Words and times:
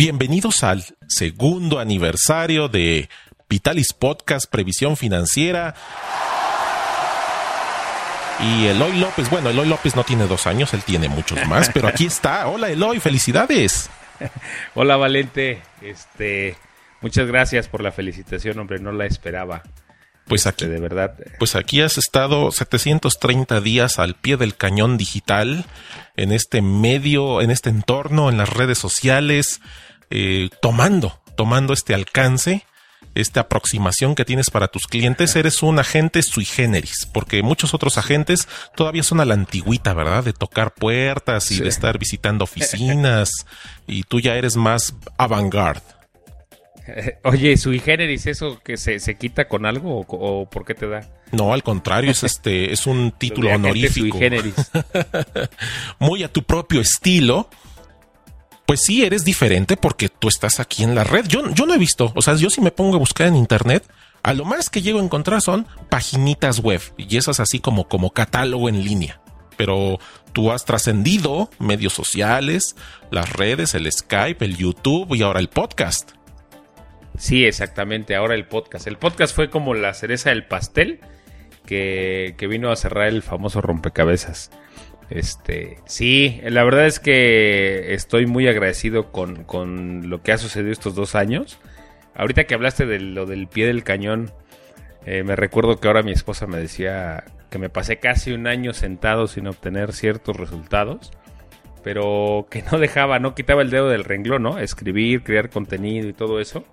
Bienvenidos 0.00 0.64
al 0.64 0.82
segundo 1.08 1.78
aniversario 1.78 2.68
de 2.68 3.10
Vitalis 3.50 3.92
Podcast 3.92 4.50
Previsión 4.50 4.96
Financiera. 4.96 5.74
Y 8.40 8.64
Eloy 8.68 8.98
López, 8.98 9.28
bueno, 9.28 9.50
Eloy 9.50 9.68
López 9.68 9.96
no 9.96 10.04
tiene 10.04 10.26
dos 10.26 10.46
años, 10.46 10.72
él 10.72 10.82
tiene 10.84 11.10
muchos 11.10 11.46
más, 11.46 11.68
pero 11.68 11.86
aquí 11.86 12.06
está. 12.06 12.46
Hola 12.48 12.70
Eloy, 12.70 12.98
felicidades. 12.98 13.90
Hola 14.74 14.96
Valente, 14.96 15.60
este, 15.82 16.56
muchas 17.02 17.26
gracias 17.26 17.68
por 17.68 17.82
la 17.82 17.92
felicitación, 17.92 18.58
hombre, 18.58 18.78
no 18.78 18.92
la 18.92 19.04
esperaba. 19.04 19.62
Pues 20.30 20.46
Este, 20.46 20.64
aquí, 20.64 20.72
de 20.72 20.80
verdad, 20.80 21.14
pues 21.38 21.56
aquí 21.56 21.82
has 21.82 21.98
estado 21.98 22.50
730 22.52 23.60
días 23.60 23.98
al 23.98 24.14
pie 24.14 24.36
del 24.38 24.56
cañón 24.56 24.96
digital, 24.96 25.66
en 26.16 26.32
este 26.32 26.62
medio, 26.62 27.42
en 27.42 27.50
este 27.50 27.68
entorno, 27.68 28.30
en 28.30 28.38
las 28.38 28.48
redes 28.48 28.78
sociales, 28.78 29.60
eh, 30.08 30.48
tomando, 30.62 31.20
tomando 31.36 31.72
este 31.72 31.94
alcance, 31.94 32.64
esta 33.16 33.40
aproximación 33.40 34.14
que 34.14 34.24
tienes 34.24 34.50
para 34.50 34.68
tus 34.68 34.86
clientes. 34.86 35.34
Eres 35.34 35.64
un 35.64 35.80
agente 35.80 36.22
sui 36.22 36.44
generis, 36.44 37.08
porque 37.12 37.42
muchos 37.42 37.74
otros 37.74 37.98
agentes 37.98 38.46
todavía 38.76 39.02
son 39.02 39.18
a 39.18 39.24
la 39.24 39.34
antigüita, 39.34 39.94
¿verdad? 39.94 40.22
De 40.22 40.32
tocar 40.32 40.74
puertas 40.74 41.50
y 41.50 41.56
Sí. 41.56 41.62
de 41.62 41.68
estar 41.68 41.98
visitando 41.98 42.44
oficinas, 42.44 43.30
y 43.88 44.04
tú 44.04 44.20
ya 44.20 44.36
eres 44.36 44.54
más 44.56 44.94
avant-garde. 45.18 45.82
Oye, 47.24 47.56
sui 47.56 47.78
generis, 47.78 48.26
¿eso 48.26 48.60
que 48.62 48.76
se, 48.76 49.00
se 49.00 49.16
quita 49.16 49.48
con 49.48 49.66
algo 49.66 50.00
o, 50.00 50.06
o 50.08 50.48
por 50.48 50.64
qué 50.64 50.74
te 50.74 50.88
da? 50.88 51.08
No, 51.32 51.52
al 51.52 51.62
contrario, 51.62 52.10
es 52.10 52.24
este, 52.24 52.72
es 52.72 52.86
un 52.86 53.12
título 53.18 53.52
honorífico. 53.54 54.16
Sui 54.16 54.18
generis. 54.18 54.54
muy 55.98 56.22
a 56.22 56.32
tu 56.32 56.42
propio 56.42 56.80
estilo, 56.80 57.48
pues 58.66 58.82
sí 58.82 59.04
eres 59.04 59.24
diferente 59.24 59.76
porque 59.76 60.08
tú 60.08 60.28
estás 60.28 60.60
aquí 60.60 60.82
en 60.82 60.94
la 60.94 61.04
red. 61.04 61.26
Yo, 61.26 61.50
yo 61.50 61.66
no 61.66 61.74
he 61.74 61.78
visto, 61.78 62.12
o 62.14 62.22
sea, 62.22 62.34
yo 62.34 62.50
si 62.50 62.60
me 62.60 62.70
pongo 62.70 62.96
a 62.96 62.98
buscar 62.98 63.26
en 63.26 63.36
internet, 63.36 63.84
a 64.22 64.34
lo 64.34 64.44
más 64.44 64.68
que 64.70 64.82
llego 64.82 65.00
a 65.00 65.02
encontrar 65.02 65.40
son 65.40 65.66
paginitas 65.88 66.60
web 66.60 66.80
y 66.96 67.16
esas 67.16 67.40
así 67.40 67.58
como, 67.58 67.88
como 67.88 68.10
catálogo 68.10 68.68
en 68.68 68.84
línea. 68.84 69.20
Pero 69.56 69.98
tú 70.32 70.52
has 70.52 70.64
trascendido 70.64 71.50
medios 71.58 71.92
sociales, 71.92 72.76
las 73.10 73.30
redes, 73.30 73.74
el 73.74 73.90
Skype, 73.90 74.44
el 74.44 74.56
YouTube 74.56 75.14
y 75.14 75.22
ahora 75.22 75.40
el 75.40 75.48
podcast. 75.48 76.12
Sí, 77.16 77.44
exactamente, 77.44 78.14
ahora 78.14 78.34
el 78.34 78.46
podcast. 78.46 78.86
El 78.86 78.96
podcast 78.96 79.34
fue 79.34 79.50
como 79.50 79.74
la 79.74 79.94
cereza 79.94 80.30
del 80.30 80.46
pastel 80.46 81.00
que, 81.66 82.34
que 82.38 82.46
vino 82.46 82.70
a 82.70 82.76
cerrar 82.76 83.08
el 83.08 83.22
famoso 83.22 83.60
rompecabezas. 83.60 84.50
Este, 85.10 85.78
sí, 85.86 86.40
la 86.44 86.62
verdad 86.62 86.86
es 86.86 87.00
que 87.00 87.94
estoy 87.94 88.26
muy 88.26 88.46
agradecido 88.46 89.10
con, 89.10 89.42
con 89.42 90.08
lo 90.08 90.22
que 90.22 90.32
ha 90.32 90.38
sucedido 90.38 90.70
estos 90.70 90.94
dos 90.94 91.16
años. 91.16 91.58
Ahorita 92.14 92.44
que 92.44 92.54
hablaste 92.54 92.86
de 92.86 93.00
lo 93.00 93.26
del 93.26 93.48
pie 93.48 93.66
del 93.66 93.82
cañón, 93.82 94.30
eh, 95.06 95.24
me 95.24 95.34
recuerdo 95.34 95.80
que 95.80 95.88
ahora 95.88 96.02
mi 96.02 96.12
esposa 96.12 96.46
me 96.46 96.58
decía 96.58 97.24
que 97.50 97.58
me 97.58 97.70
pasé 97.70 97.98
casi 97.98 98.32
un 98.32 98.46
año 98.46 98.72
sentado 98.72 99.26
sin 99.26 99.48
obtener 99.48 99.92
ciertos 99.92 100.36
resultados, 100.36 101.10
pero 101.82 102.46
que 102.48 102.62
no 102.70 102.78
dejaba, 102.78 103.18
no 103.18 103.34
quitaba 103.34 103.62
el 103.62 103.70
dedo 103.70 103.88
del 103.88 104.04
renglón, 104.04 104.44
¿no? 104.44 104.58
Escribir, 104.58 105.24
crear 105.24 105.50
contenido 105.50 106.08
y 106.08 106.12
todo 106.12 106.40
eso. 106.40 106.64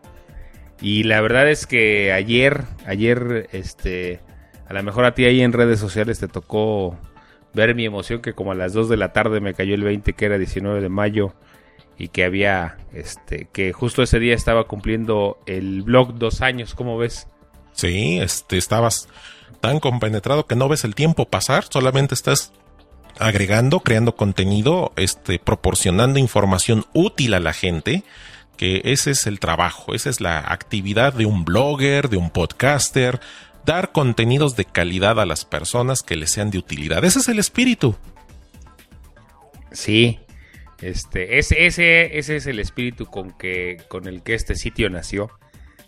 Y 0.82 1.04
la 1.04 1.22
verdad 1.22 1.50
es 1.50 1.66
que 1.66 2.12
ayer, 2.14 2.64
ayer, 2.86 3.50
este, 3.52 4.20
a 4.68 4.74
lo 4.74 4.84
mejor 4.84 5.06
a 5.06 5.16
ti 5.16 5.26
ahí 5.26 5.42
en 5.42 5.54
redes 5.54 5.80
sociales 5.80 6.20
te 6.20 6.28
tocó 6.28 6.98
ver 7.54 7.74
mi 7.74 7.86
emoción 7.86 8.22
que 8.22 8.34
como 8.34 8.52
a 8.52 8.56
las 8.56 8.74
2 8.74 8.90
de 8.90 8.98
la 8.98 9.14
tarde 9.14 9.40
me 9.40 9.54
cayó 9.54 9.74
el 9.74 9.84
20 9.84 10.14
que 10.14 10.26
era 10.26 10.38
19 10.38 10.82
de 10.82 10.90
mayo 10.90 11.34
y 11.98 12.10
que 12.10 12.24
había, 12.24 12.78
este, 12.94 13.48
que 13.52 13.74
justo 13.74 14.04
ese 14.04 14.20
día 14.20 14.36
estaba 14.36 14.66
cumpliendo 14.66 15.40
el 15.48 15.82
blog 15.82 16.14
dos 16.16 16.42
años, 16.42 16.76
¿cómo 16.76 16.98
ves? 16.98 17.28
Sí, 17.74 18.20
este, 18.20 18.58
estabas 18.58 19.08
tan 19.62 19.80
compenetrado 19.80 20.46
que 20.46 20.56
no 20.56 20.70
ves 20.70 20.84
el 20.84 20.94
tiempo 20.94 21.26
pasar, 21.26 21.66
solamente 21.70 22.14
estás 22.14 22.54
agregando, 23.20 23.80
creando 23.80 24.16
contenido, 24.16 24.92
este, 24.96 25.40
proporcionando 25.40 26.20
información 26.20 26.86
útil 26.94 27.34
a 27.34 27.40
la 27.40 27.54
gente, 27.54 28.04
que 28.58 28.82
ese 28.86 29.12
es 29.12 29.28
el 29.28 29.40
trabajo, 29.40 29.94
esa 29.94 30.10
es 30.10 30.20
la 30.20 30.40
actividad 30.40 31.14
de 31.14 31.26
un 31.26 31.46
blogger, 31.46 32.10
de 32.10 32.18
un 32.18 32.30
podcaster, 32.32 33.20
dar 33.66 33.92
contenidos 33.92 34.56
de 34.56 34.66
calidad 34.66 35.20
a 35.20 35.26
las 35.26 35.46
personas 35.46 36.02
que 36.02 36.16
les 36.16 36.32
sean 36.32 36.50
de 36.52 36.58
utilidad. 36.58 37.06
Ese 37.06 37.20
es 37.20 37.28
el 37.28 37.38
espíritu. 37.40 37.96
Sí, 39.72 40.20
este, 40.82 41.38
ese, 41.40 41.66
ese, 41.66 42.18
ese 42.18 42.36
es 42.38 42.48
el 42.48 42.60
espíritu 42.60 43.06
con 43.06 43.32
que, 43.32 43.78
con 43.88 44.08
el 44.08 44.24
que 44.24 44.34
este 44.34 44.56
sitio 44.56 44.90
nació. 44.90 45.30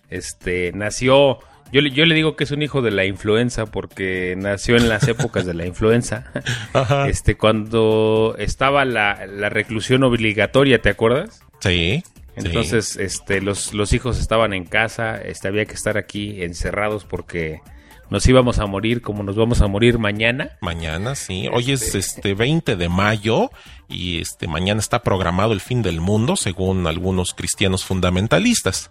Este, 0.09 0.71
nació, 0.73 1.39
yo, 1.71 1.81
le- 1.81 1.91
yo 1.91 2.05
le 2.05 2.15
digo 2.15 2.35
que 2.35 2.43
es 2.43 2.51
un 2.51 2.61
hijo 2.61 2.81
de 2.81 2.91
la 2.91 3.05
influenza 3.05 3.65
porque 3.67 4.35
nació 4.37 4.75
en 4.75 4.89
las 4.89 5.07
épocas 5.07 5.45
de 5.45 5.53
la 5.53 5.65
influenza. 5.65 6.25
Ajá. 6.73 7.07
Este, 7.07 7.37
cuando 7.37 8.35
estaba 8.37 8.85
la, 8.85 9.25
la 9.27 9.49
reclusión 9.49 10.03
obligatoria, 10.03 10.81
¿te 10.81 10.89
acuerdas? 10.89 11.41
Sí. 11.61 12.03
Entonces, 12.47 12.95
este, 12.97 13.41
los, 13.41 13.73
los 13.73 13.93
hijos 13.93 14.19
estaban 14.19 14.53
en 14.53 14.65
casa, 14.65 15.17
este, 15.21 15.47
había 15.47 15.65
que 15.65 15.73
estar 15.73 15.97
aquí 15.97 16.41
encerrados 16.43 17.05
porque 17.05 17.61
nos 18.09 18.25
íbamos 18.27 18.57
a 18.59 18.65
morir 18.65 19.01
como 19.01 19.21
nos 19.23 19.35
vamos 19.35 19.61
a 19.61 19.67
morir 19.67 19.99
mañana. 19.99 20.57
Mañana, 20.61 21.15
sí. 21.15 21.47
Hoy 21.53 21.71
es 21.71 21.93
este 21.95 22.33
20 22.33 22.75
de 22.75 22.89
mayo 22.89 23.51
y 23.87 24.19
este 24.21 24.47
mañana 24.47 24.79
está 24.79 25.03
programado 25.03 25.53
el 25.53 25.61
fin 25.61 25.81
del 25.83 26.01
mundo 26.01 26.35
según 26.35 26.87
algunos 26.87 27.33
cristianos 27.33 27.85
fundamentalistas. 27.85 28.89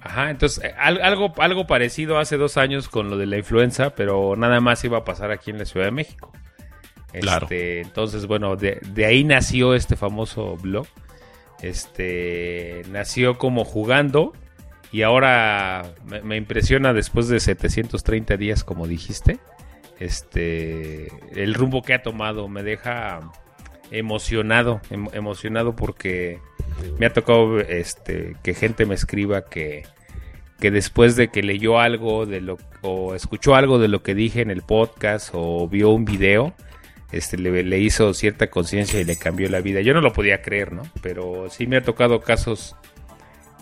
Ajá, 0.00 0.30
entonces 0.30 0.64
eh, 0.64 0.74
al- 0.78 1.00
algo, 1.00 1.32
algo 1.38 1.66
parecido 1.68 2.18
hace 2.18 2.36
dos 2.36 2.56
años 2.56 2.88
con 2.88 3.08
lo 3.08 3.16
de 3.16 3.26
la 3.26 3.36
influenza, 3.38 3.94
pero 3.94 4.34
nada 4.36 4.60
más 4.60 4.82
iba 4.84 4.98
a 4.98 5.04
pasar 5.04 5.30
aquí 5.30 5.50
en 5.52 5.58
la 5.58 5.64
Ciudad 5.64 5.86
de 5.86 5.92
México. 5.92 6.32
Claro. 7.20 7.44
Este, 7.44 7.82
entonces, 7.82 8.26
bueno, 8.26 8.56
de, 8.56 8.80
de 8.94 9.04
ahí 9.06 9.22
nació 9.22 9.74
este 9.74 9.94
famoso 9.96 10.56
blog. 10.56 10.86
Este 11.62 12.82
nació 12.90 13.38
como 13.38 13.64
jugando 13.64 14.32
y 14.90 15.02
ahora 15.02 15.94
me, 16.24 16.36
impresiona 16.36 16.92
después 16.92 17.28
de 17.28 17.40
730 17.40 18.36
días, 18.36 18.64
como 18.64 18.86
dijiste. 18.86 19.38
Este, 19.98 21.08
el 21.34 21.54
rumbo 21.54 21.82
que 21.82 21.94
ha 21.94 22.02
tomado 22.02 22.48
me 22.48 22.62
deja 22.62 23.20
emocionado, 23.90 24.80
em- 24.90 25.08
emocionado 25.12 25.76
porque 25.76 26.40
me 26.98 27.06
ha 27.06 27.12
tocado 27.12 27.60
este 27.60 28.36
que 28.42 28.54
gente 28.54 28.84
me 28.86 28.94
escriba 28.94 29.44
que 29.44 29.84
que 30.58 30.70
después 30.70 31.16
de 31.16 31.28
que 31.28 31.42
leyó 31.42 31.80
algo 31.80 32.24
de 32.24 32.40
lo 32.40 32.56
o 32.82 33.14
escuchó 33.14 33.54
algo 33.54 33.78
de 33.78 33.88
lo 33.88 34.02
que 34.02 34.14
dije 34.14 34.42
en 34.42 34.50
el 34.50 34.62
podcast 34.62 35.30
o 35.32 35.68
vio 35.68 35.90
un 35.90 36.04
video 36.04 36.54
este 37.12 37.38
le, 37.38 37.62
le 37.62 37.78
hizo 37.78 38.12
cierta 38.14 38.48
conciencia 38.50 39.00
y 39.00 39.04
le 39.04 39.16
cambió 39.16 39.48
la 39.48 39.60
vida 39.60 39.80
yo 39.80 39.94
no 39.94 40.00
lo 40.00 40.12
podía 40.12 40.42
creer 40.42 40.72
no 40.72 40.82
pero 41.02 41.48
sí 41.50 41.66
me 41.66 41.76
ha 41.76 41.82
tocado 41.82 42.20
casos 42.20 42.74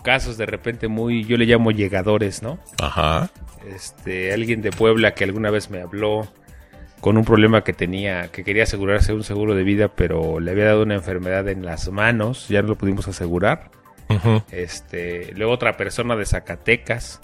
casos 0.03 0.37
de 0.37 0.45
repente 0.45 0.87
muy 0.87 1.25
yo 1.25 1.37
le 1.37 1.45
llamo 1.45 1.71
llegadores 1.71 2.41
no 2.41 2.59
Ajá. 2.81 3.29
este 3.75 4.33
alguien 4.33 4.61
de 4.61 4.71
Puebla 4.71 5.13
que 5.13 5.23
alguna 5.25 5.51
vez 5.51 5.69
me 5.69 5.81
habló 5.81 6.27
con 7.01 7.17
un 7.17 7.25
problema 7.25 7.63
que 7.63 7.73
tenía, 7.73 8.27
que 8.31 8.43
quería 8.43 8.63
asegurarse 8.63 9.11
un 9.11 9.23
seguro 9.23 9.55
de 9.55 9.63
vida, 9.63 9.89
pero 9.89 10.39
le 10.39 10.51
había 10.51 10.65
dado 10.65 10.83
una 10.83 10.93
enfermedad 10.93 11.49
en 11.49 11.65
las 11.65 11.89
manos, 11.89 12.47
ya 12.47 12.61
no 12.61 12.69
lo 12.69 12.77
pudimos 12.77 13.07
asegurar. 13.07 13.71
Ujú. 14.07 14.43
Este, 14.51 15.33
luego 15.35 15.51
otra 15.51 15.77
persona 15.77 16.15
de 16.15 16.25
Zacatecas 16.25 17.19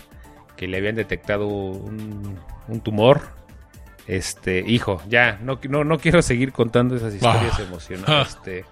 que 0.56 0.68
le 0.68 0.78
habían 0.78 0.96
detectado 0.96 1.48
un, 1.48 2.40
un 2.68 2.82
tumor. 2.82 3.22
Este, 4.08 4.64
hijo, 4.66 5.02
ya, 5.10 5.38
no, 5.44 5.60
no, 5.70 5.84
no 5.84 6.00
quiero 6.00 6.22
seguir 6.22 6.52
contando 6.54 6.96
esas 6.96 7.14
historias 7.14 7.54
Ah. 7.60 7.62
emocionantes. 7.64 8.36
Este, 8.36 8.66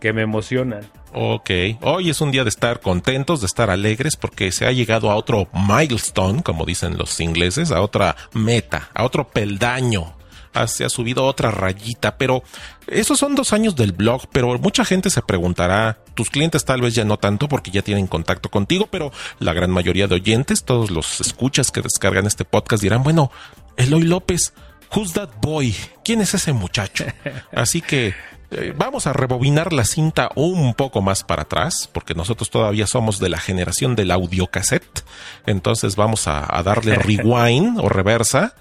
que 0.00 0.12
me 0.14 0.22
emocionan. 0.22 0.80
Ok, 1.12 1.50
hoy 1.82 2.08
es 2.10 2.20
un 2.22 2.30
día 2.30 2.42
de 2.42 2.48
estar 2.48 2.80
contentos, 2.80 3.40
de 3.40 3.46
estar 3.46 3.68
alegres, 3.70 4.16
porque 4.16 4.50
se 4.50 4.66
ha 4.66 4.72
llegado 4.72 5.10
a 5.10 5.14
otro 5.16 5.46
milestone, 5.52 6.42
como 6.42 6.64
dicen 6.64 6.96
los 6.96 7.20
ingleses, 7.20 7.70
a 7.70 7.82
otra 7.82 8.16
meta, 8.32 8.88
a 8.94 9.04
otro 9.04 9.28
peldaño. 9.28 10.14
Ah, 10.54 10.66
se 10.66 10.84
ha 10.84 10.88
subido 10.88 11.26
otra 11.26 11.50
rayita, 11.52 12.16
pero 12.16 12.42
esos 12.88 13.18
son 13.18 13.36
dos 13.36 13.52
años 13.52 13.76
del 13.76 13.92
blog, 13.92 14.22
pero 14.32 14.58
mucha 14.58 14.84
gente 14.84 15.08
se 15.10 15.22
preguntará, 15.22 15.98
tus 16.14 16.28
clientes 16.30 16.64
tal 16.64 16.80
vez 16.80 16.94
ya 16.94 17.04
no 17.04 17.18
tanto 17.18 17.46
porque 17.46 17.70
ya 17.70 17.82
tienen 17.82 18.08
contacto 18.08 18.48
contigo, 18.48 18.88
pero 18.90 19.12
la 19.38 19.52
gran 19.52 19.70
mayoría 19.70 20.08
de 20.08 20.16
oyentes, 20.16 20.64
todos 20.64 20.90
los 20.90 21.20
escuchas 21.20 21.70
que 21.70 21.82
descargan 21.82 22.26
este 22.26 22.44
podcast 22.44 22.82
dirán, 22.82 23.04
bueno, 23.04 23.30
Eloy 23.76 24.02
López, 24.02 24.52
who's 24.94 25.12
that 25.12 25.30
boy? 25.40 25.74
¿Quién 26.04 26.20
es 26.20 26.34
ese 26.34 26.52
muchacho? 26.52 27.04
Así 27.52 27.80
que 27.80 28.14
eh, 28.50 28.74
vamos 28.76 29.06
a 29.06 29.12
rebobinar 29.12 29.72
la 29.72 29.84
cinta 29.84 30.30
un 30.34 30.74
poco 30.74 31.02
más 31.02 31.22
para 31.22 31.42
atrás, 31.42 31.88
porque 31.92 32.14
nosotros 32.14 32.50
todavía 32.50 32.86
somos 32.86 33.20
de 33.20 33.28
la 33.28 33.38
generación 33.38 33.94
del 33.94 34.10
audiocassette. 34.10 35.04
Entonces 35.46 35.96
vamos 35.96 36.26
a, 36.26 36.60
darle 36.64 36.96
rewind 36.96 37.78
o 37.78 37.88
reversa. 37.88 38.54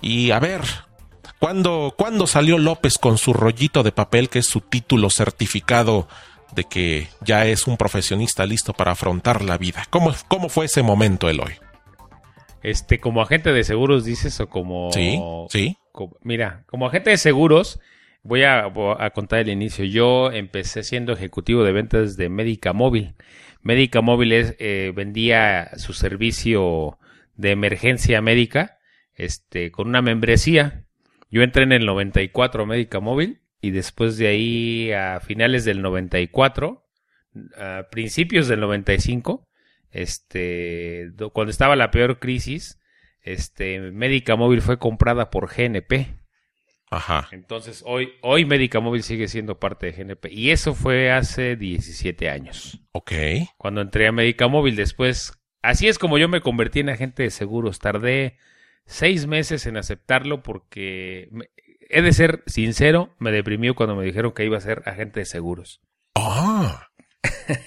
Y 0.00 0.30
a 0.30 0.38
ver, 0.38 0.62
¿cuándo, 1.38 1.94
¿cuándo 1.96 2.26
salió 2.26 2.58
López 2.58 2.98
con 2.98 3.18
su 3.18 3.32
rollito 3.32 3.82
de 3.82 3.92
papel, 3.92 4.28
que 4.28 4.40
es 4.40 4.46
su 4.46 4.60
título 4.60 5.10
certificado 5.10 6.08
de 6.52 6.64
que 6.64 7.08
ya 7.20 7.46
es 7.46 7.66
un 7.66 7.76
profesionista 7.76 8.46
listo 8.46 8.72
para 8.72 8.92
afrontar 8.92 9.42
la 9.42 9.58
vida? 9.58 9.86
¿Cómo, 9.90 10.14
cómo 10.28 10.48
fue 10.48 10.66
ese 10.66 10.82
momento, 10.82 11.28
Eloy? 11.28 11.58
Este, 12.62 12.98
como 12.98 13.22
agente 13.22 13.52
de 13.52 13.64
seguros 13.64 14.04
dices 14.04 14.38
o 14.40 14.48
como... 14.48 14.92
Sí, 14.92 15.20
sí. 15.50 15.76
como- 15.90 16.16
mira, 16.22 16.64
como 16.66 16.86
agente 16.86 17.10
de 17.10 17.16
seguros, 17.16 17.80
voy 18.22 18.44
a, 18.44 18.70
contar 19.14 19.40
el 19.40 19.48
inicio. 19.48 19.84
Yo 19.84 20.30
empecé 20.30 20.82
siendo 20.82 21.12
ejecutivo 21.12 21.64
de 21.64 21.72
ventas 21.72 22.16
de 22.16 22.28
Médica 22.28 22.72
Móvil. 22.72 23.14
Médica 23.62 24.00
Móvil 24.00 24.32
es, 24.32 24.56
eh, 24.58 24.92
vendía 24.94 25.70
su 25.76 25.92
servicio 25.92 26.98
de 27.36 27.50
emergencia 27.50 28.20
médica 28.20 28.78
este, 29.14 29.70
con 29.70 29.88
una 29.88 30.02
membresía. 30.02 30.84
Yo 31.30 31.42
entré 31.42 31.62
en 31.62 31.72
el 31.72 31.86
94 31.86 32.62
a 32.62 32.66
Médica 32.66 33.00
Móvil 33.00 33.40
y 33.60 33.70
después 33.70 34.16
de 34.18 34.28
ahí 34.28 34.92
a 34.92 35.20
finales 35.20 35.64
del 35.64 35.82
94, 35.82 36.84
a 37.56 37.86
principios 37.90 38.48
del 38.48 38.60
95, 38.60 39.48
este, 39.92 41.10
do- 41.12 41.30
cuando 41.32 41.50
estaba 41.50 41.76
la 41.76 41.90
peor 41.90 42.18
crisis, 42.18 42.80
este, 43.20 43.78
Médica 43.92 44.34
Móvil 44.36 44.60
fue 44.62 44.78
comprada 44.78 45.30
por 45.30 45.48
GNP. 45.48 46.18
Ajá. 46.90 47.28
Entonces, 47.30 47.82
hoy, 47.86 48.12
hoy 48.20 48.44
Médica 48.44 48.80
Móvil 48.80 49.02
sigue 49.02 49.28
siendo 49.28 49.58
parte 49.58 49.86
de 49.86 49.92
GNP. 49.92 50.30
Y 50.30 50.50
eso 50.50 50.74
fue 50.74 51.10
hace 51.10 51.56
17 51.56 52.28
años. 52.28 52.80
Ok. 52.92 53.12
Cuando 53.56 53.80
entré 53.80 54.08
a 54.08 54.12
Médica 54.12 54.46
Móvil, 54.48 54.76
después, 54.76 55.32
así 55.62 55.88
es 55.88 55.98
como 55.98 56.18
yo 56.18 56.28
me 56.28 56.42
convertí 56.42 56.80
en 56.80 56.90
agente 56.90 57.22
de 57.22 57.30
seguros. 57.30 57.78
Tardé 57.78 58.36
seis 58.84 59.26
meses 59.26 59.64
en 59.66 59.78
aceptarlo 59.78 60.42
porque, 60.42 61.28
me- 61.30 61.48
he 61.88 62.02
de 62.02 62.12
ser 62.12 62.42
sincero, 62.46 63.14
me 63.18 63.30
deprimió 63.32 63.74
cuando 63.74 63.96
me 63.96 64.04
dijeron 64.04 64.32
que 64.32 64.44
iba 64.44 64.58
a 64.58 64.62
ser 64.62 64.82
agente 64.84 65.20
de 65.20 65.26
seguros. 65.26 65.80
Ah, 66.14 66.88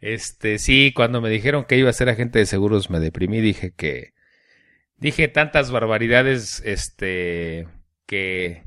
Este, 0.00 0.58
sí, 0.58 0.92
cuando 0.94 1.20
me 1.20 1.28
dijeron 1.30 1.64
que 1.64 1.76
iba 1.76 1.90
a 1.90 1.92
ser 1.92 2.08
agente 2.08 2.38
de 2.38 2.46
seguros 2.46 2.88
me 2.90 3.00
deprimí, 3.00 3.40
dije 3.40 3.72
que 3.74 4.12
dije 4.98 5.28
tantas 5.28 5.70
barbaridades 5.72 6.62
este 6.64 7.68
que 8.06 8.64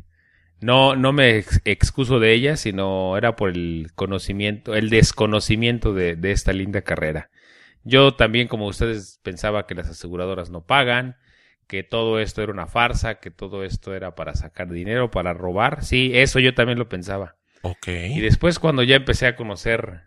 no 0.62 0.96
no 0.96 1.14
me 1.14 1.38
ex- 1.40 1.62
excuso 1.66 2.20
de 2.20 2.34
ellas, 2.34 2.62
sino 2.62 3.18
era 3.18 3.36
por 3.38 3.52
el 3.52 3.90
conocimiento, 3.96 4.76
el 4.76 4.90
desconocimiento 4.92 5.94
de, 5.94 6.16
de 6.18 6.32
esta 6.34 6.54
linda 6.54 6.82
carrera. 6.84 7.32
Yo 7.86 8.16
también, 8.16 8.48
como 8.50 8.68
ustedes, 8.68 9.20
pensaba 9.24 9.68
que 9.68 9.76
las 9.76 9.90
aseguradoras 9.90 10.50
no 10.52 10.66
pagan, 10.66 11.18
que 11.68 11.84
todo 11.84 12.20
esto 12.20 12.44
era 12.44 12.52
una 12.54 12.68
farsa, 12.68 13.16
que 13.22 13.32
todo 13.32 13.64
esto 13.66 13.96
era 13.96 14.16
para 14.16 14.36
sacar 14.36 14.70
dinero, 14.72 15.12
para 15.12 15.34
robar. 15.34 15.84
Sí, 15.86 16.12
eso 16.16 16.40
yo 16.40 16.54
también 16.56 16.80
lo 16.80 16.90
pensaba. 16.90 17.38
ok. 17.64 17.88
Y 18.14 18.22
después 18.22 18.60
cuando 18.60 18.84
ya 18.84 18.96
empecé 18.98 19.28
a 19.28 19.36
conocer 19.36 20.04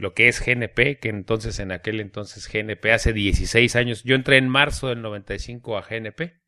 lo 0.00 0.14
que 0.14 0.28
es 0.28 0.44
GNP, 0.44 0.98
que 0.98 1.10
entonces 1.10 1.58
en 1.60 1.72
aquel 1.72 2.00
entonces 2.00 2.50
GNP 2.50 2.92
hace 2.92 3.12
16 3.12 3.76
años, 3.76 4.02
yo 4.02 4.14
entré 4.14 4.38
en 4.38 4.48
marzo 4.48 4.88
del 4.88 5.02
95 5.02 5.76
a 5.76 5.82
GNP. 5.82 6.40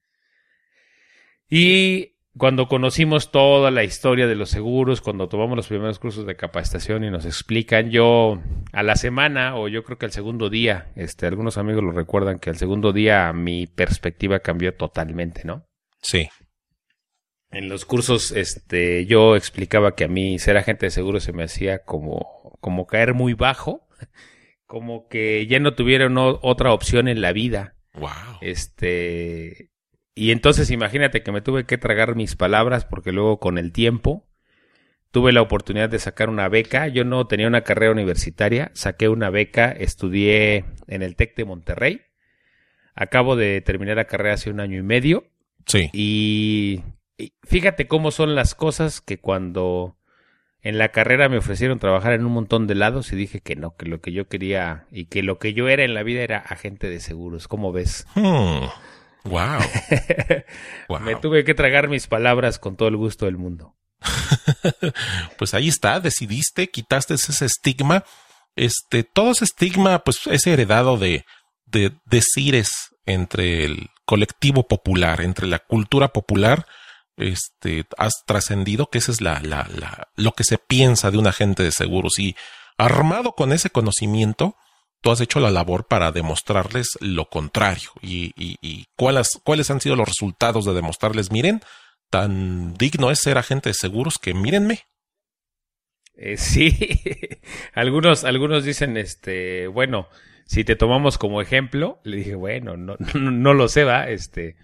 Y 1.50 2.16
cuando 2.38 2.66
conocimos 2.66 3.30
toda 3.30 3.70
la 3.70 3.84
historia 3.84 4.26
de 4.26 4.36
los 4.36 4.48
seguros, 4.48 5.02
cuando 5.02 5.28
tomamos 5.28 5.54
los 5.54 5.68
primeros 5.68 5.98
cursos 5.98 6.24
de 6.26 6.34
capacitación 6.34 7.04
y 7.04 7.10
nos 7.10 7.26
explican, 7.26 7.90
yo 7.90 8.40
a 8.72 8.82
la 8.82 8.96
semana 8.96 9.56
o 9.56 9.68
yo 9.68 9.84
creo 9.84 9.98
que 9.98 10.06
al 10.06 10.12
segundo 10.12 10.48
día, 10.48 10.90
este 10.96 11.26
algunos 11.26 11.58
amigos 11.58 11.84
lo 11.84 11.92
recuerdan 11.92 12.38
que 12.38 12.48
al 12.48 12.56
segundo 12.56 12.94
día 12.94 13.30
mi 13.34 13.66
perspectiva 13.66 14.40
cambió 14.40 14.74
totalmente, 14.74 15.42
¿no? 15.44 15.66
Sí. 16.00 16.30
En 17.50 17.68
los 17.68 17.84
cursos, 17.84 18.32
este, 18.32 19.04
yo 19.04 19.36
explicaba 19.36 19.94
que 19.94 20.04
a 20.04 20.08
mí 20.08 20.38
ser 20.38 20.56
agente 20.56 20.86
de 20.86 20.90
seguros 20.90 21.22
se 21.22 21.34
me 21.34 21.44
hacía 21.44 21.80
como, 21.80 22.41
como 22.62 22.86
caer 22.86 23.12
muy 23.12 23.34
bajo, 23.34 23.86
como 24.66 25.06
que 25.08 25.46
ya 25.46 25.58
no 25.60 25.74
tuviera 25.74 26.08
no- 26.08 26.38
otra 26.40 26.72
opción 26.72 27.08
en 27.08 27.20
la 27.20 27.32
vida. 27.32 27.74
Wow. 27.92 28.38
Este, 28.40 29.70
y 30.14 30.30
entonces 30.30 30.70
imagínate 30.70 31.22
que 31.22 31.32
me 31.32 31.42
tuve 31.42 31.66
que 31.66 31.76
tragar 31.76 32.16
mis 32.16 32.36
palabras 32.36 32.86
porque 32.86 33.12
luego 33.12 33.38
con 33.38 33.58
el 33.58 33.72
tiempo 33.72 34.26
tuve 35.10 35.32
la 35.32 35.42
oportunidad 35.42 35.90
de 35.90 35.98
sacar 35.98 36.30
una 36.30 36.48
beca. 36.48 36.88
Yo 36.88 37.04
no 37.04 37.26
tenía 37.26 37.48
una 37.48 37.62
carrera 37.64 37.92
universitaria, 37.92 38.70
saqué 38.74 39.10
una 39.10 39.28
beca, 39.28 39.70
estudié 39.70 40.64
en 40.86 41.02
el 41.02 41.16
TEC 41.16 41.36
de 41.36 41.44
Monterrey. 41.44 42.00
Acabo 42.94 43.36
de 43.36 43.60
terminar 43.60 43.96
la 43.96 44.06
carrera 44.06 44.34
hace 44.34 44.50
un 44.50 44.60
año 44.60 44.78
y 44.78 44.82
medio 44.82 45.24
Sí. 45.66 45.90
y, 45.92 46.80
y 47.18 47.34
fíjate 47.42 47.86
cómo 47.88 48.10
son 48.10 48.34
las 48.34 48.54
cosas 48.54 49.00
que 49.00 49.18
cuando 49.18 49.96
en 50.62 50.78
la 50.78 50.90
carrera 50.90 51.28
me 51.28 51.38
ofrecieron 51.38 51.78
trabajar 51.78 52.12
en 52.12 52.24
un 52.24 52.32
montón 52.32 52.66
de 52.66 52.76
lados 52.76 53.12
y 53.12 53.16
dije 53.16 53.40
que 53.40 53.56
no, 53.56 53.74
que 53.76 53.86
lo 53.86 54.00
que 54.00 54.12
yo 54.12 54.28
quería 54.28 54.86
y 54.92 55.06
que 55.06 55.22
lo 55.22 55.38
que 55.38 55.54
yo 55.54 55.68
era 55.68 55.84
en 55.84 55.94
la 55.94 56.04
vida 56.04 56.22
era 56.22 56.38
agente 56.38 56.88
de 56.88 57.00
seguros. 57.00 57.48
¿Cómo 57.48 57.72
ves? 57.72 58.06
Hmm. 58.14 58.66
Wow. 59.24 59.60
Wow. 60.88 61.00
Me 61.00 61.16
tuve 61.16 61.44
que 61.44 61.54
tragar 61.54 61.88
mis 61.88 62.06
palabras 62.06 62.58
con 62.58 62.76
todo 62.76 62.88
el 62.88 62.96
gusto 62.96 63.26
del 63.26 63.36
mundo. 63.36 63.74
pues 65.38 65.54
ahí 65.54 65.68
está, 65.68 66.00
decidiste, 66.00 66.70
quitaste 66.70 67.14
ese 67.14 67.44
estigma. 67.44 68.04
Este, 68.54 69.02
todo 69.02 69.32
ese 69.32 69.44
estigma, 69.44 70.00
pues 70.00 70.26
es 70.26 70.46
heredado 70.46 70.96
de, 70.96 71.24
de 71.66 71.92
decires 72.06 72.94
entre 73.06 73.64
el 73.64 73.90
colectivo 74.04 74.68
popular, 74.68 75.20
entre 75.22 75.46
la 75.46 75.58
cultura 75.58 76.08
popular. 76.08 76.66
Este, 77.22 77.84
has 77.98 78.24
trascendido 78.26 78.88
que 78.90 78.98
esa 78.98 79.12
es 79.12 79.20
la, 79.20 79.40
lo 80.16 80.32
que 80.32 80.44
se 80.44 80.58
piensa 80.58 81.10
de 81.10 81.18
un 81.18 81.26
agente 81.26 81.62
de 81.62 81.72
seguros. 81.72 82.18
Y 82.18 82.36
armado 82.76 83.32
con 83.32 83.52
ese 83.52 83.70
conocimiento, 83.70 84.56
tú 85.00 85.10
has 85.10 85.20
hecho 85.20 85.40
la 85.40 85.50
labor 85.50 85.86
para 85.86 86.12
demostrarles 86.12 86.98
lo 87.00 87.26
contrario. 87.26 87.90
Y, 88.00 88.32
y, 88.36 88.56
y 88.60 88.86
cuáles, 88.96 89.40
cuáles 89.44 89.70
han 89.70 89.80
sido 89.80 89.96
los 89.96 90.08
resultados 90.08 90.64
de 90.64 90.74
demostrarles, 90.74 91.30
miren, 91.30 91.60
tan 92.10 92.74
digno 92.74 93.10
es 93.10 93.20
ser 93.20 93.38
agente 93.38 93.70
de 93.70 93.74
seguros 93.74 94.18
que 94.18 94.34
mírenme. 94.34 94.80
Eh, 96.14 96.36
sí, 96.38 96.98
algunos, 97.74 98.24
algunos 98.24 98.64
dicen, 98.64 98.96
este, 98.96 99.66
bueno, 99.66 100.08
si 100.44 100.64
te 100.64 100.76
tomamos 100.76 101.18
como 101.18 101.40
ejemplo, 101.40 102.00
le 102.04 102.18
dije, 102.18 102.34
bueno, 102.34 102.76
no, 102.76 102.96
no, 103.14 103.30
no 103.30 103.54
lo 103.54 103.68
sé, 103.68 103.84
va, 103.84 104.08
este, 104.08 104.56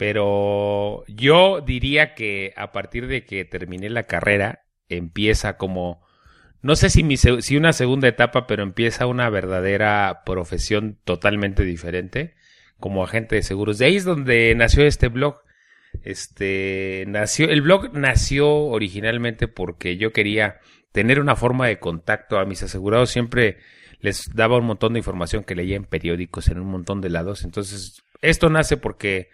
pero 0.00 1.04
yo 1.08 1.60
diría 1.60 2.14
que 2.14 2.54
a 2.56 2.72
partir 2.72 3.06
de 3.06 3.26
que 3.26 3.44
terminé 3.44 3.90
la 3.90 4.04
carrera, 4.04 4.64
empieza 4.88 5.58
como, 5.58 6.02
no 6.62 6.74
sé 6.74 6.88
si, 6.88 7.04
mi, 7.04 7.18
si 7.18 7.54
una 7.58 7.74
segunda 7.74 8.08
etapa, 8.08 8.46
pero 8.46 8.62
empieza 8.62 9.04
una 9.04 9.28
verdadera 9.28 10.22
profesión 10.24 10.98
totalmente 11.04 11.64
diferente 11.64 12.34
como 12.78 13.04
agente 13.04 13.34
de 13.34 13.42
seguros. 13.42 13.76
De 13.76 13.84
ahí 13.84 13.96
es 13.96 14.06
donde 14.06 14.54
nació 14.54 14.86
este 14.86 15.08
blog. 15.08 15.42
Este 16.02 17.04
nació, 17.06 17.50
el 17.50 17.60
blog 17.60 17.92
nació 17.92 18.48
originalmente 18.50 19.48
porque 19.48 19.98
yo 19.98 20.14
quería 20.14 20.60
tener 20.92 21.20
una 21.20 21.36
forma 21.36 21.66
de 21.66 21.78
contacto 21.78 22.38
a 22.38 22.46
mis 22.46 22.62
asegurados. 22.62 23.10
Siempre 23.10 23.58
les 24.00 24.34
daba 24.34 24.56
un 24.56 24.64
montón 24.64 24.94
de 24.94 25.00
información 25.00 25.44
que 25.44 25.54
leía 25.54 25.76
en 25.76 25.84
periódicos, 25.84 26.48
en 26.48 26.58
un 26.58 26.68
montón 26.68 27.02
de 27.02 27.10
lados. 27.10 27.44
Entonces, 27.44 28.02
esto 28.22 28.48
nace 28.48 28.78
porque 28.78 29.28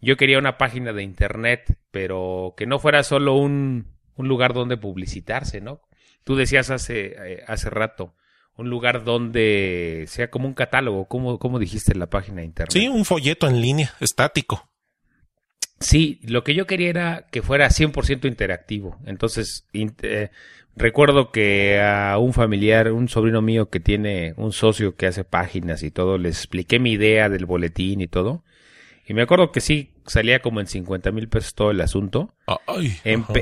yo 0.00 0.16
quería 0.16 0.38
una 0.38 0.58
página 0.58 0.92
de 0.92 1.02
internet, 1.02 1.78
pero 1.90 2.54
que 2.56 2.66
no 2.66 2.78
fuera 2.78 3.02
solo 3.02 3.34
un, 3.34 3.86
un 4.16 4.28
lugar 4.28 4.54
donde 4.54 4.76
publicitarse, 4.76 5.60
¿no? 5.60 5.80
Tú 6.24 6.36
decías 6.36 6.70
hace, 6.70 7.14
eh, 7.18 7.44
hace 7.46 7.70
rato, 7.70 8.14
un 8.56 8.70
lugar 8.70 9.04
donde 9.04 10.04
sea 10.08 10.30
como 10.30 10.46
un 10.46 10.54
catálogo, 10.54 11.06
como, 11.06 11.38
como 11.38 11.58
dijiste 11.58 11.92
en 11.92 11.98
la 11.98 12.08
página 12.08 12.38
de 12.38 12.46
internet. 12.46 12.72
Sí, 12.72 12.88
un 12.88 13.04
folleto 13.04 13.48
en 13.48 13.60
línea, 13.60 13.94
estático. 14.00 14.70
Sí, 15.80 16.20
lo 16.22 16.44
que 16.44 16.54
yo 16.54 16.66
quería 16.66 16.88
era 16.88 17.26
que 17.30 17.42
fuera 17.42 17.68
100% 17.68 18.26
interactivo. 18.26 18.96
Entonces, 19.06 19.66
eh, 19.72 20.30
recuerdo 20.76 21.30
que 21.30 21.80
a 21.82 22.16
un 22.18 22.32
familiar, 22.32 22.92
un 22.92 23.08
sobrino 23.08 23.42
mío 23.42 23.68
que 23.68 23.80
tiene 23.80 24.34
un 24.36 24.52
socio 24.52 24.96
que 24.96 25.06
hace 25.06 25.24
páginas 25.24 25.82
y 25.82 25.90
todo, 25.90 26.16
le 26.16 26.28
expliqué 26.28 26.78
mi 26.78 26.92
idea 26.92 27.28
del 27.28 27.44
boletín 27.44 28.00
y 28.00 28.06
todo. 28.06 28.44
Y 29.06 29.12
me 29.14 29.22
acuerdo 29.22 29.52
que 29.52 29.60
sí, 29.60 29.92
salía 30.06 30.40
como 30.40 30.60
en 30.60 30.66
50 30.66 31.12
mil 31.12 31.28
pesos 31.28 31.54
todo 31.54 31.70
el 31.70 31.80
asunto. 31.80 32.34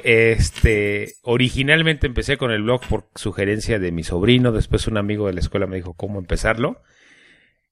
este, 0.05 1.15
originalmente 1.23 2.07
empecé 2.07 2.37
con 2.37 2.51
el 2.51 2.63
blog 2.63 2.81
por 2.89 3.09
sugerencia 3.15 3.79
de 3.79 3.93
mi 3.93 4.03
sobrino, 4.03 4.51
después 4.51 4.89
un 4.89 4.97
amigo 4.97 5.29
de 5.29 5.35
la 5.35 5.41
escuela 5.41 5.67
me 5.67 5.77
dijo 5.77 5.95
cómo 5.95 6.19
empezarlo. 6.19 6.83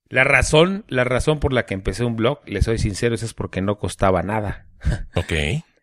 La 0.08 0.24
razón, 0.24 0.84
la 0.88 1.04
razón 1.04 1.40
por 1.40 1.52
la 1.52 1.66
que 1.66 1.74
empecé 1.74 2.04
un 2.04 2.16
blog, 2.16 2.40
le 2.46 2.62
soy 2.62 2.78
sincero, 2.78 3.14
es 3.14 3.34
porque 3.34 3.60
no 3.60 3.78
costaba 3.78 4.22
nada. 4.22 4.66
Ok. 5.14 5.32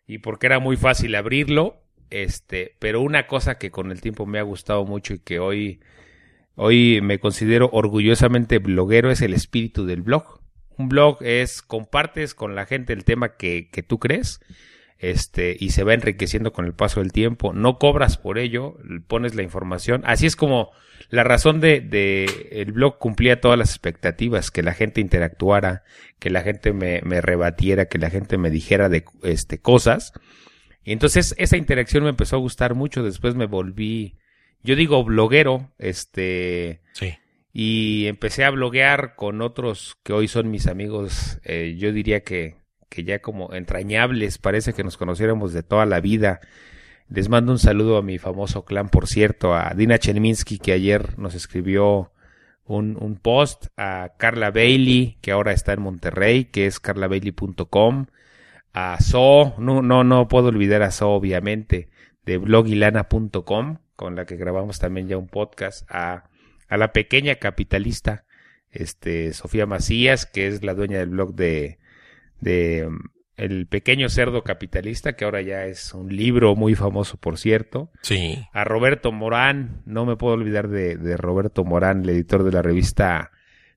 y 0.06 0.18
porque 0.18 0.46
era 0.46 0.58
muy 0.58 0.76
fácil 0.76 1.14
abrirlo. 1.14 1.82
Este, 2.10 2.74
pero 2.78 3.02
una 3.02 3.26
cosa 3.26 3.58
que 3.58 3.70
con 3.70 3.92
el 3.92 4.00
tiempo 4.00 4.24
me 4.24 4.38
ha 4.38 4.42
gustado 4.42 4.84
mucho 4.86 5.12
y 5.12 5.18
que 5.18 5.38
hoy, 5.38 5.80
hoy 6.56 7.00
me 7.02 7.20
considero 7.20 7.68
orgullosamente 7.70 8.58
bloguero 8.58 9.10
es 9.10 9.20
el 9.20 9.34
espíritu 9.34 9.84
del 9.84 10.02
blog. 10.02 10.40
Un 10.78 10.88
blog 10.88 11.18
es 11.20 11.60
compartes 11.60 12.34
con 12.34 12.54
la 12.54 12.64
gente 12.64 12.92
el 12.92 13.04
tema 13.04 13.36
que, 13.36 13.68
que 13.70 13.82
tú 13.82 13.98
crees 13.98 14.40
este, 14.98 15.56
y 15.58 15.70
se 15.70 15.84
va 15.84 15.94
enriqueciendo 15.94 16.52
con 16.52 16.64
el 16.64 16.74
paso 16.74 17.00
del 17.00 17.12
tiempo. 17.12 17.52
No 17.52 17.78
cobras 17.78 18.16
por 18.16 18.38
ello, 18.38 18.76
pones 19.06 19.34
la 19.34 19.42
información. 19.42 20.02
Así 20.04 20.26
es 20.26 20.36
como 20.36 20.70
la 21.10 21.24
razón 21.24 21.60
de, 21.60 21.80
de 21.80 22.48
el 22.52 22.72
blog 22.72 22.98
cumplía 22.98 23.40
todas 23.40 23.58
las 23.58 23.70
expectativas, 23.70 24.50
que 24.50 24.62
la 24.62 24.74
gente 24.74 25.00
interactuara, 25.00 25.84
que 26.18 26.30
la 26.30 26.42
gente 26.42 26.72
me, 26.72 27.00
me 27.02 27.20
rebatiera, 27.20 27.86
que 27.86 27.98
la 27.98 28.10
gente 28.10 28.38
me 28.38 28.50
dijera 28.50 28.88
de 28.88 29.04
este, 29.22 29.60
cosas. 29.60 30.12
Y 30.84 30.92
entonces 30.92 31.34
esa 31.38 31.56
interacción 31.56 32.04
me 32.04 32.10
empezó 32.10 32.36
a 32.36 32.40
gustar 32.40 32.74
mucho. 32.74 33.02
Después 33.02 33.34
me 33.34 33.46
volví, 33.46 34.16
yo 34.62 34.74
digo 34.74 35.04
bloguero, 35.04 35.70
este. 35.78 36.82
Sí. 36.92 37.14
Y 37.60 38.06
empecé 38.06 38.44
a 38.44 38.50
bloguear 38.50 39.16
con 39.16 39.42
otros 39.42 39.96
que 40.04 40.12
hoy 40.12 40.28
son 40.28 40.48
mis 40.48 40.68
amigos. 40.68 41.40
Eh, 41.42 41.74
yo 41.76 41.90
diría 41.92 42.20
que 42.22 42.54
que 42.88 43.02
ya 43.04 43.20
como 43.20 43.52
entrañables, 43.52 44.38
parece 44.38 44.72
que 44.72 44.84
nos 44.84 44.96
conociéramos 44.96 45.52
de 45.52 45.64
toda 45.64 45.86
la 45.86 46.00
vida. 46.00 46.40
Les 47.08 47.28
mando 47.28 47.50
un 47.50 47.58
saludo 47.58 47.96
a 47.96 48.02
mi 48.02 48.18
famoso 48.18 48.64
clan, 48.64 48.88
por 48.90 49.06
cierto, 49.08 49.54
a 49.54 49.72
Dina 49.74 49.98
Chelminsky, 49.98 50.58
que 50.58 50.72
ayer 50.72 51.18
nos 51.18 51.34
escribió 51.34 52.12
un, 52.64 52.96
un, 53.00 53.16
post, 53.16 53.66
a 53.76 54.12
Carla 54.18 54.52
Bailey, 54.52 55.18
que 55.20 55.32
ahora 55.32 55.52
está 55.52 55.72
en 55.72 55.82
Monterrey, 55.82 56.44
que 56.44 56.66
es 56.66 56.80
carlabailey.com, 56.80 58.06
a 58.72 59.00
So, 59.00 59.54
no, 59.58 59.82
no, 59.82 60.04
no 60.04 60.28
puedo 60.28 60.48
olvidar 60.48 60.82
a 60.82 60.90
So, 60.90 61.10
obviamente, 61.10 61.88
de 62.24 62.38
blogilana.com, 62.38 63.78
con 63.96 64.14
la 64.14 64.26
que 64.26 64.36
grabamos 64.36 64.78
también 64.78 65.08
ya 65.08 65.16
un 65.16 65.28
podcast, 65.28 65.90
a, 65.90 66.28
a 66.68 66.76
la 66.76 66.92
pequeña 66.92 67.36
capitalista, 67.36 68.24
este, 68.70 69.32
Sofía 69.32 69.66
Macías, 69.66 70.26
que 70.26 70.46
es 70.46 70.62
la 70.62 70.74
dueña 70.74 70.98
del 70.98 71.10
blog 71.10 71.34
de 71.34 71.78
de 72.40 72.86
um, 72.86 72.98
El 73.36 73.66
pequeño 73.66 74.08
cerdo 74.08 74.42
capitalista, 74.42 75.14
que 75.14 75.24
ahora 75.24 75.42
ya 75.42 75.66
es 75.66 75.94
un 75.94 76.14
libro 76.14 76.56
muy 76.56 76.74
famoso, 76.74 77.16
por 77.18 77.38
cierto. 77.38 77.90
Sí. 78.02 78.44
A 78.52 78.64
Roberto 78.64 79.12
Morán, 79.12 79.82
no 79.86 80.06
me 80.06 80.16
puedo 80.16 80.34
olvidar 80.34 80.68
de, 80.68 80.96
de 80.96 81.16
Roberto 81.16 81.64
Morán, 81.64 82.02
el 82.02 82.10
editor 82.10 82.42
de 82.42 82.52
la 82.52 82.62
revista 82.62 83.30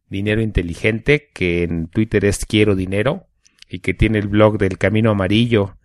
Dinero 0.10 0.42
Inteligente, 0.42 1.30
que 1.34 1.64
en 1.64 1.88
Twitter 1.88 2.26
es 2.26 2.46
Quiero 2.46 2.76
Dinero, 2.76 3.28
y 3.70 3.80
que 3.80 3.94
tiene 3.94 4.18
el 4.18 4.28
blog 4.28 4.58
del 4.58 4.78
Camino 4.78 5.12
Amarillo. 5.12 5.78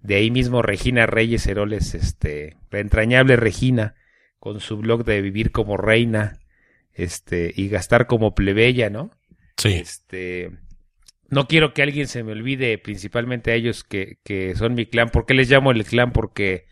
De 0.00 0.16
ahí 0.16 0.32
mismo 0.32 0.60
Regina 0.62 1.06
Reyes 1.06 1.46
Heroles, 1.46 1.94
este, 1.94 2.56
la 2.70 2.80
entrañable 2.80 3.36
Regina, 3.36 3.94
con 4.40 4.58
su 4.58 4.78
blog 4.78 5.04
de 5.04 5.22
Vivir 5.22 5.52
como 5.52 5.76
Reina, 5.76 6.40
este, 6.94 7.52
y 7.54 7.68
gastar 7.68 8.06
como 8.06 8.34
plebeya, 8.34 8.90
¿no? 8.90 9.10
Sí. 9.56 9.74
Este, 9.74 10.50
no 11.28 11.46
quiero 11.48 11.72
que 11.72 11.82
alguien 11.82 12.08
se 12.08 12.22
me 12.22 12.32
olvide, 12.32 12.76
principalmente 12.78 13.52
a 13.52 13.54
ellos 13.54 13.84
que, 13.84 14.18
que 14.24 14.54
son 14.54 14.74
mi 14.74 14.86
clan. 14.86 15.10
¿Por 15.10 15.26
qué 15.26 15.34
les 15.34 15.50
llamo 15.50 15.70
el 15.70 15.84
clan? 15.84 16.12
Porque 16.12 16.66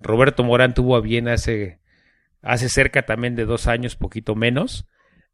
Roberto 0.00 0.44
Morán 0.44 0.74
tuvo 0.74 0.96
a 0.96 1.00
bien 1.00 1.28
hace, 1.28 1.78
hace 2.42 2.68
cerca 2.68 3.02
también 3.02 3.36
de 3.36 3.44
dos 3.44 3.66
años, 3.66 3.96
poquito 3.96 4.34
menos, 4.34 4.86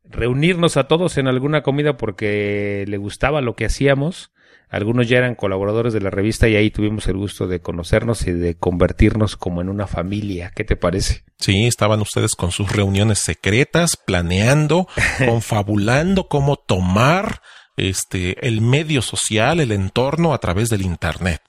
reunirnos 0.05 0.77
a 0.77 0.89
todos 0.89 1.19
en 1.19 1.29
alguna 1.29 1.63
comida 1.63 1.97
porque 1.97 2.85
le 2.89 2.97
gustaba 2.97 3.41
lo 3.41 3.55
que 3.55 3.67
hacíamos. 3.67 4.33
Algunos 4.75 5.09
ya 5.09 5.19
eran 5.19 5.37
colaboradores 5.37 5.93
de 5.93 6.01
la 6.01 6.11
revista 6.11 6.49
y 6.49 6.57
ahí 6.57 6.73
tuvimos 6.73 7.07
el 7.07 7.17
gusto 7.17 7.47
de 7.47 7.61
conocernos 7.61 8.27
y 8.27 8.33
de 8.33 8.57
convertirnos 8.57 9.37
como 9.37 9.61
en 9.61 9.69
una 9.69 9.87
familia. 9.87 10.51
¿Qué 10.53 10.65
te 10.65 10.75
parece? 10.75 11.23
Sí, 11.39 11.69
estaban 11.69 12.01
ustedes 12.01 12.35
con 12.35 12.51
sus 12.51 12.73
reuniones 12.73 13.21
secretas, 13.21 13.97
planeando, 13.97 14.89
confabulando 15.25 16.27
cómo 16.27 16.57
tomar 16.57 17.41
este, 17.77 18.45
el 18.49 18.63
medio 18.63 19.01
social, 19.01 19.61
el 19.61 19.71
entorno 19.71 20.35
a 20.35 20.39
través 20.39 20.71
del 20.71 20.83
Internet. 20.83 21.41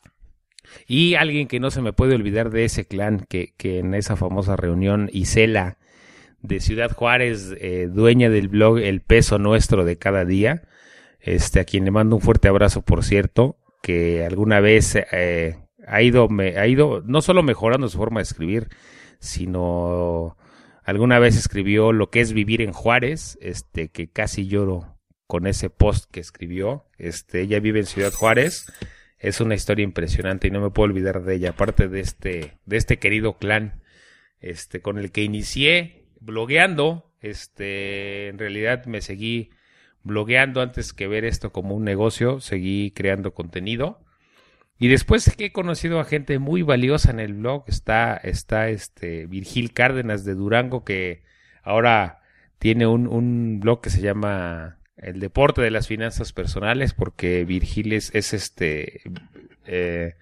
Y 0.86 1.16
alguien 1.16 1.48
que 1.48 1.60
no 1.60 1.72
se 1.72 1.82
me 1.82 1.94
puede 1.94 2.14
olvidar 2.14 2.52
de 2.52 2.66
ese 2.66 2.86
clan 2.86 3.26
que, 3.28 3.56
que 3.58 3.80
en 3.80 3.96
esa 3.96 4.16
famosa 4.16 4.56
reunión, 4.56 5.10
Isela 5.12 5.80
de 6.44 6.60
Ciudad 6.60 6.92
Juárez, 6.92 7.56
eh, 7.60 7.88
dueña 7.92 8.30
del 8.30 8.50
blog 8.50 8.78
El 8.78 9.02
Peso 9.02 9.40
Nuestro 9.40 9.84
de 9.84 9.98
cada 9.98 10.26
día, 10.26 10.62
este, 11.26 11.60
a 11.60 11.66
quien 11.66 11.86
le 11.86 11.92
mando 11.92 12.16
un 12.16 12.22
fuerte 12.22 12.48
abrazo, 12.48 12.84
por 12.84 13.04
cierto, 13.04 13.58
que 13.82 14.24
alguna 14.24 14.60
vez 14.60 14.96
eh, 14.96 15.58
ha 15.88 16.02
ido, 16.04 16.30
me, 16.30 16.60
ha 16.60 16.68
ido 16.68 17.02
no 17.04 17.24
solo 17.24 17.42
mejorando 17.42 17.90
su 17.90 17.98
forma 17.98 18.20
de 18.20 18.26
escribir, 18.26 18.70
sino 19.20 20.38
alguna 20.84 21.18
vez 21.18 21.36
escribió 21.36 21.92
lo 21.94 22.12
que 22.12 22.22
es 22.22 22.32
vivir 22.32 22.62
en 22.62 22.74
Juárez, 22.74 23.40
este, 23.42 23.90
que 23.90 24.08
casi 24.08 24.48
lloro 24.48 25.00
con 25.26 25.48
ese 25.48 25.72
post 25.72 26.12
que 26.12 26.20
escribió. 26.20 26.86
Este, 27.00 27.42
ella 27.42 27.60
vive 27.60 27.80
en 27.80 27.88
Ciudad 27.88 28.14
Juárez. 28.14 28.68
Es 29.18 29.42
una 29.42 29.56
historia 29.56 29.84
impresionante 29.84 30.48
y 30.48 30.52
no 30.52 30.62
me 30.62 30.70
puedo 30.70 30.92
olvidar 30.92 31.24
de 31.24 31.34
ella, 31.34 31.50
aparte 31.52 31.88
de 31.88 32.02
este, 32.02 32.60
de 32.66 32.78
este 32.78 33.00
querido 33.00 33.40
clan, 33.40 33.82
este, 34.42 34.80
con 34.80 35.00
el 35.00 35.12
que 35.12 35.24
inicié 35.24 36.06
blogueando. 36.20 37.16
Este, 37.20 38.28
en 38.28 38.38
realidad 38.38 38.86
me 38.86 39.02
seguí 39.02 39.50
blogueando 40.06 40.62
antes 40.62 40.94
que 40.94 41.08
ver 41.08 41.26
esto 41.26 41.52
como 41.52 41.76
un 41.76 41.84
negocio, 41.84 42.40
seguí 42.40 42.92
creando 42.92 43.34
contenido. 43.34 44.00
Y 44.78 44.88
después 44.88 45.34
que 45.36 45.46
he 45.46 45.52
conocido 45.52 46.00
a 46.00 46.06
gente 46.06 46.40
muy 46.40 46.62
valiosa 46.62 47.12
en 47.12 47.20
el 47.20 47.34
blog, 47.34 47.66
está, 47.68 48.16
está 48.16 48.70
este 48.70 49.26
Virgil 49.26 49.74
Cárdenas 49.74 50.24
de 50.24 50.36
Durango, 50.36 50.84
que 50.84 51.24
ahora 51.64 52.22
tiene 52.60 52.88
un, 52.88 53.08
un 53.08 53.60
blog 53.60 53.82
que 53.82 53.90
se 53.90 54.02
llama 54.02 54.78
el 54.98 55.20
deporte 55.20 55.62
de 55.62 55.72
las 55.72 55.88
finanzas 55.88 56.34
personales, 56.34 56.94
porque 56.94 57.46
Virgil 57.46 57.94
es, 57.94 58.14
este 58.14 59.02
eh, 59.66 60.16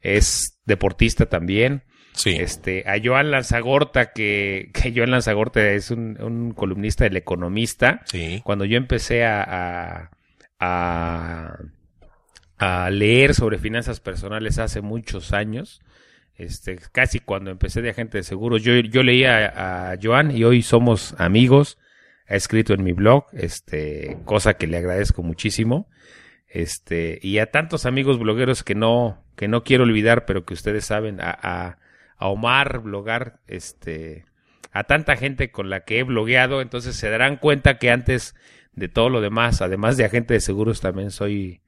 es 0.00 0.60
deportista 0.64 1.26
también. 1.26 1.82
Sí. 2.14 2.30
Este, 2.30 2.84
a 2.88 2.94
Joan 3.02 3.30
Lanzagorta, 3.30 4.12
que, 4.12 4.70
que 4.74 4.92
Joan 4.94 5.10
Lanzagorta 5.10 5.70
es 5.70 5.90
un, 5.90 6.54
columnista 6.56 7.04
del 7.04 7.16
Economista. 7.16 8.02
Sí. 8.06 8.40
Cuando 8.44 8.64
yo 8.64 8.76
empecé 8.76 9.24
a, 9.24 10.10
a, 10.58 11.58
a, 12.58 12.90
leer 12.90 13.34
sobre 13.34 13.58
finanzas 13.58 14.00
personales 14.00 14.58
hace 14.58 14.80
muchos 14.80 15.32
años, 15.32 15.82
este, 16.36 16.78
casi 16.92 17.20
cuando 17.20 17.50
empecé 17.50 17.82
de 17.82 17.90
agente 17.90 18.18
de 18.18 18.24
seguros, 18.24 18.62
yo, 18.62 18.74
yo 18.74 19.02
leía 19.02 19.46
a, 19.46 19.92
a 19.92 19.98
Joan 20.02 20.36
y 20.36 20.44
hoy 20.44 20.62
somos 20.62 21.14
amigos 21.18 21.78
ha 22.26 22.36
escrito 22.36 22.72
en 22.72 22.82
mi 22.82 22.92
blog, 22.92 23.26
este, 23.32 24.16
cosa 24.24 24.54
que 24.54 24.66
le 24.66 24.78
agradezco 24.78 25.22
muchísimo. 25.22 25.88
Este, 26.48 27.18
y 27.20 27.38
a 27.38 27.50
tantos 27.50 27.84
amigos 27.84 28.18
blogueros 28.18 28.62
que 28.62 28.74
no, 28.74 29.22
que 29.36 29.48
no 29.48 29.64
quiero 29.64 29.84
olvidar, 29.84 30.24
pero 30.24 30.44
que 30.44 30.54
ustedes 30.54 30.84
saben, 30.84 31.20
a, 31.20 31.36
a, 31.42 31.78
a 32.24 32.28
Omar 32.28 32.78
blogar, 32.78 33.40
este, 33.46 34.24
a 34.72 34.84
tanta 34.84 35.16
gente 35.16 35.50
con 35.50 35.68
la 35.68 35.80
que 35.80 35.98
he 35.98 36.02
blogueado, 36.04 36.62
entonces 36.62 36.96
se 36.96 37.10
darán 37.10 37.36
cuenta 37.36 37.76
que 37.76 37.90
antes 37.90 38.34
de 38.72 38.88
todo 38.88 39.10
lo 39.10 39.20
demás, 39.20 39.60
además 39.60 39.98
de 39.98 40.06
agente 40.06 40.32
de 40.32 40.40
seguros, 40.40 40.80
también 40.80 41.10
soy 41.10 41.60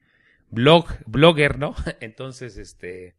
blog, 0.49 0.87
blogger, 1.05 1.59
¿no? 1.59 1.75
Entonces, 2.01 2.57
este, 2.57 3.15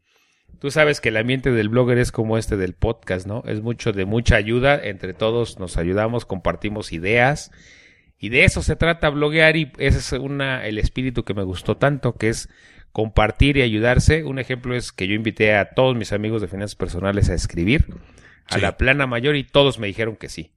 Tú 0.59 0.73
sabes 0.73 1.01
que 1.01 1.11
el 1.11 1.17
ambiente 1.17 1.53
del 1.53 1.69
blogger 1.69 1.99
es 1.99 2.11
como 2.11 2.37
este 2.37 2.57
del 2.57 2.73
podcast, 2.73 3.27
¿no? 3.27 3.45
Es 3.47 3.61
mucho 3.61 3.93
de 3.93 4.07
mucha 4.07 4.35
ayuda, 4.35 4.81
entre 4.83 5.15
todos 5.15 5.61
nos 5.61 5.77
ayudamos, 5.77 6.25
compartimos 6.25 6.93
ideas 6.93 7.53
y 8.19 8.31
de 8.31 8.45
eso 8.45 8.63
se 8.63 8.75
trata 8.75 9.11
bloguear 9.11 9.57
y 9.57 9.71
ese 9.79 9.99
es 9.99 10.13
una, 10.13 10.67
el 10.67 10.79
espíritu 10.79 11.25
que 11.25 11.35
me 11.35 11.45
gustó 11.45 11.77
tanto, 11.77 12.15
que 12.15 12.31
es 12.31 12.49
compartir 12.99 13.57
y 13.57 13.63
ayudarse. 13.63 14.25
Un 14.25 14.41
ejemplo 14.41 14.75
es 14.75 14.91
que 14.91 15.07
yo 15.07 15.15
invité 15.15 15.55
a 15.55 15.71
todos 15.71 15.95
mis 15.95 16.13
amigos 16.13 16.43
de 16.43 16.49
finanzas 16.49 16.75
personales 16.75 17.31
a 17.31 17.35
escribir 17.35 17.87
a 18.49 18.59
la 18.59 18.77
plana 18.77 19.07
mayor 19.07 19.37
y 19.37 19.45
todos 19.45 19.79
me 19.79 19.87
dijeron 19.87 20.17
que 20.17 20.29
sí. 20.29 20.51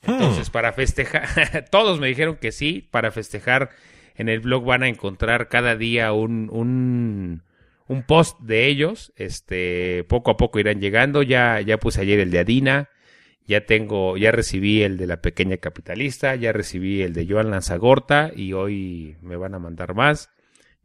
Entonces, 0.00 0.48
hmm. 0.48 0.52
para 0.52 0.72
festejar, 0.72 1.66
todos 1.70 2.00
me 2.00 2.06
dijeron 2.06 2.36
que 2.36 2.50
sí, 2.50 2.88
para 2.90 3.10
festejar 3.10 3.68
En 4.16 4.30
el 4.30 4.40
blog 4.40 4.64
van 4.64 4.82
a 4.82 4.88
encontrar 4.88 5.48
cada 5.48 5.76
día 5.76 6.14
un, 6.14 6.48
un, 6.50 7.42
un 7.88 8.02
post 8.04 8.40
de 8.40 8.66
ellos. 8.66 9.12
Este, 9.16 10.04
poco 10.04 10.30
a 10.30 10.38
poco 10.38 10.58
irán 10.58 10.80
llegando. 10.80 11.22
Ya, 11.22 11.60
ya 11.60 11.76
puse 11.76 12.00
ayer 12.00 12.20
el 12.20 12.30
de 12.30 12.38
Adina. 12.38 12.88
Ya 13.46 13.66
tengo, 13.66 14.16
ya 14.16 14.32
recibí 14.32 14.80
el 14.82 14.96
de 14.96 15.06
la 15.06 15.20
pequeña 15.20 15.58
capitalista, 15.58 16.36
ya 16.36 16.52
recibí 16.52 17.02
el 17.02 17.12
de 17.12 17.26
Joan 17.28 17.50
Lanzagorta 17.50 18.32
y 18.34 18.54
hoy 18.54 19.18
me 19.20 19.36
van 19.36 19.54
a 19.54 19.58
mandar 19.58 19.94
más. 19.94 20.30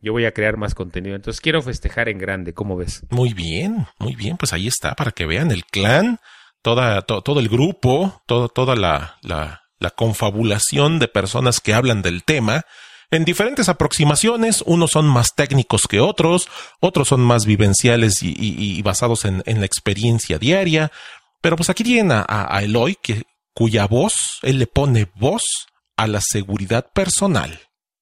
Yo 0.03 0.12
voy 0.12 0.25
a 0.25 0.33
crear 0.33 0.57
más 0.57 0.75
contenido. 0.75 1.15
Entonces 1.15 1.41
quiero 1.41 1.63
festejar 1.63 2.10
en 2.10 2.19
grande. 2.19 2.53
¿Cómo 2.53 2.77
ves? 2.77 3.03
Muy 3.10 3.33
bien, 3.33 3.88
muy 3.98 4.15
bien. 4.15 4.38
Pues 4.38 4.53
ahí 4.53 4.67
está 4.67 4.93
para 4.93 5.12
que 5.12 5.25
vean 5.25 5.50
el 5.50 5.65
clan, 5.65 6.19
toda, 6.62 7.01
todo 7.01 7.39
el 7.39 7.50
grupo, 7.50 8.22
todo, 8.27 8.50
toda 8.50 8.75
la, 8.75 9.17
la, 9.24 9.63
la 9.79 9.89
confabulación 9.89 11.00
de 11.00 11.07
personas 11.07 11.60
que 11.60 11.74
hablan 11.74 12.03
del 12.03 12.24
tema 12.24 12.65
en 13.13 13.25
diferentes 13.25 13.69
aproximaciones, 13.69 14.63
unos 14.65 14.89
son 14.89 15.05
más 15.05 15.36
técnicos 15.36 15.88
que 15.88 16.00
otros, 16.00 16.48
otros 16.79 17.10
son 17.10 17.22
más 17.22 17.45
vivenciales 17.45 18.24
y, 18.24 18.81
basados 18.81 19.25
en, 19.25 19.43
la 19.45 19.65
experiencia 19.67 20.39
diaria, 20.39 20.91
pero 21.39 21.55
pues 21.55 21.69
aquí 21.69 21.83
tienen 21.83 22.12
a, 22.12 22.60
Eloy, 22.63 22.98
que, 23.00 23.22
cuya 23.53 23.86
voz, 23.86 24.39
él 24.41 24.57
le 24.57 24.65
pone 24.65 25.12
voz 25.13 25.43
a 25.95 26.07
la 26.07 26.22
seguridad 26.22 26.91
personal. 26.91 27.60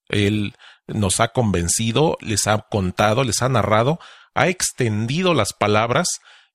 Él 0.07 0.55
nos 0.93 1.19
ha 1.19 1.29
convencido, 1.29 2.17
les 2.21 2.47
ha 2.47 2.57
contado, 2.69 3.23
les 3.23 3.41
ha 3.41 3.49
narrado, 3.49 3.99
ha 4.33 4.47
extendido 4.47 5.33
las 5.33 5.53
palabras 5.53 6.07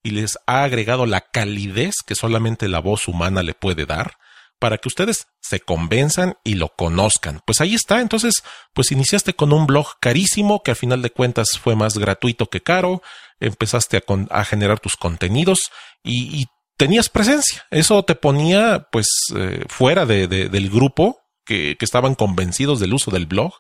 y 0.03 0.11
les 0.11 0.39
ha 0.47 0.63
agregado 0.63 1.07
la 1.07 1.21
calidez 1.21 1.97
que 2.07 2.15
solamente 2.15 2.69
la 2.69 2.81
voz 2.81 3.09
humana 3.09 3.43
le 3.43 3.55
puede 3.55 3.87
dar 3.87 4.17
para 4.59 4.79
que 4.79 4.89
ustedes 4.89 5.27
se 5.41 5.61
convenzan 5.61 6.39
y 6.45 6.55
lo 6.55 6.69
conozcan. 6.69 7.41
Pues 7.47 7.61
ahí 7.61 7.75
está, 7.75 8.01
entonces, 8.01 8.43
pues 8.73 8.91
iniciaste 8.91 9.35
con 9.35 9.53
un 9.53 9.67
blog 9.67 9.99
carísimo 10.01 10.63
que 10.63 10.71
al 10.71 10.77
final 10.77 11.03
de 11.03 11.11
cuentas 11.11 11.59
fue 11.63 11.77
más 11.77 11.99
gratuito 11.99 12.49
que 12.49 12.63
caro, 12.63 13.03
empezaste 13.41 14.03
a, 14.31 14.45
generar 14.45 14.81
tus 14.81 14.97
contenidos 14.97 15.71
y, 16.03 16.47
tenías 16.79 17.09
presencia. 17.09 17.65
Eso 17.71 18.03
te 18.03 18.15
ponía 18.15 18.89
pues 18.93 19.09
eh, 19.35 19.65
fuera 19.67 20.05
de, 20.05 20.29
del 20.29 20.69
grupo 20.69 21.23
que, 21.47 21.75
estaban 21.81 22.15
convencidos 22.15 22.81
del 22.81 22.93
uso 22.93 23.11
del 23.11 23.25
blog. 23.25 23.55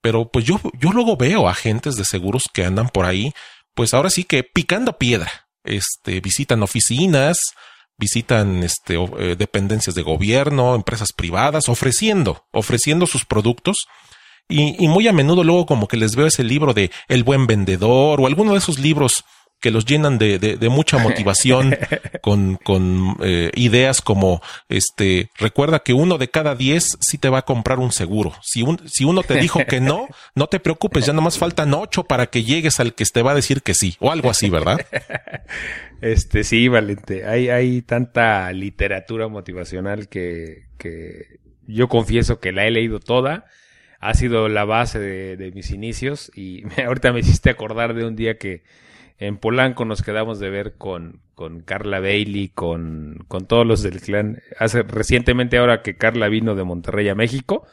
Pero 0.00 0.30
pues 0.30 0.44
yo, 0.44 0.60
yo 0.78 0.90
luego 0.90 1.16
veo 1.16 1.48
agentes 1.48 1.96
de 1.96 2.04
seguros 2.04 2.44
que 2.52 2.64
andan 2.64 2.88
por 2.88 3.06
ahí, 3.06 3.32
pues 3.74 3.94
ahora 3.94 4.10
sí 4.10 4.24
que 4.24 4.42
picando 4.44 4.98
piedra. 4.98 5.30
Este, 5.64 6.20
visitan 6.20 6.62
oficinas, 6.62 7.38
visitan 7.98 8.62
este, 8.62 8.94
eh, 8.94 9.36
dependencias 9.36 9.94
de 9.94 10.02
gobierno, 10.02 10.74
empresas 10.74 11.12
privadas, 11.12 11.68
ofreciendo, 11.68 12.46
ofreciendo 12.52 13.06
sus 13.06 13.24
productos. 13.24 13.86
Y, 14.48 14.82
y, 14.82 14.86
muy 14.86 15.08
a 15.08 15.12
menudo 15.12 15.42
luego 15.42 15.66
como 15.66 15.88
que 15.88 15.96
les 15.96 16.14
veo 16.14 16.26
ese 16.26 16.44
libro 16.44 16.72
de 16.72 16.92
El 17.08 17.24
buen 17.24 17.48
vendedor 17.48 18.20
o 18.20 18.26
alguno 18.28 18.52
de 18.52 18.58
esos 18.58 18.78
libros 18.78 19.24
que 19.60 19.70
los 19.70 19.86
llenan 19.86 20.18
de, 20.18 20.38
de, 20.38 20.68
mucha 20.68 20.98
motivación 20.98 21.76
con, 22.20 22.56
con 22.56 23.16
eh, 23.22 23.50
ideas 23.54 24.00
como 24.02 24.42
este 24.68 25.30
recuerda 25.38 25.80
que 25.80 25.94
uno 25.94 26.18
de 26.18 26.28
cada 26.28 26.54
diez 26.54 26.98
sí 27.00 27.18
te 27.18 27.28
va 27.28 27.38
a 27.38 27.44
comprar 27.44 27.78
un 27.78 27.90
seguro. 27.92 28.34
Si, 28.42 28.62
un, 28.62 28.80
si 28.86 29.04
uno 29.04 29.22
te 29.22 29.38
dijo 29.40 29.60
que 29.66 29.80
no, 29.80 30.08
no 30.34 30.46
te 30.48 30.60
preocupes, 30.60 31.06
ya 31.06 31.12
nomás 31.12 31.38
faltan 31.38 31.72
ocho 31.74 32.04
para 32.04 32.26
que 32.26 32.44
llegues 32.44 32.80
al 32.80 32.94
que 32.94 33.04
te 33.06 33.22
va 33.22 33.32
a 33.32 33.34
decir 33.34 33.62
que 33.62 33.74
sí, 33.74 33.96
o 34.00 34.12
algo 34.12 34.30
así, 34.30 34.50
¿verdad? 34.50 34.78
Este, 36.02 36.44
sí, 36.44 36.68
Valente. 36.68 37.26
Hay, 37.26 37.48
hay 37.48 37.80
tanta 37.80 38.52
literatura 38.52 39.28
motivacional 39.28 40.08
que, 40.08 40.66
que 40.76 41.40
yo 41.66 41.88
confieso 41.88 42.38
que 42.38 42.52
la 42.52 42.66
he 42.66 42.70
leído 42.70 43.00
toda. 43.00 43.46
Ha 43.98 44.12
sido 44.12 44.48
la 44.48 44.66
base 44.66 44.98
de, 44.98 45.38
de 45.38 45.52
mis 45.52 45.70
inicios 45.70 46.30
y 46.34 46.64
ahorita 46.84 47.12
me 47.12 47.20
hiciste 47.20 47.48
acordar 47.48 47.94
de 47.94 48.04
un 48.04 48.14
día 48.14 48.36
que 48.36 48.62
en 49.18 49.38
Polanco 49.38 49.84
nos 49.84 50.02
quedamos 50.02 50.38
de 50.38 50.50
ver 50.50 50.74
con, 50.76 51.20
con 51.34 51.60
Carla 51.60 52.00
Bailey, 52.00 52.48
con, 52.48 53.24
con 53.28 53.46
todos 53.46 53.66
los 53.66 53.82
del 53.82 54.00
clan. 54.00 54.42
Hace 54.58 54.82
recientemente 54.82 55.58
ahora 55.58 55.82
que 55.82 55.96
Carla 55.96 56.28
vino 56.28 56.54
de 56.54 56.64
Monterrey 56.64 57.08
a 57.08 57.14
México. 57.14 57.66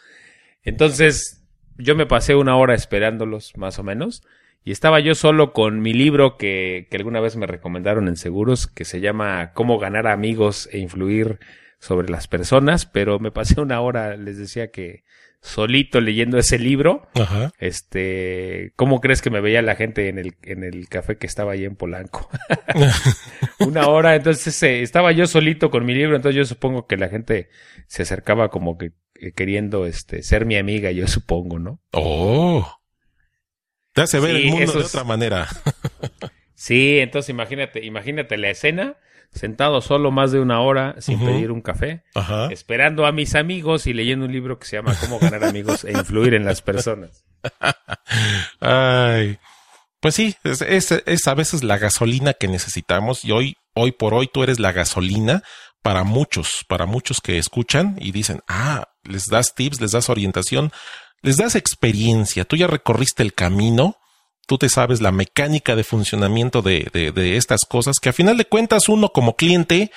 Entonces, 0.63 1.43
yo 1.77 1.95
me 1.95 2.05
pasé 2.05 2.35
una 2.35 2.55
hora 2.55 2.75
esperándolos, 2.75 3.57
más 3.57 3.79
o 3.79 3.83
menos. 3.83 4.23
Y 4.63 4.71
estaba 4.71 5.01
yo 5.01 5.13
solo 5.13 5.51
con 5.51 5.81
mi 5.81 5.93
libro 5.93 6.37
que, 6.37 6.87
que 6.89 6.97
alguna 6.97 7.19
vez 7.19 7.35
me 7.35 7.47
recomendaron 7.47 8.07
en 8.07 8.15
seguros, 8.15 8.67
que 8.67 8.85
se 8.85 9.01
llama 9.01 9.51
Cómo 9.53 9.77
ganar 9.77 10.07
amigos 10.07 10.69
e 10.71 10.77
influir 10.79 11.39
sobre 11.79 12.07
las 12.07 12.29
personas, 12.29 12.85
pero 12.85 13.19
me 13.19 13.31
pasé 13.31 13.59
una 13.59 13.81
hora, 13.81 14.15
les 14.15 14.37
decía 14.37 14.71
que 14.71 15.03
solito 15.43 15.99
leyendo 15.99 16.37
ese 16.37 16.57
libro. 16.57 17.07
Ajá. 17.13 17.51
Este, 17.59 18.71
¿cómo 18.75 19.01
crees 19.01 19.21
que 19.21 19.29
me 19.29 19.41
veía 19.41 19.61
la 19.61 19.75
gente 19.75 20.07
en 20.07 20.17
el, 20.17 20.35
en 20.41 20.63
el 20.63 20.87
café 20.87 21.17
que 21.17 21.27
estaba 21.27 21.51
ahí 21.51 21.65
en 21.65 21.75
Polanco? 21.75 22.29
Una 23.59 23.87
hora, 23.87 24.15
entonces 24.15 24.63
eh, 24.63 24.81
estaba 24.81 25.11
yo 25.11 25.27
solito 25.27 25.69
con 25.69 25.85
mi 25.85 25.93
libro, 25.93 26.15
entonces 26.15 26.37
yo 26.37 26.45
supongo 26.45 26.87
que 26.87 26.97
la 26.97 27.09
gente 27.09 27.49
se 27.87 28.03
acercaba 28.03 28.49
como 28.49 28.77
que 28.77 28.93
eh, 29.19 29.33
queriendo 29.33 29.85
este 29.85 30.23
ser 30.23 30.45
mi 30.45 30.55
amiga, 30.55 30.91
yo 30.91 31.07
supongo, 31.07 31.59
¿no? 31.59 31.81
Oh. 31.91 32.79
Te 33.91 34.01
hace 34.01 34.19
ver 34.19 34.37
el 34.37 34.45
mundo 34.47 34.71
de 34.71 34.85
otra 34.85 35.03
manera. 35.03 35.47
sí, 36.55 36.99
entonces 36.99 37.29
imagínate, 37.29 37.85
imagínate 37.85 38.37
la 38.37 38.49
escena 38.49 38.97
sentado 39.33 39.81
solo 39.81 40.11
más 40.11 40.31
de 40.31 40.39
una 40.39 40.61
hora 40.61 40.95
sin 40.99 41.19
pedir 41.19 41.51
un 41.51 41.61
café, 41.61 42.03
esperando 42.51 43.05
a 43.05 43.11
mis 43.11 43.35
amigos 43.35 43.87
y 43.87 43.93
leyendo 43.93 44.25
un 44.25 44.31
libro 44.31 44.59
que 44.59 44.65
se 44.65 44.77
llama 44.77 44.95
Cómo 44.99 45.19
ganar 45.19 45.43
amigos 45.43 45.83
e 45.83 45.91
influir 45.91 46.33
en 46.33 46.45
las 46.45 46.61
personas. 46.61 47.25
Ay, 48.59 49.39
pues 49.99 50.15
sí, 50.15 50.35
es, 50.43 50.91
es, 50.91 51.27
a 51.27 51.33
veces 51.33 51.63
la 51.63 51.77
gasolina 51.77 52.33
que 52.33 52.47
necesitamos 52.47 53.25
y 53.25 53.31
hoy, 53.31 53.55
hoy 53.73 53.91
por 53.91 54.13
hoy 54.13 54.29
tú 54.31 54.43
eres 54.43 54.59
la 54.59 54.71
gasolina 54.71 55.43
para 55.81 56.03
muchos, 56.03 56.65
para 56.67 56.85
muchos 56.85 57.19
que 57.21 57.37
escuchan 57.37 57.97
y 57.99 58.11
dicen, 58.11 58.41
ah, 58.47 58.89
les 59.03 59.27
das 59.27 59.55
tips, 59.55 59.81
les 59.81 59.91
das 59.91 60.09
orientación, 60.09 60.71
les 61.21 61.37
das 61.37 61.55
experiencia, 61.55 62.45
tú 62.45 62.55
ya 62.55 62.67
recorriste 62.67 63.23
el 63.23 63.33
camino 63.33 63.97
tú 64.47 64.57
te 64.57 64.69
sabes 64.69 65.01
la 65.01 65.11
mecánica 65.11 65.75
de 65.75 65.83
funcionamiento 65.83 66.61
de, 66.61 66.89
de, 66.93 67.37
estas 67.37 67.61
cosas, 67.65 67.97
que 68.01 68.09
a 68.09 68.13
final 68.13 68.37
de 68.37 68.45
cuentas 68.45 68.89
uno 68.89 69.09
como 69.09 69.35
cliente, 69.35 69.91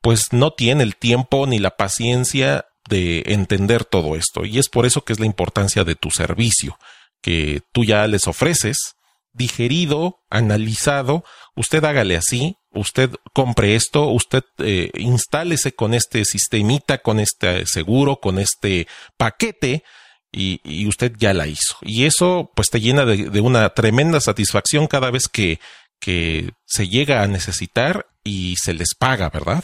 pues 0.00 0.32
no 0.32 0.52
tiene 0.52 0.82
el 0.82 0.96
tiempo 0.96 1.46
ni 1.46 1.58
la 1.58 1.76
paciencia 1.76 2.66
de 2.88 3.22
entender 3.26 3.84
todo 3.84 4.16
esto. 4.16 4.44
Y 4.44 4.58
es 4.58 4.68
por 4.68 4.86
eso 4.86 5.04
que 5.04 5.12
es 5.12 5.20
la 5.20 5.26
importancia 5.26 5.84
de 5.84 5.94
tu 5.94 6.10
servicio, 6.10 6.78
que 7.20 7.62
tú 7.72 7.84
ya 7.84 8.06
les 8.06 8.26
ofreces, 8.26 8.96
digerido, 9.32 10.20
analizado, 10.28 11.24
usted 11.54 11.84
hágale 11.84 12.16
así, 12.16 12.56
usted 12.70 13.10
compre 13.32 13.74
esto, 13.74 14.08
usted 14.08 14.44
eh, 14.58 14.90
instálese 14.94 15.72
con 15.72 15.94
este 15.94 16.24
sistemita, 16.24 16.98
con 16.98 17.20
este 17.20 17.66
seguro, 17.66 18.16
con 18.16 18.38
este 18.38 18.86
paquete, 19.16 19.84
y, 20.32 20.86
usted 20.86 21.12
ya 21.16 21.34
la 21.34 21.46
hizo. 21.46 21.76
Y 21.82 22.06
eso 22.06 22.50
pues 22.54 22.70
te 22.70 22.80
llena 22.80 23.04
de, 23.04 23.40
una 23.40 23.68
tremenda 23.70 24.20
satisfacción 24.20 24.86
cada 24.86 25.10
vez 25.10 25.28
que, 25.28 25.60
que 26.00 26.50
se 26.64 26.88
llega 26.88 27.22
a 27.22 27.28
necesitar 27.28 28.06
y 28.24 28.56
se 28.56 28.72
les 28.72 28.94
paga, 28.94 29.28
¿verdad? 29.28 29.62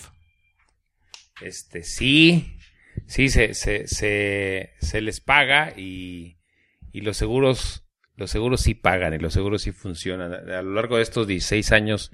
Este, 1.41 1.83
sí, 1.85 2.59
sí, 3.07 3.31
se, 3.31 3.55
se, 3.55 3.87
se, 3.87 4.75
se 4.81 5.01
les 5.01 5.21
paga 5.21 5.73
y, 5.77 6.37
y 6.93 7.01
los 7.01 7.17
seguros, 7.17 7.85
los 8.17 8.31
seguros 8.31 8.61
sí 8.61 8.75
pagan 8.75 9.15
y 9.15 9.19
los 9.19 9.33
seguros 9.33 9.63
sí 9.63 9.73
funcionan. 9.73 10.33
A 10.33 10.63
lo 10.63 10.75
largo 10.75 10.97
de 10.97 11.03
estos 11.03 11.27
16 11.27 11.73
años, 11.73 12.13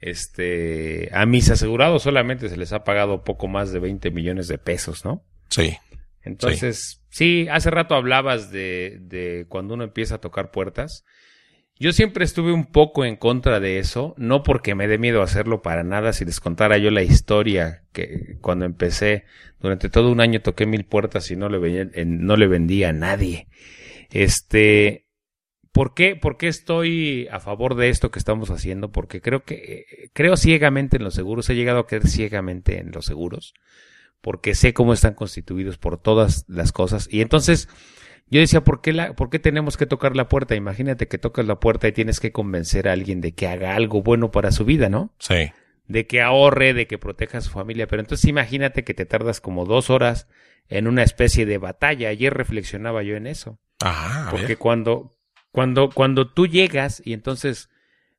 este, 0.00 1.10
a 1.12 1.26
mis 1.26 1.50
asegurados 1.50 2.04
solamente 2.04 2.48
se 2.48 2.56
les 2.56 2.72
ha 2.72 2.84
pagado 2.84 3.22
poco 3.22 3.48
más 3.48 3.72
de 3.72 3.80
20 3.80 4.10
millones 4.10 4.48
de 4.48 4.58
pesos, 4.58 5.04
¿no? 5.04 5.24
Sí. 5.50 5.76
Entonces, 6.22 7.00
sí, 7.00 7.01
hace 7.50 7.70
rato 7.70 7.94
hablabas 7.94 8.50
de, 8.50 8.98
de 9.00 9.46
cuando 9.48 9.74
uno 9.74 9.84
empieza 9.84 10.16
a 10.16 10.20
tocar 10.20 10.50
puertas. 10.50 11.04
Yo 11.78 11.92
siempre 11.92 12.24
estuve 12.24 12.52
un 12.52 12.66
poco 12.66 13.04
en 13.04 13.16
contra 13.16 13.58
de 13.58 13.78
eso, 13.78 14.14
no 14.16 14.42
porque 14.42 14.74
me 14.74 14.86
dé 14.86 14.98
miedo 14.98 15.22
hacerlo 15.22 15.62
para 15.62 15.82
nada, 15.82 16.12
si 16.12 16.24
les 16.24 16.38
contara 16.38 16.78
yo 16.78 16.90
la 16.90 17.02
historia 17.02 17.82
que 17.92 18.38
cuando 18.40 18.64
empecé, 18.64 19.24
durante 19.58 19.88
todo 19.88 20.12
un 20.12 20.20
año 20.20 20.40
toqué 20.42 20.64
mil 20.66 20.84
puertas 20.84 21.30
y 21.30 21.36
no 21.36 21.48
le, 21.48 21.58
vendía, 21.58 22.04
no 22.06 22.36
le 22.36 22.46
vendía 22.46 22.90
a 22.90 22.92
nadie. 22.92 23.48
Este, 24.10 25.08
¿por 25.72 25.94
qué, 25.94 26.14
¿por 26.14 26.36
qué 26.36 26.48
estoy 26.48 27.26
a 27.32 27.40
favor 27.40 27.74
de 27.74 27.88
esto 27.88 28.10
que 28.10 28.18
estamos 28.18 28.50
haciendo? 28.50 28.92
Porque 28.92 29.20
creo 29.20 29.44
que, 29.44 30.10
creo 30.12 30.36
ciegamente 30.36 30.98
en 30.98 31.04
los 31.04 31.14
seguros, 31.14 31.50
he 31.50 31.56
llegado 31.56 31.80
a 31.80 31.86
creer 31.86 32.06
ciegamente 32.06 32.78
en 32.78 32.92
los 32.92 33.06
seguros 33.06 33.54
porque 34.22 34.54
sé 34.54 34.72
cómo 34.72 34.94
están 34.94 35.14
constituidos 35.14 35.76
por 35.76 35.98
todas 35.98 36.46
las 36.48 36.72
cosas. 36.72 37.08
Y 37.10 37.20
entonces 37.20 37.68
yo 38.28 38.40
decía, 38.40 38.64
¿por 38.64 38.80
qué, 38.80 38.94
la, 38.94 39.14
¿por 39.14 39.28
qué 39.28 39.38
tenemos 39.38 39.76
que 39.76 39.84
tocar 39.84 40.16
la 40.16 40.28
puerta? 40.28 40.54
Imagínate 40.54 41.06
que 41.06 41.18
tocas 41.18 41.44
la 41.44 41.60
puerta 41.60 41.88
y 41.88 41.92
tienes 41.92 42.18
que 42.18 42.32
convencer 42.32 42.88
a 42.88 42.92
alguien 42.92 43.20
de 43.20 43.32
que 43.32 43.46
haga 43.46 43.74
algo 43.74 44.02
bueno 44.02 44.30
para 44.30 44.52
su 44.52 44.64
vida, 44.64 44.88
¿no? 44.88 45.12
Sí. 45.18 45.52
De 45.86 46.06
que 46.06 46.22
ahorre, 46.22 46.72
de 46.72 46.86
que 46.86 46.96
proteja 46.96 47.38
a 47.38 47.40
su 47.42 47.50
familia. 47.50 47.88
Pero 47.88 48.00
entonces 48.00 48.26
imagínate 48.26 48.84
que 48.84 48.94
te 48.94 49.04
tardas 49.04 49.40
como 49.42 49.66
dos 49.66 49.90
horas 49.90 50.28
en 50.68 50.86
una 50.86 51.02
especie 51.02 51.44
de 51.44 51.58
batalla. 51.58 52.08
Ayer 52.08 52.32
reflexionaba 52.32 53.02
yo 53.02 53.16
en 53.16 53.26
eso. 53.26 53.58
Ah, 53.84 54.28
a 54.28 54.30
Porque 54.30 54.56
cuando, 54.56 55.18
cuando, 55.50 55.90
cuando 55.90 56.32
tú 56.32 56.46
llegas 56.46 57.02
y 57.04 57.12
entonces 57.12 57.68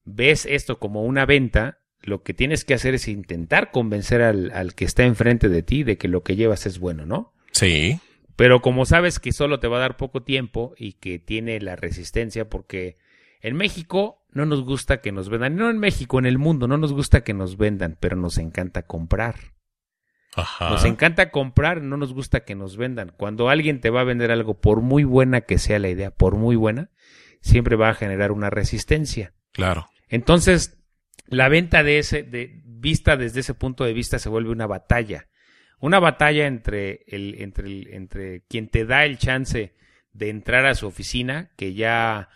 ves 0.03 0.45
esto 0.45 0.79
como 0.79 1.03
una 1.03 1.25
venta, 1.25 1.79
lo 2.03 2.23
que 2.23 2.33
tienes 2.33 2.65
que 2.65 2.73
hacer 2.73 2.93
es 2.93 3.07
intentar 3.07 3.71
convencer 3.71 4.21
al, 4.21 4.51
al 4.51 4.75
que 4.75 4.85
está 4.85 5.03
enfrente 5.03 5.49
de 5.49 5.63
ti 5.63 5.83
de 5.83 5.97
que 5.97 6.07
lo 6.07 6.21
que 6.23 6.35
llevas 6.35 6.65
es 6.65 6.79
bueno, 6.79 7.05
¿no? 7.05 7.33
Sí, 7.51 7.99
Pero 8.35 8.61
como 8.61 8.85
sabes 8.85 9.19
que 9.19 9.31
solo 9.31 9.59
te 9.59 9.67
va 9.67 9.77
a 9.77 9.81
dar 9.81 9.97
poco 9.97 10.23
tiempo 10.23 10.73
y 10.77 10.93
que 10.93 11.19
tiene 11.19 11.59
la 11.59 11.75
resistencia, 11.75 12.49
porque 12.49 12.97
en 13.41 13.55
México 13.55 14.23
no 14.31 14.45
nos 14.45 14.63
gusta 14.63 15.01
que 15.01 15.11
nos 15.11 15.29
vendan, 15.29 15.55
no 15.55 15.69
en 15.69 15.77
México, 15.77 16.17
en 16.19 16.25
el 16.25 16.37
mundo 16.39 16.67
no 16.67 16.77
nos 16.77 16.93
gusta 16.93 17.23
que 17.23 17.33
nos 17.33 17.57
vendan, 17.57 17.97
pero 17.99 18.15
nos 18.15 18.37
encanta 18.37 18.83
comprar. 18.83 19.35
ajá. 20.35 20.71
Nos 20.71 20.83
encanta 20.85 21.29
comprar, 21.29 21.81
no 21.81 21.95
nos 21.97 22.13
gusta 22.13 22.43
que 22.43 22.55
nos 22.55 22.75
vendan. 22.75 23.13
Cuando 23.15 23.49
alguien 23.49 23.79
te 23.81 23.91
va 23.91 24.01
a 24.01 24.05
vender 24.05 24.31
algo, 24.31 24.59
por 24.59 24.81
muy 24.81 25.03
buena 25.03 25.41
que 25.41 25.59
sea 25.59 25.77
la 25.77 25.89
idea, 25.89 26.09
por 26.11 26.35
muy 26.35 26.55
buena, 26.55 26.89
siempre 27.41 27.75
va 27.75 27.89
a 27.89 27.93
generar 27.93 28.31
una 28.31 28.49
resistencia. 28.49 29.33
Claro. 29.51 29.87
Entonces, 30.09 30.77
la 31.27 31.49
venta 31.49 31.83
de 31.83 31.99
ese, 31.99 32.23
de 32.23 32.61
vista 32.65 33.17
desde 33.17 33.39
ese 33.41 33.53
punto 33.53 33.83
de 33.83 33.93
vista 33.93 34.19
se 34.19 34.29
vuelve 34.29 34.51
una 34.51 34.67
batalla. 34.67 35.27
Una 35.79 35.99
batalla 35.99 36.47
entre 36.47 37.03
el, 37.07 37.35
entre 37.41 37.67
el, 37.67 37.87
entre 37.91 38.41
quien 38.47 38.69
te 38.69 38.85
da 38.85 39.05
el 39.05 39.17
chance 39.17 39.73
de 40.13 40.29
entrar 40.29 40.65
a 40.65 40.75
su 40.75 40.87
oficina, 40.87 41.51
que 41.57 41.73
ya 41.73 42.29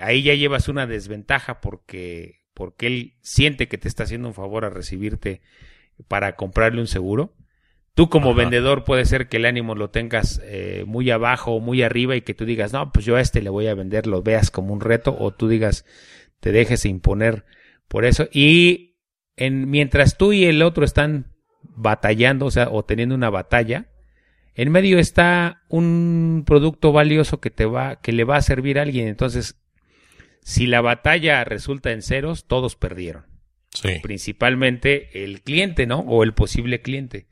ahí 0.00 0.22
ya 0.22 0.34
llevas 0.34 0.68
una 0.68 0.86
desventaja 0.86 1.60
porque, 1.60 2.40
porque 2.54 2.86
él 2.86 3.14
siente 3.20 3.68
que 3.68 3.78
te 3.78 3.88
está 3.88 4.04
haciendo 4.04 4.28
un 4.28 4.34
favor 4.34 4.64
a 4.64 4.70
recibirte 4.70 5.40
para 6.08 6.36
comprarle 6.36 6.80
un 6.80 6.86
seguro. 6.86 7.34
Tú 7.94 8.08
como 8.08 8.30
Ajá. 8.30 8.38
vendedor 8.38 8.84
puede 8.84 9.04
ser 9.04 9.28
que 9.28 9.36
el 9.36 9.44
ánimo 9.44 9.74
lo 9.74 9.90
tengas 9.90 10.40
eh, 10.44 10.84
muy 10.86 11.10
abajo 11.10 11.52
o 11.52 11.60
muy 11.60 11.82
arriba 11.82 12.16
y 12.16 12.22
que 12.22 12.34
tú 12.34 12.44
digas, 12.44 12.72
no, 12.72 12.90
pues 12.90 13.04
yo 13.04 13.16
a 13.16 13.20
este 13.20 13.40
le 13.40 13.50
voy 13.50 13.68
a 13.68 13.74
vender, 13.74 14.06
lo 14.06 14.22
veas 14.22 14.50
como 14.50 14.72
un 14.72 14.80
reto 14.80 15.16
o 15.16 15.32
tú 15.32 15.48
digas, 15.48 15.84
te 16.40 16.50
dejes 16.50 16.86
imponer 16.86 17.44
por 17.94 18.04
eso. 18.04 18.28
Y 18.32 18.96
en, 19.36 19.70
mientras 19.70 20.18
tú 20.18 20.32
y 20.32 20.46
el 20.46 20.62
otro 20.62 20.84
están 20.84 21.32
batallando, 21.62 22.46
o 22.46 22.50
sea, 22.50 22.68
o 22.68 22.84
teniendo 22.84 23.14
una 23.14 23.30
batalla, 23.30 23.86
en 24.56 24.72
medio 24.72 24.98
está 24.98 25.62
un 25.68 26.42
producto 26.44 26.90
valioso 26.90 27.40
que 27.40 27.50
te 27.50 27.66
va, 27.66 28.00
que 28.00 28.10
le 28.10 28.24
va 28.24 28.36
a 28.36 28.42
servir 28.42 28.80
a 28.80 28.82
alguien. 28.82 29.06
Entonces, 29.06 29.60
si 30.42 30.66
la 30.66 30.80
batalla 30.80 31.44
resulta 31.44 31.92
en 31.92 32.02
ceros, 32.02 32.48
todos 32.48 32.74
perdieron. 32.74 33.26
Sí. 33.68 34.00
Principalmente 34.02 35.22
el 35.22 35.42
cliente, 35.42 35.86
¿no? 35.86 36.00
O 36.00 36.24
el 36.24 36.34
posible 36.34 36.82
cliente. 36.82 37.28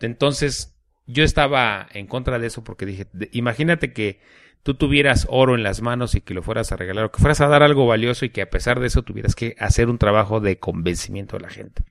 Entonces, 0.00 0.76
yo 1.08 1.24
estaba 1.24 1.88
en 1.92 2.06
contra 2.06 2.38
de 2.38 2.46
eso 2.46 2.62
porque 2.62 2.86
dije, 2.86 3.08
imagínate 3.32 3.92
que 3.92 4.20
tú 4.64 4.74
tuvieras 4.74 5.26
oro 5.28 5.54
en 5.54 5.62
las 5.62 5.82
manos 5.82 6.14
y 6.14 6.22
que 6.22 6.34
lo 6.34 6.42
fueras 6.42 6.72
a 6.72 6.76
regalar 6.76 7.04
o 7.04 7.12
que 7.12 7.20
fueras 7.20 7.42
a 7.42 7.46
dar 7.46 7.62
algo 7.62 7.86
valioso 7.86 8.24
y 8.24 8.30
que 8.30 8.42
a 8.42 8.50
pesar 8.50 8.80
de 8.80 8.88
eso 8.88 9.02
tuvieras 9.02 9.36
que 9.36 9.54
hacer 9.60 9.88
un 9.88 9.98
trabajo 9.98 10.40
de 10.40 10.58
convencimiento 10.58 11.36
de 11.36 11.42
la 11.42 11.50
gente. 11.50 11.84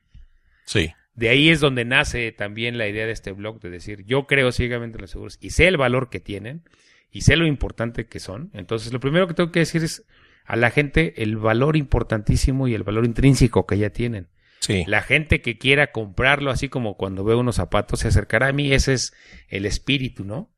Sí. 0.65 0.91
De 1.13 1.29
ahí 1.29 1.49
es 1.49 1.59
donde 1.59 1.85
nace 1.85 2.31
también 2.31 2.79
la 2.79 2.87
idea 2.87 3.05
de 3.05 3.11
este 3.11 3.31
blog 3.31 3.61
de 3.61 3.69
decir, 3.69 4.03
yo 4.05 4.25
creo 4.25 4.51
ciegamente 4.51 4.97
en 4.97 5.01
los 5.01 5.11
seguros 5.11 5.37
y 5.39 5.51
sé 5.51 5.67
el 5.67 5.77
valor 5.77 6.09
que 6.09 6.19
tienen 6.19 6.63
y 7.11 7.21
sé 7.21 7.35
lo 7.35 7.45
importante 7.45 8.07
que 8.07 8.19
son. 8.19 8.49
Entonces, 8.53 8.91
lo 8.91 8.99
primero 8.99 9.27
que 9.27 9.35
tengo 9.35 9.51
que 9.51 9.59
decir 9.59 9.83
es 9.83 10.03
a 10.43 10.55
la 10.55 10.71
gente 10.71 11.21
el 11.21 11.37
valor 11.37 11.77
importantísimo 11.77 12.67
y 12.67 12.73
el 12.73 12.81
valor 12.81 13.05
intrínseco 13.05 13.67
que 13.67 13.77
ya 13.77 13.91
tienen. 13.91 14.29
Sí. 14.61 14.83
La 14.87 15.03
gente 15.03 15.41
que 15.41 15.59
quiera 15.59 15.91
comprarlo, 15.91 16.49
así 16.49 16.69
como 16.69 16.97
cuando 16.97 17.23
ve 17.23 17.35
unos 17.35 17.57
zapatos, 17.57 17.99
se 17.99 18.07
acercará 18.07 18.47
a 18.47 18.53
mí. 18.53 18.73
Ese 18.73 18.93
es 18.93 19.13
el 19.47 19.67
espíritu, 19.67 20.25
¿no? 20.25 20.49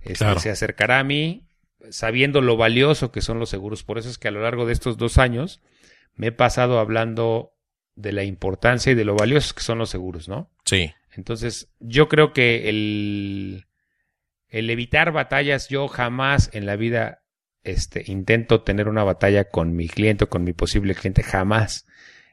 Este, 0.00 0.24
Claro. 0.24 0.40
Se 0.40 0.50
acercará 0.50 0.98
a 0.98 1.04
mí 1.04 1.46
sabiendo 1.90 2.40
lo 2.40 2.56
valioso 2.56 3.10
que 3.10 3.22
son 3.22 3.38
los 3.38 3.48
seguros. 3.48 3.82
Por 3.82 3.98
eso 3.98 4.08
es 4.08 4.18
que 4.18 4.28
a 4.28 4.32
lo 4.32 4.42
largo 4.42 4.66
de 4.66 4.72
estos 4.72 4.96
dos 4.96 5.18
años 5.18 5.60
me 6.14 6.28
he 6.28 6.32
pasado 6.32 6.78
hablando 6.78 7.54
de 7.94 8.12
la 8.12 8.24
importancia 8.24 8.92
y 8.92 8.94
de 8.94 9.04
lo 9.04 9.16
valiosos 9.16 9.54
que 9.54 9.62
son 9.62 9.78
los 9.78 9.90
seguros, 9.90 10.28
¿no? 10.28 10.50
Sí. 10.64 10.92
Entonces, 11.12 11.68
yo 11.80 12.08
creo 12.08 12.32
que 12.32 12.68
el, 12.68 13.66
el 14.48 14.70
evitar 14.70 15.12
batallas, 15.12 15.68
yo 15.68 15.88
jamás 15.88 16.50
en 16.52 16.66
la 16.66 16.76
vida 16.76 17.22
este, 17.62 18.04
intento 18.06 18.62
tener 18.62 18.88
una 18.88 19.04
batalla 19.04 19.44
con 19.44 19.74
mi 19.74 19.88
cliente 19.88 20.24
o 20.24 20.28
con 20.28 20.44
mi 20.44 20.52
posible 20.52 20.94
cliente, 20.94 21.22
jamás. 21.22 21.86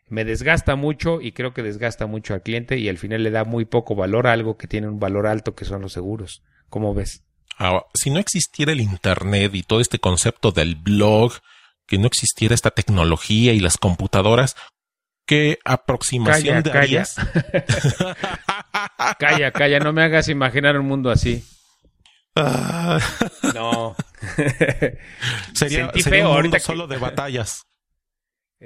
Me 0.07 0.23
desgasta 0.23 0.75
mucho 0.75 1.19
y 1.21 1.33
creo 1.33 1.53
que 1.53 1.63
desgasta 1.63 2.07
mucho 2.07 2.33
al 2.33 2.41
cliente 2.41 2.77
y 2.77 2.88
al 2.88 2.97
final 2.97 3.23
le 3.23 3.31
da 3.31 3.43
muy 3.43 3.65
poco 3.65 3.93
valor 3.95 4.27
a 4.27 4.31
algo 4.31 4.57
que 4.57 4.67
tiene 4.67 4.88
un 4.88 4.99
valor 4.99 5.27
alto 5.27 5.53
que 5.53 5.65
son 5.65 5.81
los 5.81 5.91
seguros. 5.91 6.43
¿Cómo 6.69 6.93
ves? 6.93 7.27
Ahora, 7.58 7.86
si 7.93 8.10
no 8.10 8.20
existiera 8.20 8.72
el 8.72 8.82
Internet 8.82 9.54
y 9.56 9.63
todo 9.63 9.80
este 9.82 10.00
concepto 10.00 10.52
del 10.52 10.76
blog, 10.76 11.34
que 11.88 11.98
no 11.98 12.08
existiera 12.08 12.54
esta 12.56 12.72
tecnología 12.72 13.54
y 13.54 13.60
las 13.60 13.78
computadoras, 13.78 14.56
¿qué 15.26 15.58
aproximación 15.65 16.62
Calla, 16.63 16.72
calla. 16.72 16.80
darías? 16.80 17.15
Calla, 19.20 19.52
calla, 19.52 19.80
no 19.80 19.93
me 19.93 20.04
hagas 20.04 20.28
imaginar 20.30 20.78
un 20.80 20.86
mundo 20.88 21.10
así. 21.10 21.43
Ah, 22.36 23.00
No. 23.56 23.96
sería 25.56 25.91
sería 25.96 26.28
un 26.28 26.41
mundo 26.41 26.52
que- 26.58 26.60
solo 26.60 26.88
de 26.88 26.98
batallas. 26.98 27.63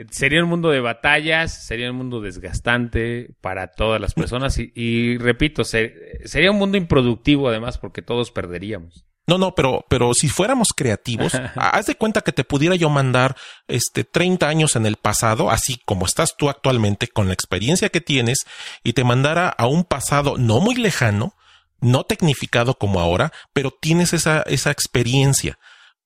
Sería 0.09 0.41
un 0.43 0.49
mundo 0.49 0.69
de 0.69 0.79
batallas, 0.79 1.65
sería 1.65 1.91
un 1.91 1.97
mundo 1.97 2.21
desgastante 2.21 3.35
para 3.41 3.67
todas 3.67 3.99
las 3.99 4.13
personas 4.13 4.57
y, 4.57 4.71
y 4.73 5.17
repito, 5.17 5.63
se- 5.65 5.93
sería 6.25 6.51
un 6.51 6.57
mundo 6.57 6.77
improductivo 6.77 7.49
además 7.49 7.77
porque 7.77 8.01
todos 8.01 8.31
perderíamos. 8.31 9.05
No, 9.27 9.37
no, 9.37 9.53
pero, 9.53 9.85
pero 9.89 10.13
si 10.13 10.29
fuéramos 10.29 10.69
creativos, 10.75 11.33
haz 11.55 11.85
de 11.87 11.95
cuenta 11.95 12.21
que 12.21 12.31
te 12.31 12.43
pudiera 12.43 12.75
yo 12.75 12.89
mandar 12.89 13.35
este 13.67 14.03
30 14.03 14.47
años 14.47 14.75
en 14.75 14.85
el 14.85 14.95
pasado, 14.95 15.51
así 15.51 15.77
como 15.85 16.05
estás 16.05 16.35
tú 16.37 16.49
actualmente, 16.49 17.07
con 17.07 17.27
la 17.27 17.33
experiencia 17.33 17.89
que 17.89 18.01
tienes, 18.01 18.39
y 18.83 18.93
te 18.93 19.03
mandara 19.03 19.49
a 19.49 19.67
un 19.67 19.83
pasado 19.83 20.37
no 20.37 20.59
muy 20.61 20.75
lejano, 20.75 21.35
no 21.81 22.03
tecnificado 22.05 22.75
como 22.75 22.99
ahora, 22.99 23.31
pero 23.53 23.71
tienes 23.71 24.13
esa, 24.13 24.41
esa 24.43 24.71
experiencia. 24.71 25.59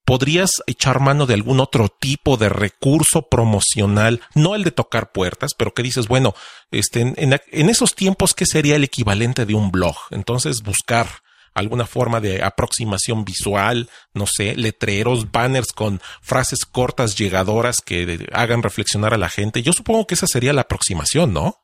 ¿Podrías 0.06 0.52
echar 0.68 1.00
mano 1.00 1.26
de 1.26 1.34
algún 1.34 1.60
otro 1.60 1.89
tipo 1.89 2.38
de 2.38 2.48
recurso 2.50 3.28
promocional? 3.28 4.22
No 4.36 4.54
el 4.56 4.63
de 4.63 4.72
tocar 4.72 5.12
puertas, 5.12 5.54
pero 5.58 5.74
que 5.74 5.82
dices, 5.84 6.08
bueno, 6.08 6.36
este, 6.72 7.02
en, 7.02 7.15
en- 7.18 7.70
esos 7.70 7.96
tiempos, 7.96 8.34
¿qué 8.36 8.46
sería 8.46 8.76
el 8.76 8.84
equivalente 8.84 9.46
de 9.46 9.56
un 9.56 9.72
blog? 9.72 9.96
Entonces, 10.12 10.62
buscar 10.62 11.08
alguna 11.56 11.86
forma 11.88 12.20
de 12.22 12.44
aproximación 12.44 13.26
visual, 13.26 13.89
no 14.13 14.28
sé, 14.28 14.56
letreros, 14.56 15.32
banners 15.32 15.72
con 15.72 16.02
frases 16.22 16.65
cortas, 16.65 17.18
llegadoras 17.18 17.82
que 17.82 18.28
hagan 18.34 18.62
reflexionar 18.62 19.13
a 19.13 19.18
la 19.18 19.30
gente. 19.30 19.63
Yo 19.63 19.72
supongo 19.74 20.06
que 20.06 20.15
esa 20.15 20.28
sería 20.28 20.52
la 20.54 20.62
aproximación, 20.62 21.34
¿no? 21.34 21.56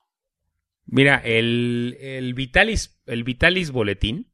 Mira, 0.86 1.18
el, 1.24 1.98
el 2.00 2.34
Vitalis, 2.34 2.98
el 3.06 3.24
Vitalis 3.24 3.72
Boletín, 3.72 4.32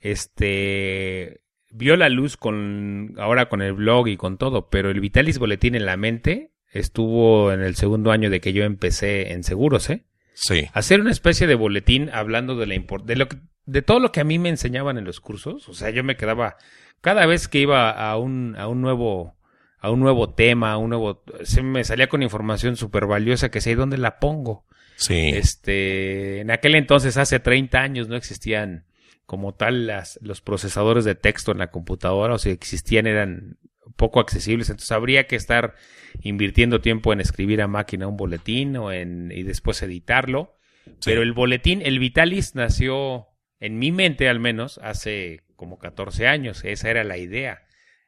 este, 0.00 1.40
vio 1.72 1.96
la 1.96 2.08
luz 2.08 2.36
con, 2.36 3.14
ahora 3.18 3.48
con 3.48 3.62
el 3.62 3.72
blog 3.72 4.08
y 4.08 4.16
con 4.16 4.38
todo, 4.38 4.68
pero 4.68 4.90
el 4.90 5.00
Vitalis 5.00 5.38
Boletín 5.38 5.74
en 5.74 5.86
la 5.86 5.96
mente 5.96 6.52
estuvo 6.70 7.52
en 7.52 7.60
el 7.60 7.74
segundo 7.76 8.10
año 8.12 8.30
de 8.30 8.40
que 8.40 8.52
yo 8.52 8.64
empecé 8.64 9.32
en 9.32 9.42
seguros, 9.44 9.90
¿eh? 9.90 10.04
Sí. 10.34 10.66
hacer 10.72 11.00
una 11.00 11.10
especie 11.10 11.46
de 11.46 11.54
boletín 11.54 12.08
hablando 12.12 12.56
de 12.56 12.66
la 12.66 12.74
import 12.74 13.04
de 13.04 13.16
lo 13.16 13.28
que- 13.28 13.36
de 13.66 13.82
todo 13.82 14.00
lo 14.00 14.10
que 14.12 14.20
a 14.20 14.24
mí 14.24 14.38
me 14.38 14.48
enseñaban 14.48 14.96
en 14.98 15.04
los 15.04 15.20
cursos, 15.20 15.68
o 15.68 15.74
sea, 15.74 15.90
yo 15.90 16.02
me 16.02 16.16
quedaba 16.16 16.56
cada 17.02 17.26
vez 17.26 17.48
que 17.48 17.58
iba 17.60 17.90
a 17.90 18.16
un 18.16 18.54
a 18.56 18.66
un 18.66 18.80
nuevo 18.80 19.36
a 19.78 19.90
un 19.90 20.00
nuevo 20.00 20.30
tema, 20.32 20.72
a 20.72 20.78
un 20.78 20.88
nuevo 20.90 21.22
se 21.42 21.62
me 21.62 21.84
salía 21.84 22.08
con 22.08 22.22
información 22.22 22.76
súper 22.76 23.06
valiosa 23.06 23.50
que 23.50 23.60
sé 23.60 23.74
dónde 23.74 23.98
la 23.98 24.18
pongo. 24.20 24.64
Sí. 24.96 25.30
Este, 25.34 26.40
en 26.40 26.50
aquel 26.50 26.76
entonces 26.76 27.16
hace 27.18 27.38
30 27.40 27.80
años 27.80 28.08
no 28.08 28.16
existían 28.16 28.84
como 29.26 29.54
tal 29.54 29.86
las 29.86 30.18
los 30.22 30.40
procesadores 30.40 31.04
de 31.04 31.14
texto 31.14 31.52
en 31.52 31.58
la 31.58 31.70
computadora, 31.70 32.34
o 32.34 32.38
si 32.38 32.50
existían 32.50 33.06
eran 33.06 33.58
poco 33.96 34.20
accesibles, 34.20 34.68
entonces 34.70 34.92
habría 34.92 35.26
que 35.26 35.36
estar 35.36 35.74
invirtiendo 36.20 36.80
tiempo 36.80 37.12
en 37.12 37.20
escribir 37.20 37.62
a 37.62 37.68
máquina 37.68 38.06
un 38.06 38.16
boletín 38.16 38.76
o 38.76 38.92
en 38.92 39.30
y 39.32 39.42
después 39.42 39.82
editarlo. 39.82 40.56
Pero 41.04 41.22
el 41.22 41.32
boletín, 41.32 41.80
el 41.82 41.98
Vitalis 41.98 42.54
nació 42.54 43.28
en 43.60 43.78
mi 43.78 43.92
mente 43.92 44.28
al 44.28 44.40
menos 44.40 44.78
hace 44.82 45.42
como 45.56 45.78
14 45.78 46.26
años, 46.26 46.64
esa 46.64 46.90
era 46.90 47.04
la 47.04 47.18
idea. 47.18 47.62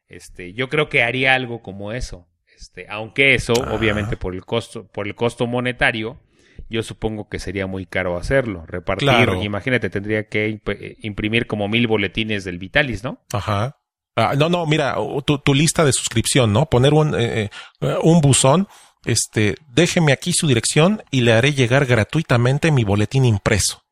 Este, 0.09 0.53
yo 0.53 0.69
creo 0.69 0.89
que 0.89 1.03
haría 1.03 1.35
algo 1.35 1.63
como 1.63 1.93
eso. 1.93 2.29
Este, 2.57 2.87
aunque 2.89 3.35
eso, 3.35 3.53
Ah. 3.65 3.75
obviamente 3.75 4.17
por 4.17 4.35
el 4.35 4.45
costo 4.45 4.87
por 4.89 5.07
el 5.07 5.15
costo 5.15 5.47
monetario, 5.47 6.21
yo 6.69 6.83
supongo 6.83 7.29
que 7.29 7.39
sería 7.39 7.67
muy 7.67 7.87
caro 7.87 8.17
hacerlo, 8.17 8.65
repartir, 8.67 9.09
Claro. 9.09 9.43
imagínate, 9.43 9.91
tendría 9.91 10.29
que 10.29 10.61
eh, 10.67 10.97
imprimir 11.03 11.47
como 11.47 11.69
mil 11.69 11.87
boletines 11.87 12.45
del 12.45 12.59
Vitalis, 12.59 13.05
¿no? 13.05 13.23
Ajá. 13.33 13.77
Ah, 14.17 14.35
no, 14.37 14.49
no, 14.49 14.65
mira, 14.67 14.97
tu, 15.27 15.39
tu 15.39 15.55
lista 15.55 15.85
de 15.85 15.93
suscripción, 15.93 16.53
¿no? 16.53 16.67
Poner 16.67 16.95
un, 16.95 17.15
eh, 17.21 17.51
eh, 17.81 17.97
un 18.03 18.21
buzón, 18.21 18.69
este, 19.05 19.57
déjeme 19.69 20.13
aquí 20.13 20.33
su 20.33 20.47
dirección 20.47 21.03
y 21.11 21.23
le 21.23 21.33
haré 21.33 21.53
llegar 21.53 21.85
gratuitamente 21.87 22.71
mi 22.71 22.85
boletín 22.85 23.25
impreso. 23.25 23.83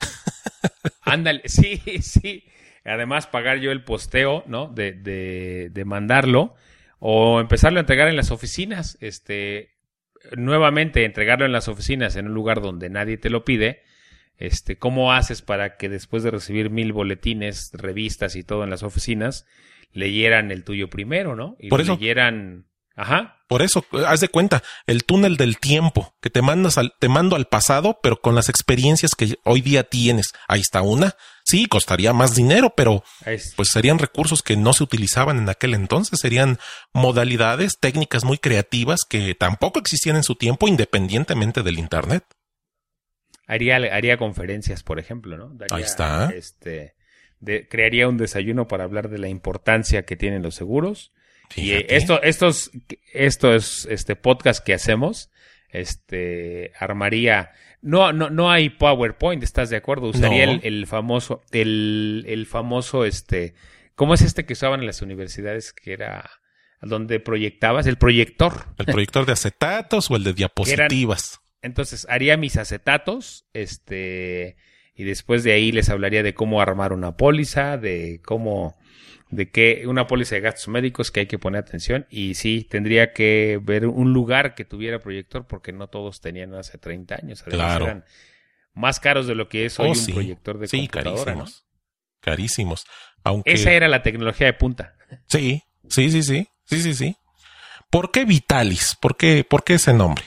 Ándale, 1.02 1.42
sí, 1.46 1.80
sí. 2.00 2.44
Además, 2.84 3.26
pagar 3.26 3.58
yo 3.58 3.70
el 3.72 3.84
posteo, 3.84 4.44
¿no? 4.46 4.68
De, 4.68 4.92
de, 4.92 5.70
de 5.70 5.84
mandarlo 5.84 6.54
o 6.98 7.40
empezarlo 7.40 7.78
a 7.78 7.80
entregar 7.80 8.08
en 8.08 8.16
las 8.16 8.30
oficinas. 8.30 8.96
Este, 9.00 9.75
nuevamente, 10.36 11.04
entregarlo 11.04 11.44
en 11.46 11.52
las 11.52 11.68
oficinas 11.68 12.16
en 12.16 12.26
un 12.26 12.34
lugar 12.34 12.60
donde 12.60 12.88
nadie 12.90 13.18
te 13.18 13.30
lo 13.30 13.44
pide. 13.44 13.82
Este, 14.38 14.76
¿cómo 14.78 15.12
haces 15.12 15.40
para 15.42 15.76
que 15.76 15.88
después 15.88 16.22
de 16.22 16.30
recibir 16.30 16.68
mil 16.70 16.92
boletines, 16.92 17.70
revistas 17.72 18.36
y 18.36 18.44
todo 18.44 18.64
en 18.64 18.70
las 18.70 18.82
oficinas, 18.82 19.46
leyeran 19.92 20.50
el 20.50 20.62
tuyo 20.64 20.90
primero, 20.90 21.34
¿no? 21.36 21.56
Y 21.58 21.68
Por 21.68 21.80
eso- 21.80 21.94
leyeran, 21.94 22.66
ajá, 22.94 23.32
Por 23.48 23.62
eso, 23.62 23.84
haz 24.06 24.20
de 24.20 24.28
cuenta, 24.28 24.62
el 24.88 25.04
túnel 25.04 25.36
del 25.36 25.58
tiempo, 25.58 26.14
que 26.20 26.30
te 26.30 26.42
mandas 26.42 26.78
al, 26.78 26.94
te 26.98 27.08
mando 27.08 27.36
al 27.36 27.46
pasado, 27.46 28.00
pero 28.02 28.20
con 28.20 28.34
las 28.34 28.48
experiencias 28.48 29.14
que 29.14 29.36
hoy 29.44 29.60
día 29.60 29.84
tienes. 29.84 30.32
Ahí 30.48 30.60
está 30.60 30.82
una. 30.82 31.14
Sí, 31.48 31.66
costaría 31.66 32.12
más 32.12 32.34
dinero, 32.34 32.74
pero 32.76 33.04
es- 33.24 33.54
pues 33.56 33.68
serían 33.72 34.00
recursos 34.00 34.42
que 34.42 34.56
no 34.56 34.72
se 34.72 34.82
utilizaban 34.82 35.38
en 35.38 35.48
aquel 35.48 35.74
entonces, 35.74 36.18
serían 36.18 36.58
modalidades, 36.92 37.78
técnicas 37.78 38.24
muy 38.24 38.38
creativas 38.38 39.00
que 39.08 39.34
tampoco 39.36 39.78
existían 39.78 40.16
en 40.16 40.24
su 40.24 40.34
tiempo 40.34 40.66
independientemente 40.66 41.62
del 41.62 41.78
Internet. 41.78 42.24
haría, 43.46 43.76
haría 43.76 44.16
conferencias, 44.18 44.82
por 44.82 44.98
ejemplo, 44.98 45.36
¿no? 45.36 45.50
Daría, 45.54 45.76
Ahí 45.76 45.82
está. 45.84 46.30
Este, 46.34 46.94
de- 47.38 47.68
crearía 47.68 48.08
un 48.08 48.16
desayuno 48.16 48.66
para 48.66 48.82
hablar 48.82 49.08
de 49.08 49.18
la 49.18 49.28
importancia 49.28 50.04
que 50.04 50.16
tienen 50.16 50.42
los 50.42 50.56
seguros. 50.56 51.12
Y 51.54 51.70
esto, 51.94 52.20
estos, 52.24 52.72
estos, 53.14 53.86
este 53.88 54.16
podcast 54.16 54.64
que 54.64 54.74
hacemos, 54.74 55.30
este, 55.76 56.72
armaría, 56.78 57.52
no, 57.82 58.12
no, 58.12 58.30
no 58.30 58.50
hay 58.50 58.70
PowerPoint, 58.70 59.42
¿estás 59.42 59.70
de 59.70 59.76
acuerdo? 59.76 60.08
Usaría 60.08 60.46
No. 60.46 60.52
el, 60.52 60.60
el 60.62 60.86
famoso, 60.86 61.42
el, 61.52 62.24
el 62.26 62.46
famoso, 62.46 63.04
este, 63.04 63.54
¿cómo 63.94 64.14
es 64.14 64.22
este 64.22 64.44
que 64.44 64.54
usaban 64.54 64.80
en 64.80 64.86
las 64.86 65.02
universidades 65.02 65.72
que 65.72 65.92
era 65.92 66.28
donde 66.80 67.20
proyectabas? 67.20 67.86
El 67.86 67.96
proyector. 67.96 68.64
El 68.78 68.86
proyector 68.86 69.26
de 69.26 69.32
acetatos 69.32 70.10
o 70.10 70.16
el 70.16 70.24
de 70.24 70.32
diapositivas. 70.34 71.40
Entonces, 71.62 72.06
haría 72.08 72.36
mis 72.36 72.56
acetatos, 72.56 73.46
este, 73.52 74.56
y 74.94 75.04
después 75.04 75.42
de 75.44 75.52
ahí 75.52 75.72
les 75.72 75.88
hablaría 75.88 76.22
de 76.22 76.34
cómo 76.34 76.60
armar 76.60 76.92
una 76.92 77.16
póliza, 77.16 77.76
de 77.76 78.20
cómo, 78.24 78.76
de 79.30 79.50
qué, 79.50 79.84
una 79.86 80.06
póliza 80.06 80.36
de 80.36 80.40
gastos 80.40 80.68
médicos 80.68 81.10
que 81.10 81.20
hay 81.20 81.26
que 81.26 81.38
poner 81.38 81.60
atención. 81.62 82.06
Y 82.10 82.34
sí, 82.34 82.66
tendría 82.70 83.12
que 83.12 83.58
ver 83.62 83.86
un 83.86 84.12
lugar 84.12 84.54
que 84.54 84.64
tuviera 84.64 85.00
proyector 85.00 85.46
porque 85.46 85.72
no 85.72 85.88
todos 85.88 86.20
tenían 86.20 86.54
hace 86.54 86.78
30 86.78 87.16
años. 87.16 87.42
Además, 87.46 87.66
Claro. 87.66 87.84
eran 87.86 88.04
más 88.74 89.00
caros 89.00 89.26
de 89.26 89.34
lo 89.34 89.48
que 89.48 89.64
es 89.66 89.78
hoy 89.80 89.88
Oh, 89.88 89.90
un 89.90 89.96
sí. 89.96 90.12
proyector 90.12 90.58
de 90.58 90.68
Sí, 90.68 90.78
computadora. 90.88 91.32
¿no? 91.32 91.38
carísimos. 91.40 91.66
Carísimos. 92.20 92.84
Aunque. 93.24 93.52
Esa 93.52 93.72
era 93.72 93.88
la 93.88 94.02
tecnología 94.02 94.46
de 94.46 94.52
punta. 94.52 94.94
Sí, 95.26 95.62
sí, 95.88 96.10
sí, 96.10 96.22
sí. 96.22 96.48
Sí, 96.64 96.80
sí, 96.82 96.94
sí. 96.94 97.16
¿Por 97.90 98.10
qué 98.10 98.24
Vitalis? 98.24 98.96
¿Por 99.00 99.16
qué, 99.16 99.44
por 99.48 99.62
qué 99.64 99.74
ese 99.74 99.92
nombre? 99.92 100.24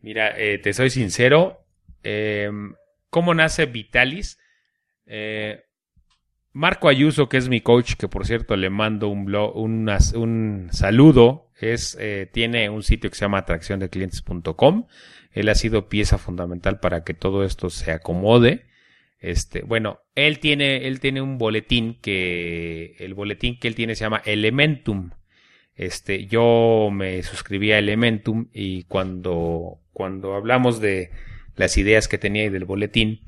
Mira, 0.00 0.38
eh, 0.38 0.58
te 0.58 0.72
soy 0.72 0.90
sincero. 0.90 1.62
eh, 2.02 2.50
¿Cómo 3.10 3.34
nace 3.34 3.66
Vitalis? 3.66 4.38
Eh, 5.06 5.64
Marco 6.56 6.88
Ayuso, 6.88 7.28
que 7.28 7.36
es 7.36 7.50
mi 7.50 7.60
coach, 7.60 7.96
que 7.96 8.08
por 8.08 8.26
cierto 8.26 8.56
le 8.56 8.70
mando 8.70 9.08
un, 9.08 9.26
blog, 9.26 9.54
un 9.58 10.68
saludo, 10.70 11.50
es, 11.60 11.98
eh, 12.00 12.30
tiene 12.32 12.70
un 12.70 12.82
sitio 12.82 13.10
que 13.10 13.16
se 13.16 13.26
llama 13.26 13.36
atracciondeclientes.com. 13.38 14.86
Él 15.32 15.48
ha 15.50 15.54
sido 15.54 15.90
pieza 15.90 16.16
fundamental 16.16 16.80
para 16.80 17.04
que 17.04 17.12
todo 17.12 17.44
esto 17.44 17.68
se 17.68 17.92
acomode. 17.92 18.64
Este, 19.18 19.64
bueno, 19.64 20.00
él 20.14 20.38
tiene, 20.38 20.86
él 20.86 20.98
tiene 20.98 21.20
un 21.20 21.36
boletín 21.36 21.98
que, 22.00 22.96
el 23.00 23.12
boletín 23.12 23.58
que 23.58 23.68
él 23.68 23.74
tiene 23.74 23.94
se 23.94 24.04
llama 24.04 24.22
Elementum. 24.24 25.10
Este, 25.74 26.24
yo 26.24 26.88
me 26.90 27.22
suscribí 27.22 27.72
a 27.72 27.78
Elementum 27.78 28.48
y 28.54 28.84
cuando, 28.84 29.80
cuando 29.92 30.34
hablamos 30.34 30.80
de 30.80 31.10
las 31.54 31.76
ideas 31.76 32.08
que 32.08 32.16
tenía 32.16 32.44
y 32.44 32.48
del 32.48 32.64
boletín, 32.64 33.20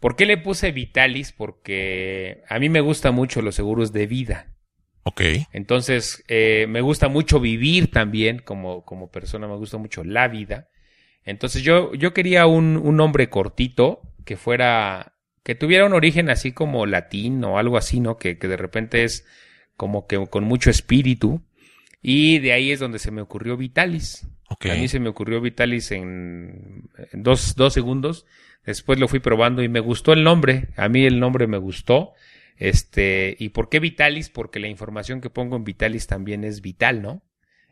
¿por 0.00 0.16
qué 0.16 0.26
le 0.26 0.36
puse 0.36 0.72
Vitalis? 0.72 1.32
Porque 1.32 2.42
a 2.48 2.58
mí 2.58 2.68
me 2.68 2.80
gustan 2.80 3.14
mucho 3.14 3.42
los 3.42 3.54
seguros 3.54 3.92
de 3.92 4.06
vida. 4.06 4.52
Ok. 5.02 5.22
Entonces, 5.52 6.24
eh, 6.26 6.66
me 6.68 6.80
gusta 6.80 7.08
mucho 7.08 7.38
vivir 7.38 7.90
también 7.90 8.40
como, 8.40 8.84
como 8.84 9.10
persona, 9.10 9.46
me 9.46 9.56
gusta 9.56 9.78
mucho 9.78 10.02
la 10.02 10.28
vida. 10.28 10.68
Entonces, 11.24 11.62
yo, 11.62 11.94
yo 11.94 12.12
quería 12.12 12.46
un, 12.46 12.76
un 12.76 12.96
nombre 12.96 13.28
cortito 13.28 14.02
que 14.24 14.36
fuera, 14.36 15.14
que 15.42 15.54
tuviera 15.54 15.86
un 15.86 15.92
origen 15.92 16.28
así 16.28 16.52
como 16.52 16.86
latín 16.86 17.42
o 17.44 17.58
algo 17.58 17.76
así, 17.76 18.00
¿no? 18.00 18.16
Que, 18.16 18.38
que 18.38 18.48
de 18.48 18.56
repente 18.56 19.04
es 19.04 19.26
como 19.76 20.06
que 20.06 20.26
con 20.26 20.44
mucho 20.44 20.70
espíritu. 20.70 21.42
Y 22.02 22.38
de 22.38 22.52
ahí 22.52 22.70
es 22.70 22.80
donde 22.80 22.98
se 22.98 23.10
me 23.10 23.22
ocurrió 23.22 23.56
Vitalis. 23.56 24.26
Ok. 24.48 24.66
A 24.66 24.74
mí 24.74 24.88
se 24.88 25.00
me 25.00 25.08
ocurrió 25.08 25.40
Vitalis 25.40 25.90
en, 25.92 26.88
en 27.12 27.22
dos, 27.22 27.54
dos 27.56 27.72
segundos. 27.72 28.26
Después 28.66 28.98
lo 28.98 29.08
fui 29.08 29.20
probando 29.20 29.62
y 29.62 29.68
me 29.68 29.80
gustó 29.80 30.12
el 30.12 30.24
nombre. 30.24 30.68
A 30.76 30.88
mí 30.88 31.06
el 31.06 31.20
nombre 31.20 31.46
me 31.46 31.56
gustó. 31.56 32.12
Este, 32.56 33.36
¿y 33.38 33.50
por 33.50 33.68
qué 33.68 33.80
Vitalis? 33.80 34.28
Porque 34.28 34.58
la 34.58 34.68
información 34.68 35.20
que 35.20 35.30
pongo 35.30 35.56
en 35.56 35.64
Vitalis 35.64 36.06
también 36.06 36.42
es 36.44 36.60
vital, 36.60 37.00
¿no? 37.00 37.22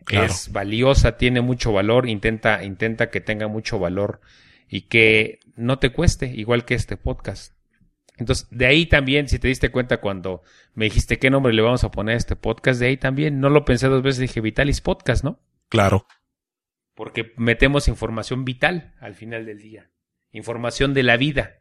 Claro. 0.04 0.26
Es 0.26 0.52
valiosa, 0.52 1.16
tiene 1.16 1.40
mucho 1.40 1.72
valor, 1.72 2.08
intenta, 2.08 2.62
intenta 2.62 3.10
que 3.10 3.20
tenga 3.20 3.48
mucho 3.48 3.78
valor 3.78 4.20
y 4.68 4.82
que 4.82 5.40
no 5.56 5.78
te 5.78 5.90
cueste, 5.90 6.26
igual 6.26 6.64
que 6.64 6.74
este 6.74 6.96
podcast. 6.96 7.54
Entonces, 8.16 8.46
de 8.50 8.66
ahí 8.66 8.86
también, 8.86 9.28
si 9.28 9.38
te 9.38 9.48
diste 9.48 9.70
cuenta 9.70 10.00
cuando 10.00 10.42
me 10.74 10.84
dijiste 10.84 11.18
qué 11.18 11.30
nombre 11.30 11.52
le 11.52 11.62
vamos 11.62 11.82
a 11.82 11.90
poner 11.90 12.14
a 12.14 12.18
este 12.18 12.36
podcast, 12.36 12.78
de 12.78 12.86
ahí 12.86 12.96
también, 12.96 13.40
no 13.40 13.50
lo 13.50 13.64
pensé 13.64 13.88
dos 13.88 14.02
veces, 14.02 14.20
dije 14.20 14.40
Vitalis 14.40 14.80
Podcast, 14.80 15.24
¿no? 15.24 15.40
Claro. 15.68 16.06
Porque 16.94 17.32
metemos 17.36 17.88
información 17.88 18.44
vital 18.44 18.94
al 19.00 19.14
final 19.14 19.46
del 19.46 19.58
día. 19.58 19.90
Información 20.34 20.92
de 20.92 21.02
la 21.04 21.16
vida. 21.16 21.60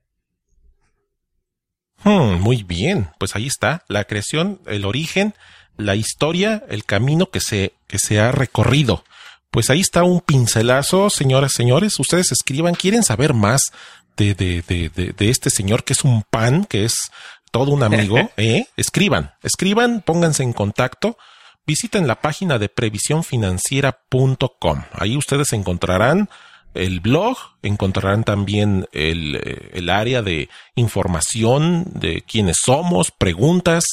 Hmm, 2.03 2.41
muy 2.41 2.63
bien. 2.63 3.07
Pues 3.19 3.35
ahí 3.35 3.47
está. 3.47 3.85
La 3.87 4.03
creación, 4.03 4.59
el 4.65 4.83
origen, 4.83 5.35
la 5.77 5.95
historia, 5.95 6.63
el 6.69 6.83
camino 6.83 7.27
que 7.27 7.39
se, 7.39 7.73
que 7.87 7.99
se 7.99 8.19
ha 8.19 8.31
recorrido. 8.31 9.05
Pues 9.51 9.69
ahí 9.69 9.79
está 9.79 10.03
un 10.03 10.19
pincelazo, 10.19 11.11
señoras, 11.11 11.53
señores. 11.53 11.99
Ustedes 11.99 12.31
escriban, 12.31 12.73
quieren 12.73 13.03
saber 13.03 13.35
más 13.35 13.71
de, 14.17 14.33
de, 14.33 14.63
de, 14.67 14.89
de, 14.89 15.13
de 15.13 15.29
este 15.29 15.51
señor 15.51 15.83
que 15.83 15.93
es 15.93 16.03
un 16.03 16.23
pan, 16.23 16.65
que 16.65 16.83
es 16.83 17.11
todo 17.51 17.69
un 17.71 17.83
amigo, 17.83 18.31
¿eh? 18.37 18.65
Escriban, 18.75 19.35
escriban, 19.43 20.01
pónganse 20.01 20.41
en 20.41 20.53
contacto. 20.53 21.19
Visiten 21.67 22.07
la 22.07 22.19
página 22.19 22.57
de 22.57 22.67
previsiónfinanciera.com. 22.67 24.83
Ahí 24.91 25.15
ustedes 25.15 25.53
encontrarán 25.53 26.29
el 26.73 26.99
blog, 26.99 27.37
encontrarán 27.61 28.23
también 28.23 28.87
el, 28.91 29.35
eh, 29.35 29.69
el, 29.73 29.89
área 29.89 30.21
de 30.21 30.49
información 30.75 31.85
de 31.93 32.21
quiénes 32.21 32.57
somos, 32.63 33.11
preguntas. 33.11 33.85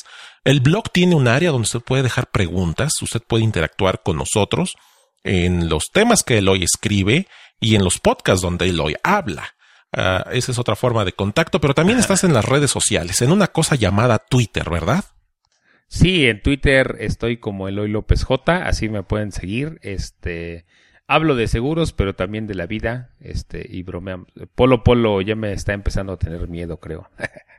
El 0.44 0.60
blog 0.60 0.90
tiene 0.90 1.14
un 1.14 1.28
área 1.28 1.50
donde 1.50 1.66
usted 1.66 1.80
puede 1.80 2.02
dejar 2.02 2.30
preguntas, 2.30 2.92
usted 3.02 3.20
puede 3.20 3.44
interactuar 3.44 4.02
con 4.02 4.16
nosotros 4.16 4.74
en 5.24 5.68
los 5.68 5.90
temas 5.92 6.22
que 6.22 6.38
Eloy 6.38 6.64
escribe 6.64 7.26
y 7.60 7.74
en 7.74 7.84
los 7.84 7.98
podcasts 7.98 8.42
donde 8.42 8.68
Eloy 8.68 8.96
habla. 9.02 9.54
Uh, 9.92 10.30
esa 10.30 10.52
es 10.52 10.58
otra 10.58 10.76
forma 10.76 11.04
de 11.04 11.12
contacto, 11.12 11.60
pero 11.60 11.74
también 11.74 11.98
estás 12.00 12.24
en 12.24 12.32
las 12.32 12.44
redes 12.44 12.70
sociales, 12.70 13.20
en 13.22 13.32
una 13.32 13.48
cosa 13.48 13.74
llamada 13.74 14.18
Twitter, 14.18 14.70
¿verdad? 14.70 15.04
Sí, 15.88 16.26
en 16.26 16.40
Twitter 16.40 16.96
estoy 17.00 17.38
como 17.38 17.66
Eloy 17.66 17.90
López 17.90 18.22
J, 18.22 18.66
así 18.66 18.88
me 18.88 19.02
pueden 19.02 19.32
seguir. 19.32 19.80
Este, 19.82 20.64
hablo 21.10 21.34
de 21.34 21.48
seguros, 21.48 21.92
pero 21.92 22.14
también 22.14 22.46
de 22.46 22.54
la 22.54 22.66
vida, 22.66 23.10
este, 23.20 23.66
y 23.68 23.82
bromeamos. 23.82 24.28
Polo 24.54 24.84
Polo 24.84 25.20
ya 25.20 25.34
me 25.34 25.52
está 25.52 25.72
empezando 25.72 26.12
a 26.12 26.16
tener 26.16 26.46
miedo, 26.46 26.78
creo. 26.78 27.10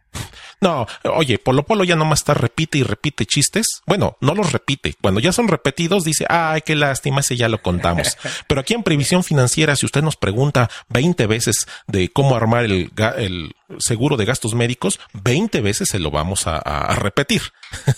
No, 0.61 0.85
oye, 1.05 1.39
Polo 1.39 1.63
Polo 1.63 1.83
ya 1.83 1.95
nomás 1.95 2.19
está 2.19 2.35
repite 2.35 2.77
y 2.77 2.83
repite 2.83 3.25
chistes. 3.25 3.81
Bueno, 3.87 4.17
no 4.21 4.35
los 4.35 4.51
repite. 4.51 4.93
Cuando 5.01 5.19
ya 5.19 5.31
son 5.31 5.47
repetidos, 5.47 6.03
dice, 6.03 6.25
ay, 6.29 6.61
qué 6.61 6.75
lástima, 6.75 7.21
ese 7.21 7.35
ya 7.35 7.49
lo 7.49 7.63
contamos. 7.63 8.15
Pero 8.47 8.61
aquí 8.61 8.75
en 8.75 8.83
Previsión 8.83 9.23
Financiera, 9.23 9.75
si 9.75 9.87
usted 9.87 10.03
nos 10.03 10.17
pregunta 10.17 10.69
20 10.89 11.25
veces 11.25 11.67
de 11.87 12.09
cómo 12.09 12.35
armar 12.35 12.65
el, 12.65 12.91
el 13.17 13.55
seguro 13.79 14.17
de 14.17 14.25
gastos 14.25 14.53
médicos, 14.53 14.99
20 15.13 15.61
veces 15.61 15.89
se 15.89 15.97
lo 15.97 16.11
vamos 16.11 16.45
a, 16.45 16.57
a 16.57 16.95
repetir. 16.95 17.41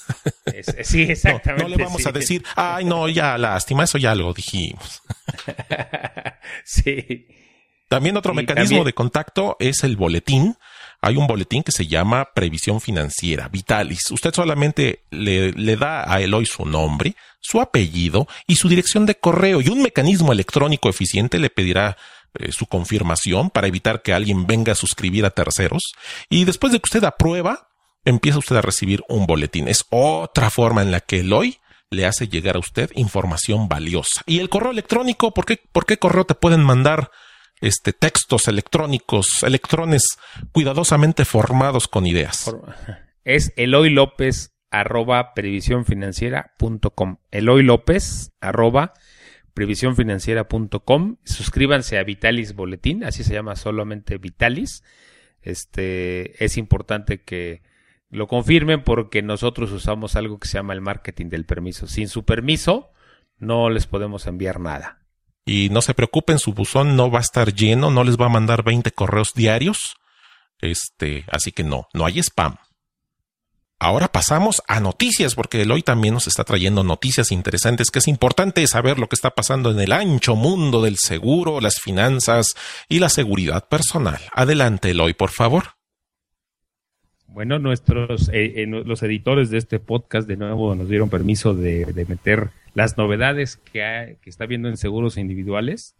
Sí, 0.83 1.01
exactamente. 1.03 1.63
No, 1.63 1.69
no 1.69 1.75
le 1.75 1.83
vamos 1.83 2.01
sí. 2.03 2.09
a 2.09 2.11
decir, 2.11 2.43
ay, 2.55 2.85
no, 2.85 3.07
ya 3.09 3.37
lástima, 3.37 3.85
eso 3.85 3.97
ya 3.97 4.13
lo 4.13 4.33
dijimos. 4.33 5.01
sí. 6.63 7.27
También 7.89 8.17
otro 8.17 8.33
mecanismo 8.33 8.77
también. 8.77 8.85
de 8.85 8.93
contacto 8.93 9.57
es 9.59 9.83
el 9.83 9.95
boletín. 9.95 10.57
Hay 11.03 11.17
un 11.17 11.27
boletín 11.27 11.63
que 11.63 11.73
se 11.73 11.85
llama 11.85 12.29
Previsión 12.33 12.79
Financiera, 12.79 13.49
Vitalis. 13.49 14.09
Usted 14.09 14.33
solamente 14.33 15.03
le, 15.11 15.51
le 15.51 15.75
da 15.75 16.09
a 16.09 16.21
Eloy 16.21 16.45
su 16.45 16.65
nombre, 16.65 17.15
su 17.41 17.59
apellido 17.59 18.25
y 18.47 18.55
su 18.55 18.69
dirección 18.69 19.05
de 19.05 19.15
correo 19.15 19.59
y 19.59 19.67
un 19.67 19.81
mecanismo 19.81 20.31
electrónico 20.31 20.87
eficiente 20.87 21.39
le 21.39 21.49
pedirá 21.49 21.97
eh, 22.35 22.53
su 22.53 22.67
confirmación 22.67 23.49
para 23.49 23.67
evitar 23.67 24.01
que 24.01 24.13
alguien 24.13 24.47
venga 24.47 24.71
a 24.71 24.75
suscribir 24.75 25.25
a 25.25 25.31
terceros. 25.31 25.91
Y 26.29 26.45
después 26.45 26.71
de 26.71 26.79
que 26.79 26.87
usted 26.87 27.03
aprueba, 27.03 27.67
empieza 28.05 28.39
usted 28.39 28.55
a 28.55 28.61
recibir 28.61 29.03
un 29.09 29.27
boletín. 29.27 29.67
Es 29.67 29.85
otra 29.89 30.49
forma 30.49 30.81
en 30.83 30.91
la 30.91 31.01
que 31.01 31.19
Eloy 31.19 31.59
le 31.89 32.05
hace 32.05 32.29
llegar 32.29 32.55
a 32.55 32.59
usted 32.59 32.89
información 32.95 33.67
valiosa. 33.67 34.21
Y 34.25 34.39
el 34.39 34.49
correo 34.49 34.71
electrónico, 34.71 35.33
¿por 35.33 35.45
qué, 35.45 35.59
por 35.71 35.85
qué 35.85 35.97
correo 35.97 36.23
te 36.23 36.33
pueden 36.33 36.63
mandar 36.63 37.11
este, 37.63 37.93
textos 37.93 38.47
electrónicos, 38.47 39.41
electrones 39.43 40.05
cuidadosamente 40.51 41.25
formados 41.25 41.87
con 41.87 42.05
ideas? 42.05 42.53
Es 43.25 43.53
Eloy 43.55 43.89
López 43.89 44.53
arroba 44.69 45.33
previsiónfinanciera.com. 45.33 47.17
Eloy 47.31 47.63
López 47.63 48.33
arroba 48.41 48.93
previsiónfinanciera.com. 49.53 51.15
Suscríbanse 51.23 51.97
a 51.97 52.03
Vitalis 52.03 52.53
Boletín, 52.53 53.05
así 53.05 53.23
se 53.23 53.33
llama 53.33 53.55
solamente 53.55 54.17
Vitalis. 54.17 54.83
Este 55.41 56.43
es 56.43 56.57
importante 56.57 57.21
que 57.21 57.61
lo 58.09 58.27
confirmen 58.27 58.83
porque 58.83 59.21
nosotros 59.21 59.71
usamos 59.71 60.17
algo 60.17 60.37
que 60.37 60.49
se 60.49 60.57
llama 60.57 60.73
el 60.73 60.81
marketing 60.81 61.29
del 61.29 61.45
permiso. 61.45 61.87
Sin 61.87 62.09
su 62.09 62.25
permiso 62.25 62.91
no 63.37 63.69
les 63.69 63.87
podemos 63.87 64.27
enviar 64.27 64.59
nada. 64.59 65.02
Y 65.45 65.69
no 65.69 65.81
se 65.81 65.93
preocupen, 65.93 66.39
su 66.39 66.53
buzón 66.53 66.95
no 66.95 67.11
va 67.11 67.19
a 67.19 67.21
estar 67.21 67.53
lleno, 67.53 67.91
no 67.91 68.03
les 68.03 68.17
va 68.17 68.27
a 68.27 68.29
mandar 68.29 68.63
20 68.63 68.91
correos 68.91 69.33
diarios. 69.35 69.95
Este, 70.59 71.25
así 71.29 71.51
que 71.51 71.63
no, 71.63 71.87
no 71.93 72.05
hay 72.05 72.19
spam. 72.19 72.55
Ahora 73.79 74.07
pasamos 74.07 74.63
a 74.69 74.79
noticias, 74.79 75.35
porque 75.35 75.61
Eloy 75.61 75.81
también 75.81 76.13
nos 76.13 76.27
está 76.27 76.45
trayendo 76.45 76.85
noticias 76.85 77.33
interesantes, 77.33 77.91
que 77.91 77.99
es 77.99 78.07
importante 78.07 78.65
saber 78.65 78.97
lo 78.97 79.09
que 79.09 79.15
está 79.15 79.31
pasando 79.31 79.71
en 79.71 79.79
el 79.81 79.91
ancho 79.91 80.37
mundo 80.37 80.81
del 80.81 80.95
seguro, 80.97 81.59
las 81.59 81.81
finanzas 81.81 82.47
y 82.87 82.99
la 82.99 83.09
seguridad 83.09 83.67
personal. 83.67 84.21
Adelante, 84.33 84.91
Eloy, 84.91 85.13
por 85.13 85.31
favor. 85.31 85.75
Bueno, 87.27 87.59
nuestros 87.59 88.29
eh, 88.29 88.61
eh, 88.63 88.67
los 88.67 89.03
editores 89.03 89.49
de 89.49 89.57
este 89.57 89.79
podcast 89.79 90.27
de 90.27 90.37
nuevo 90.37 90.75
nos 90.75 90.87
dieron 90.87 91.09
permiso 91.09 91.53
de, 91.53 92.05
meter 92.07 92.51
las 92.73 92.97
novedades 92.97 93.57
que, 93.57 94.17
está 94.25 94.45
viendo 94.45 94.69
en 94.69 94.77
seguros 94.77 95.17
individuales. 95.17 95.95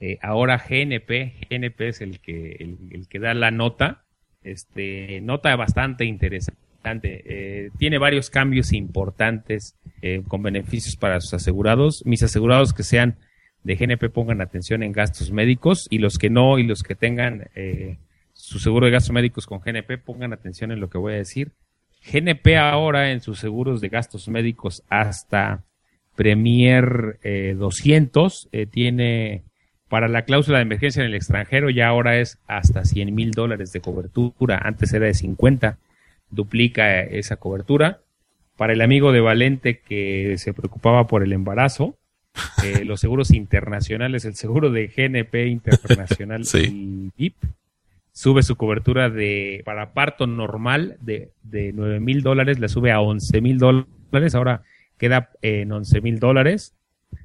Eh, 0.00 0.18
ahora 0.22 0.58
GNP, 0.58 1.48
GNP 1.48 1.88
es 1.88 2.00
el 2.00 2.20
que, 2.20 2.52
el 2.90 3.08
que 3.08 3.18
da 3.18 3.34
la 3.34 3.50
nota, 3.50 4.04
este, 4.42 5.20
nota 5.20 5.54
bastante 5.56 6.04
interesante 6.04 6.64
eh, 6.84 7.70
tiene 7.78 7.98
varios 7.98 8.30
cambios 8.30 8.72
importantes 8.72 9.76
eh, 10.02 10.22
con 10.28 10.42
beneficios 10.42 10.96
para 10.96 11.20
sus 11.20 11.34
asegurados. 11.34 12.04
Mis 12.04 12.22
asegurados 12.22 12.72
que 12.72 12.82
sean 12.82 13.16
de 13.62 13.76
GNP 13.76 14.10
pongan 14.10 14.42
atención 14.42 14.82
en 14.82 14.92
gastos 14.92 15.30
médicos 15.30 15.86
y 15.90 15.98
los 15.98 16.18
que 16.18 16.28
no 16.28 16.58
y 16.58 16.64
los 16.64 16.82
que 16.82 16.94
tengan 16.94 17.48
eh, 17.54 17.96
su 18.34 18.58
seguro 18.58 18.86
de 18.86 18.92
gastos 18.92 19.12
médicos 19.12 19.46
con 19.46 19.60
GNP 19.60 19.98
pongan 20.04 20.32
atención 20.32 20.72
en 20.72 20.80
lo 20.80 20.90
que 20.90 20.98
voy 20.98 21.14
a 21.14 21.16
decir. 21.16 21.52
GNP 22.12 22.58
ahora 22.58 23.12
en 23.12 23.22
sus 23.22 23.38
seguros 23.38 23.80
de 23.80 23.88
gastos 23.88 24.28
médicos 24.28 24.82
hasta 24.90 25.64
Premier 26.16 27.18
200 27.56 28.48
tiene 28.70 29.42
para 29.88 30.08
la 30.08 30.24
cláusula 30.24 30.58
de 30.58 30.62
emergencia 30.62 31.00
en 31.02 31.06
el 31.06 31.14
extranjero 31.14 31.70
ya 31.70 31.88
ahora 31.88 32.18
es 32.18 32.38
hasta 32.46 32.84
100 32.84 33.14
mil 33.14 33.30
dólares 33.30 33.72
de 33.72 33.80
cobertura, 33.80 34.58
antes 34.64 34.92
era 34.92 35.06
de 35.06 35.14
50 35.14 35.78
duplica 36.30 37.00
esa 37.00 37.36
cobertura. 37.36 38.00
Para 38.56 38.72
el 38.72 38.82
amigo 38.82 39.12
de 39.12 39.20
Valente 39.20 39.80
que 39.80 40.34
se 40.38 40.52
preocupaba 40.52 41.06
por 41.06 41.22
el 41.22 41.32
embarazo, 41.32 41.96
eh, 42.64 42.84
los 42.84 43.00
seguros 43.00 43.32
internacionales, 43.32 44.24
el 44.24 44.34
seguro 44.34 44.70
de 44.70 44.88
GNP 44.88 45.46
Internacional 45.46 46.42
y 46.54 47.10
VIP, 47.16 47.36
sube 48.12 48.42
su 48.42 48.56
cobertura 48.56 49.10
de 49.10 49.62
para 49.64 49.92
parto 49.92 50.26
normal 50.26 50.96
de, 51.00 51.30
de 51.42 51.72
9 51.72 52.00
mil 52.00 52.22
dólares, 52.22 52.60
la 52.60 52.68
sube 52.68 52.92
a 52.92 53.00
11 53.00 53.40
mil 53.40 53.58
dólares, 53.58 54.34
ahora 54.34 54.62
queda 54.98 55.30
en 55.42 55.72
11 55.72 56.00
mil 56.00 56.18
dólares. 56.18 56.74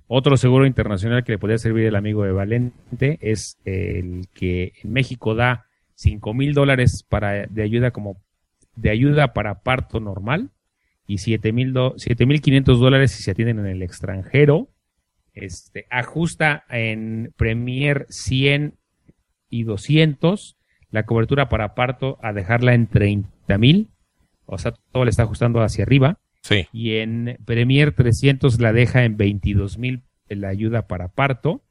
Otro 0.07 0.37
seguro 0.37 0.65
internacional 0.65 1.23
que 1.23 1.33
le 1.33 1.37
podría 1.37 1.57
servir 1.57 1.85
el 1.85 1.95
amigo 1.95 2.23
de 2.23 2.31
Valente 2.31 3.17
es 3.21 3.57
el 3.65 4.27
que 4.33 4.73
en 4.83 4.91
México 4.91 5.35
da 5.35 5.65
5 5.95 6.33
mil 6.33 6.53
dólares 6.53 7.03
para 7.07 7.45
de 7.47 7.63
ayuda 7.63 7.91
como 7.91 8.21
de 8.75 8.89
ayuda 8.89 9.33
para 9.33 9.61
parto 9.61 9.99
normal 9.99 10.51
y 11.05 11.15
7.500 11.15 12.63
dólares 12.77 13.11
si 13.11 13.23
se 13.23 13.31
atienden 13.31 13.59
en 13.59 13.67
el 13.67 13.81
extranjero. 13.81 14.69
Este, 15.33 15.85
ajusta 15.89 16.65
en 16.69 17.33
Premier 17.35 18.05
100 18.09 18.75
y 19.49 19.63
200 19.63 20.57
la 20.91 21.05
cobertura 21.05 21.49
para 21.49 21.75
parto 21.75 22.17
a 22.21 22.33
dejarla 22.33 22.73
en 22.73 22.89
30.000. 22.89 23.89
O 24.45 24.57
sea, 24.57 24.73
todo 24.91 25.05
le 25.05 25.11
está 25.11 25.23
ajustando 25.23 25.61
hacia 25.61 25.83
arriba. 25.83 26.19
Y 26.71 26.95
en 26.95 27.37
Premier 27.45 27.91
300 27.91 28.59
la 28.59 28.73
deja 28.73 29.03
en 29.03 29.17
22.000 29.17 30.01
la 30.29 30.49
ayuda 30.49 30.87
para 30.87 31.09
parto. 31.09 31.63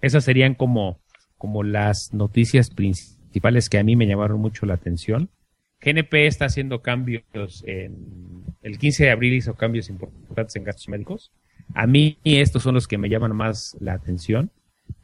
Esas 0.00 0.24
serían 0.24 0.54
como, 0.54 1.00
como 1.38 1.62
las 1.62 2.14
noticias 2.14 2.70
principales 2.70 3.68
que 3.68 3.78
a 3.78 3.84
mí 3.84 3.96
me 3.96 4.06
llamaron 4.06 4.40
mucho 4.40 4.66
la 4.66 4.74
atención. 4.74 5.30
GNP 5.80 6.26
está 6.26 6.44
haciendo 6.44 6.82
cambios 6.82 7.24
en 7.66 8.44
el 8.62 8.78
15 8.78 9.04
de 9.04 9.10
abril 9.10 9.34
hizo 9.34 9.54
cambios 9.54 9.88
importantes 9.88 10.56
en 10.56 10.64
gastos 10.64 10.88
médicos. 10.88 11.32
A 11.74 11.86
mí 11.86 12.18
estos 12.24 12.62
son 12.62 12.74
los 12.74 12.86
que 12.86 12.98
me 12.98 13.08
llaman 13.08 13.34
más 13.34 13.76
la 13.80 13.94
atención. 13.94 14.50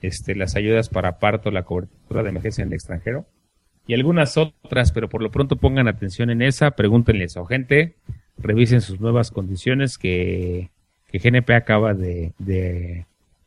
Este, 0.00 0.34
las 0.34 0.56
ayudas 0.56 0.88
para 0.88 1.18
parto, 1.18 1.50
la 1.50 1.64
cobertura 1.64 2.22
de 2.22 2.30
emergencia 2.30 2.62
en 2.62 2.68
el 2.68 2.74
extranjero 2.74 3.26
y 3.86 3.94
algunas 3.94 4.36
otras, 4.36 4.92
pero 4.92 5.08
por 5.08 5.22
lo 5.22 5.30
pronto 5.30 5.56
pongan 5.56 5.88
atención 5.88 6.30
en 6.30 6.42
esa, 6.42 6.72
pregúntenle 6.72 7.24
a 7.24 7.28
su 7.28 7.40
agente, 7.40 7.96
revisen 8.38 8.80
sus 8.80 9.00
nuevas 9.00 9.30
condiciones 9.30 9.98
que, 9.98 10.70
que 11.08 11.18
GNP 11.18 11.50
acaba 11.54 11.94
de, 11.94 12.32
de, 12.38 13.06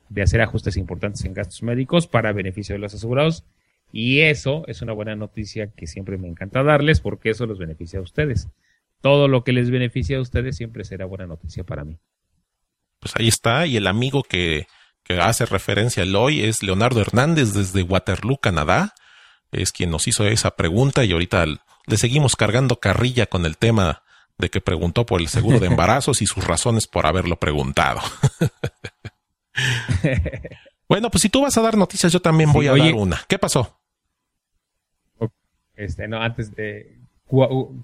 de 0.09 0.21
hacer 0.21 0.41
ajustes 0.41 0.77
importantes 0.77 1.23
en 1.25 1.33
gastos 1.33 1.63
médicos 1.63 2.07
para 2.07 2.33
beneficio 2.33 2.73
de 2.73 2.79
los 2.79 2.93
asegurados 2.93 3.43
y 3.91 4.21
eso 4.21 4.63
es 4.67 4.81
una 4.81 4.93
buena 4.93 5.15
noticia 5.15 5.67
que 5.67 5.87
siempre 5.87 6.17
me 6.17 6.27
encanta 6.27 6.63
darles 6.63 7.01
porque 7.01 7.31
eso 7.31 7.45
los 7.45 7.57
beneficia 7.57 7.99
a 7.99 8.03
ustedes. 8.03 8.47
Todo 9.01 9.27
lo 9.27 9.43
que 9.43 9.53
les 9.53 9.71
beneficia 9.71 10.17
a 10.17 10.21
ustedes 10.21 10.57
siempre 10.57 10.83
será 10.83 11.05
buena 11.05 11.25
noticia 11.25 11.63
para 11.63 11.85
mí. 11.85 11.97
Pues 12.99 13.15
ahí 13.15 13.27
está. 13.27 13.65
Y 13.65 13.77
el 13.77 13.87
amigo 13.87 14.23
que, 14.23 14.67
que 15.03 15.19
hace 15.19 15.45
referencia 15.45 16.03
al 16.03 16.15
hoy 16.15 16.41
es 16.41 16.61
Leonardo 16.61 17.01
Hernández 17.01 17.53
desde 17.53 17.81
Waterloo, 17.81 18.37
Canadá. 18.37 18.93
Es 19.51 19.71
quien 19.71 19.89
nos 19.89 20.07
hizo 20.07 20.27
esa 20.27 20.55
pregunta 20.55 21.03
y 21.05 21.13
ahorita 21.13 21.45
le 21.45 21.97
seguimos 21.97 22.35
cargando 22.35 22.79
carrilla 22.79 23.25
con 23.25 23.45
el 23.45 23.57
tema 23.57 24.03
de 24.39 24.49
que 24.49 24.61
preguntó 24.61 25.05
por 25.05 25.21
el 25.21 25.27
seguro 25.27 25.59
de 25.59 25.67
embarazos 25.67 26.21
y 26.21 26.25
sus 26.25 26.47
razones 26.47 26.87
por 26.87 27.05
haberlo 27.05 27.35
preguntado. 27.35 27.99
bueno, 30.87 31.11
pues 31.11 31.21
si 31.21 31.29
tú 31.29 31.41
vas 31.41 31.57
a 31.57 31.61
dar 31.61 31.77
noticias, 31.77 32.11
yo 32.11 32.21
también 32.21 32.51
voy 32.51 32.67
a 32.67 32.75
dar 32.75 32.93
una. 32.93 33.21
¿Qué 33.27 33.37
pasó? 33.37 33.77
Este, 35.75 36.07
no, 36.07 36.21
antes 36.21 36.55
de. 36.55 36.97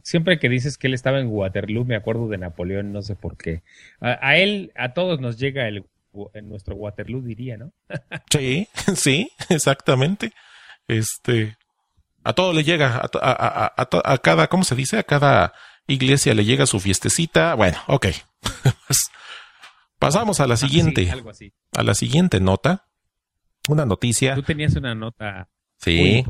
Siempre 0.01 0.39
que 0.39 0.49
dices 0.49 0.77
que 0.77 0.87
él 0.87 0.93
estaba 0.95 1.19
en 1.19 1.27
Waterloo, 1.27 1.85
me 1.85 1.95
acuerdo 1.95 2.27
de 2.29 2.37
Napoleón, 2.37 2.91
no 2.91 3.01
sé 3.03 3.15
por 3.15 3.37
qué. 3.37 3.61
A, 3.99 4.37
él, 4.37 4.71
a 4.75 4.93
todos 4.93 5.19
nos 5.19 5.37
llega 5.37 5.67
el, 5.67 5.85
en 6.33 6.49
nuestro 6.49 6.75
Waterloo, 6.75 7.21
diría, 7.21 7.57
¿no? 7.57 7.71
sí, 8.31 8.67
sí, 8.95 9.29
exactamente. 9.49 10.31
Este, 10.87 11.57
a 12.23 12.33
todo 12.33 12.53
le 12.53 12.63
llega, 12.63 12.95
a, 12.95 13.09
a, 13.13 13.73
a, 13.77 14.17
cada, 14.19 14.47
¿cómo 14.47 14.63
se 14.63 14.73
dice? 14.73 14.97
A 14.97 15.03
cada 15.03 15.53
iglesia 15.87 16.33
le 16.33 16.45
llega 16.45 16.65
su 16.65 16.79
fiestecita. 16.79 17.53
Bueno, 17.55 17.77
ok. 17.87 18.07
Pasamos 19.99 20.39
a 20.39 20.47
la 20.47 20.57
siguiente. 20.57 21.09
algo 21.11 21.29
así. 21.29 21.53
A 21.75 21.83
la 21.83 21.95
siguiente 21.95 22.39
nota. 22.39 22.87
Una 23.67 23.85
noticia. 23.85 24.35
Tú 24.35 24.43
tenías 24.43 24.75
una 24.75 24.93
nota 24.93 25.49
Sí. 25.77 26.23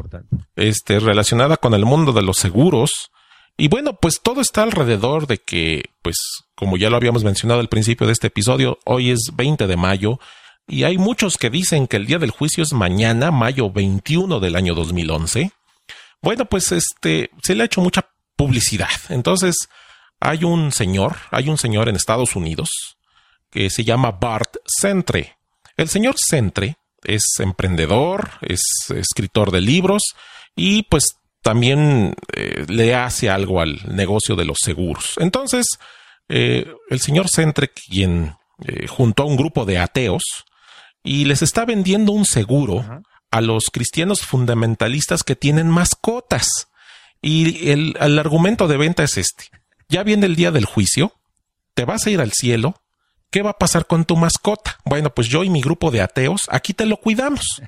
Este, 0.56 1.00
relacionada 1.00 1.58
con 1.58 1.74
el 1.74 1.86
mundo 1.86 2.12
de 2.14 2.22
los 2.22 2.38
seguros. 2.38 3.12
Y 3.58 3.70
bueno, 3.70 3.98
pues 4.02 4.22
todo 4.22 4.42
está 4.42 4.64
alrededor 4.64 5.28
de 5.28 5.38
que, 5.38 5.92
pues, 6.02 6.18
como 6.56 6.78
ya 6.78 6.90
lo 6.90 6.98
habíamos 6.98 7.24
mencionado 7.24 7.62
al 7.62 7.70
principio 7.70 8.06
de 8.06 8.14
este 8.14 8.28
episodio, 8.28 8.80
hoy 8.84 9.12
es 9.12 9.32
20 9.34 9.68
de 9.68 9.78
mayo 9.78 10.20
y 10.68 10.84
hay 10.84 10.98
muchos 10.98 11.38
que 11.38 11.50
dicen 11.50 11.88
que 11.88 11.96
el 11.98 12.06
día 12.06 12.18
del 12.18 12.32
juicio 12.32 12.64
es 12.64 12.74
mañana, 12.74 13.32
mayo 13.32 13.72
21 13.72 14.40
del 14.40 14.56
año 14.56 14.76
2011. 14.76 15.52
Bueno, 16.22 16.46
pues 16.46 16.72
este, 16.72 17.30
se 17.44 17.56
le 17.56 17.64
ha 17.64 17.66
hecho 17.68 17.82
mucha 17.82 18.10
publicidad. 18.36 18.90
Entonces, 19.10 19.56
hay 20.20 20.44
un 20.44 20.72
señor, 20.72 21.18
hay 21.32 21.50
un 21.50 21.58
señor 21.58 21.90
en 21.90 21.96
Estados 21.96 22.36
Unidos 22.36 22.70
que 23.50 23.70
se 23.70 23.84
llama 23.84 24.12
Bart 24.12 24.58
Centre. 24.66 25.38
El 25.78 25.90
señor 25.90 26.16
Centre 26.18 26.78
es 27.04 27.24
emprendedor, 27.40 28.32
es 28.42 28.62
escritor 28.96 29.52
de 29.52 29.62
libros 29.62 30.04
y 30.56 30.84
pues 30.84 31.18
también 31.42 32.16
eh, 32.34 32.66
le 32.68 32.96
hace 32.96 33.30
algo 33.30 33.62
al 33.62 33.80
negocio 33.96 34.36
de 34.36 34.46
los 34.46 34.58
seguros. 34.64 35.14
Entonces, 35.18 35.68
eh, 36.28 36.74
el 36.90 37.00
señor 37.00 37.30
Centre, 37.30 37.70
quien 37.70 38.36
eh, 38.66 38.88
juntó 38.88 39.24
a 39.24 39.28
un 39.28 39.38
grupo 39.38 39.66
de 39.66 39.78
ateos 39.78 40.24
y 41.04 41.26
les 41.26 41.42
está 41.42 41.66
vendiendo 41.66 42.14
un 42.14 42.26
seguro 42.26 42.84
a 43.30 43.42
los 43.42 43.66
cristianos 43.72 44.22
fundamentalistas 44.22 45.24
que 45.24 45.36
tienen 45.36 45.70
mascotas. 45.70 46.70
Y 47.26 47.72
el, 47.72 47.98
el 48.00 48.20
argumento 48.20 48.68
de 48.68 48.78
venta 48.78 49.04
es 49.04 49.18
este. 49.18 49.46
Ya 49.90 50.04
viene 50.04 50.28
el 50.28 50.36
día 50.36 50.52
del 50.52 50.66
juicio, 50.66 51.12
te 51.74 51.84
vas 51.84 52.06
a 52.06 52.12
ir 52.12 52.22
al 52.22 52.34
cielo, 52.34 52.76
¿qué 53.32 53.42
va 53.42 53.50
a 53.50 53.58
pasar 53.58 53.88
con 53.88 54.06
tu 54.06 54.16
mascota? 54.16 54.78
Bueno, 54.86 55.10
pues 55.10 55.28
yo 55.28 55.44
y 55.44 55.50
mi 55.50 55.60
grupo 55.60 55.90
de 55.90 56.02
ateos, 56.02 56.44
aquí 56.52 56.76
te 56.76 56.86
lo 56.86 56.98
cuidamos. 56.98 57.64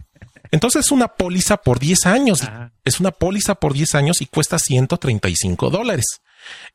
Entonces 0.51 0.86
es 0.86 0.91
una 0.91 1.08
póliza 1.08 1.58
por 1.58 1.80
10 1.80 2.05
años. 2.05 2.43
Es 2.86 2.99
una 2.99 3.10
póliza 3.10 3.55
por 3.55 3.74
10 3.74 3.95
años 3.95 4.22
y 4.22 4.28
cuesta 4.28 4.60
135 4.60 5.72
dólares. 5.72 6.05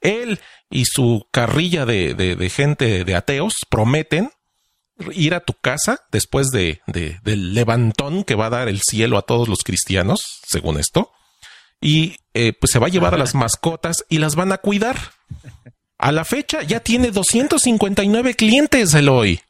Él 0.01 0.41
y 0.69 0.85
su 0.87 1.29
carrilla 1.31 1.87
de, 1.87 2.15
de, 2.15 2.51
gente 2.51 3.05
de 3.05 3.15
ateos 3.15 3.55
prometen 3.71 4.31
ir 5.13 5.35
a 5.35 5.41
tu 5.45 5.55
casa 5.55 6.01
después 6.11 6.49
de, 6.49 6.81
del 6.87 7.55
levantón 7.55 8.25
que 8.25 8.35
va 8.35 8.47
a 8.47 8.51
dar 8.51 8.69
el 8.69 8.81
cielo 8.83 9.19
a 9.19 9.23
todos 9.23 9.49
los 9.49 9.63
cristianos, 9.63 10.41
según 10.49 10.81
esto, 10.81 11.13
y 11.83 12.17
eh, 12.33 12.55
pues 12.59 12.73
se 12.73 12.79
va 12.79 12.87
a 12.87 12.91
llevar 12.91 13.13
a 13.13 13.19
las 13.19 13.35
mascotas 13.35 14.07
y 14.09 14.19
las 14.19 14.37
van 14.37 14.53
a 14.53 14.59
cuidar. 14.59 14.97
A 15.99 16.13
la 16.13 16.25
fecha 16.25 16.63
ya 16.63 16.81
tiene 16.81 17.11
259 17.11 18.35
clientes, 18.35 18.95
Eloy. 18.95 19.41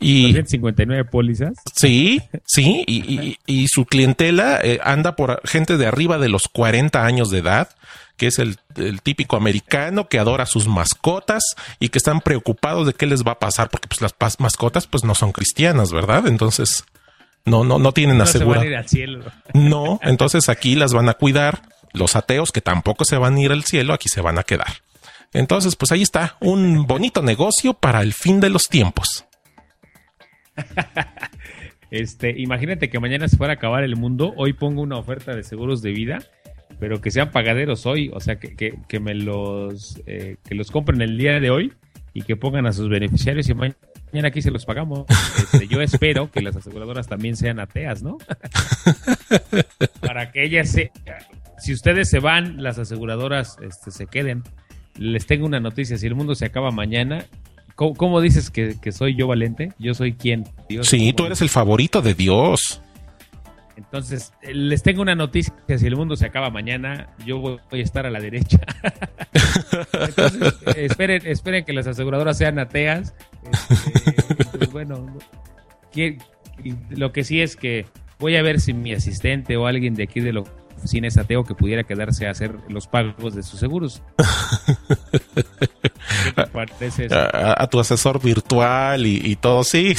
Y, 0.00 0.32
259 0.32 1.04
pólizas. 1.04 1.54
Sí, 1.74 2.20
sí, 2.44 2.84
y, 2.86 3.38
y, 3.46 3.68
su 3.68 3.86
clientela 3.86 4.60
eh, 4.62 4.80
anda 4.82 5.16
por 5.16 5.40
gente 5.46 5.76
de 5.76 5.86
arriba 5.86 6.18
de 6.18 6.28
los 6.28 6.48
40 6.48 7.04
años 7.04 7.30
de 7.30 7.38
edad, 7.38 7.70
que 8.16 8.26
es 8.26 8.38
el, 8.38 8.58
típico 9.02 9.36
americano 9.36 10.08
que 10.08 10.18
adora 10.18 10.46
sus 10.46 10.66
mascotas 10.66 11.42
y 11.78 11.88
que 11.88 11.98
están 11.98 12.20
preocupados 12.20 12.86
de 12.86 12.92
qué 12.92 13.06
les 13.06 13.22
va 13.22 13.32
a 13.32 13.38
pasar, 13.38 13.70
porque 13.70 13.88
pues 13.88 14.00
las 14.00 14.40
mascotas 14.40 14.86
pues 14.86 15.04
no 15.04 15.14
son 15.14 15.32
cristianas, 15.32 15.92
¿verdad? 15.92 16.26
Entonces, 16.26 16.84
no, 17.44 17.64
no, 17.64 17.78
no 17.78 17.92
tienen 17.92 18.20
asegurado. 18.20 18.66
No, 19.52 20.00
entonces 20.02 20.48
aquí 20.48 20.74
las 20.74 20.92
van 20.92 21.08
a 21.08 21.14
cuidar. 21.14 21.62
Los 21.92 22.16
ateos 22.16 22.50
que 22.50 22.60
tampoco 22.60 23.04
se 23.04 23.16
van 23.16 23.36
a 23.36 23.40
ir 23.40 23.52
al 23.52 23.62
cielo, 23.62 23.94
aquí 23.94 24.08
se 24.08 24.20
van 24.20 24.38
a 24.38 24.42
quedar. 24.42 24.66
Entonces, 25.32 25.76
pues 25.76 25.92
ahí 25.92 26.02
está, 26.02 26.36
un 26.40 26.86
bonito 26.86 27.22
negocio 27.22 27.74
para 27.74 28.00
el 28.00 28.12
fin 28.12 28.40
de 28.40 28.50
los 28.50 28.68
tiempos. 28.68 29.24
Este, 31.90 32.34
imagínate 32.36 32.90
que 32.90 32.98
mañana 32.98 33.28
se 33.28 33.36
fuera 33.36 33.52
a 33.52 33.56
acabar 33.56 33.84
el 33.84 33.94
mundo, 33.94 34.34
hoy 34.36 34.52
pongo 34.52 34.82
una 34.82 34.96
oferta 34.96 35.36
de 35.36 35.44
seguros 35.44 35.80
de 35.80 35.92
vida 35.92 36.18
pero 36.78 37.00
que 37.00 37.10
sean 37.10 37.30
pagaderos 37.30 37.86
hoy, 37.86 38.10
o 38.12 38.20
sea, 38.20 38.36
que, 38.36 38.54
que, 38.54 39.00
me 39.00 39.14
los, 39.14 40.00
eh, 40.06 40.36
que 40.46 40.54
los 40.54 40.70
compren 40.70 41.00
el 41.02 41.16
día 41.16 41.40
de 41.40 41.50
hoy 41.50 41.72
y 42.12 42.22
que 42.22 42.36
pongan 42.36 42.66
a 42.66 42.72
sus 42.72 42.88
beneficiarios 42.88 43.48
y 43.48 43.54
mañana 43.54 43.78
aquí 44.24 44.42
se 44.42 44.50
los 44.50 44.64
pagamos. 44.64 45.06
Este, 45.38 45.66
yo 45.66 45.80
espero 45.80 46.30
que 46.30 46.40
las 46.40 46.54
aseguradoras 46.56 47.08
también 47.08 47.36
sean 47.36 47.58
ateas, 47.58 48.02
¿no? 48.02 48.18
Para 50.00 50.30
que 50.30 50.44
ellas 50.44 50.70
se... 50.70 50.92
Si 51.58 51.72
ustedes 51.72 52.08
se 52.08 52.18
van, 52.20 52.62
las 52.62 52.78
aseguradoras 52.78 53.56
este, 53.62 53.90
se 53.90 54.06
queden. 54.06 54.42
Les 54.96 55.26
tengo 55.26 55.46
una 55.46 55.60
noticia, 55.60 55.96
si 55.96 56.06
el 56.06 56.14
mundo 56.14 56.34
se 56.34 56.44
acaba 56.44 56.70
mañana, 56.70 57.24
¿cómo, 57.74 58.20
dices 58.20 58.50
que, 58.50 58.76
que, 58.80 58.92
soy 58.92 59.16
yo 59.16 59.26
valente? 59.26 59.72
Yo 59.78 59.94
soy 59.94 60.12
quien. 60.12 60.44
Dios, 60.68 60.86
sí, 60.86 61.12
tú 61.12 61.26
eres 61.26 61.40
el 61.42 61.48
favorito 61.48 62.02
de 62.02 62.14
Dios. 62.14 62.80
Entonces, 63.76 64.32
eh, 64.42 64.54
les 64.54 64.82
tengo 64.82 65.02
una 65.02 65.14
noticia, 65.14 65.52
si 65.66 65.86
el 65.86 65.96
mundo 65.96 66.16
se 66.16 66.26
acaba 66.26 66.50
mañana, 66.50 67.08
yo 67.26 67.38
voy, 67.38 67.58
a 67.72 67.76
estar 67.76 68.06
a 68.06 68.10
la 68.10 68.20
derecha. 68.20 68.58
Entonces, 69.92 70.54
esperen, 70.76 71.22
esperen 71.26 71.64
que 71.64 71.72
las 71.72 71.86
aseguradoras 71.86 72.38
sean 72.38 72.58
ateas. 72.58 73.14
Este, 73.50 74.58
pues, 74.58 74.72
bueno, 74.72 75.06
lo 76.90 77.12
que 77.12 77.24
sí 77.24 77.40
es 77.40 77.56
que 77.56 77.86
voy 78.18 78.36
a 78.36 78.42
ver 78.42 78.60
si 78.60 78.72
mi 78.72 78.92
asistente 78.92 79.56
o 79.56 79.66
alguien 79.66 79.94
de 79.94 80.04
aquí 80.04 80.20
de 80.20 80.32
la 80.32 80.40
oficina 80.40 81.08
es 81.08 81.16
ateo 81.16 81.44
que 81.44 81.54
pudiera 81.54 81.84
quedarse 81.84 82.26
a 82.26 82.30
hacer 82.30 82.56
los 82.68 82.86
pagos 82.86 83.34
de 83.34 83.42
sus 83.42 83.60
seguros. 83.60 84.02
a, 87.10 87.66
tu 87.68 87.80
asesor 87.80 88.22
virtual 88.22 89.06
y, 89.06 89.20
y 89.24 89.36
todo, 89.36 89.64
sí. 89.64 89.94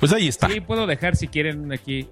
Pues 0.00 0.12
ahí 0.14 0.28
está. 0.28 0.48
Sí, 0.48 0.60
puedo 0.60 0.86
dejar 0.86 1.14
si 1.14 1.28
quieren 1.28 1.72
aquí. 1.72 2.08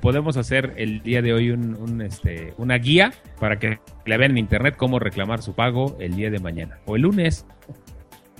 Podemos 0.00 0.38
hacer 0.38 0.72
el 0.78 1.02
día 1.02 1.20
de 1.20 1.34
hoy 1.34 1.50
un, 1.50 2.00
este, 2.00 2.54
una 2.56 2.78
guía 2.78 3.12
para 3.38 3.58
que 3.58 3.78
le 4.06 4.16
vean 4.16 4.30
en 4.32 4.38
internet 4.38 4.74
cómo 4.78 4.98
reclamar 4.98 5.42
su 5.42 5.54
pago 5.54 5.98
el 6.00 6.16
día 6.16 6.30
de 6.30 6.38
mañana 6.38 6.78
o 6.86 6.96
el 6.96 7.02
lunes. 7.02 7.44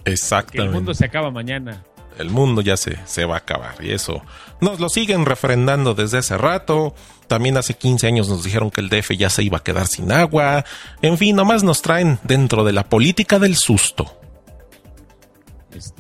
Exactamente. 0.07 0.69
el 0.69 0.75
mundo 0.75 0.95
se 0.95 1.05
acaba 1.05 1.31
mañana. 1.31 1.85
El 2.19 2.31
mundo 2.31 2.63
ya 2.63 2.79
se, 2.79 2.99
se 3.05 3.27
va 3.27 3.35
a 3.35 3.39
acabar 3.39 3.75
y 3.85 3.93
eso 3.93 4.23
nos 4.63 4.81
lo 4.81 4.89
siguen 4.89 5.27
refrendando 5.27 5.95
desde 5.95 6.19
hace 6.19 6.39
rato. 6.39 6.95
También 7.27 7.59
hace 7.59 7.75
15 7.75 8.07
años 8.07 8.29
nos 8.31 8.43
dijeron 8.43 8.71
que 8.71 8.81
el 8.81 8.89
DF 8.89 9.11
ya 9.19 9.29
se 9.29 9.43
iba 9.43 9.59
a 9.59 9.63
quedar 9.63 9.87
sin 9.87 10.11
agua. 10.11 10.65
En 11.03 11.19
fin, 11.19 11.37
nomás 11.37 11.63
nos 11.63 11.83
traen 11.83 12.19
dentro 12.23 12.65
de 12.65 12.73
la 12.73 12.89
política 12.89 13.39
del 13.39 13.57
susto 13.57 14.19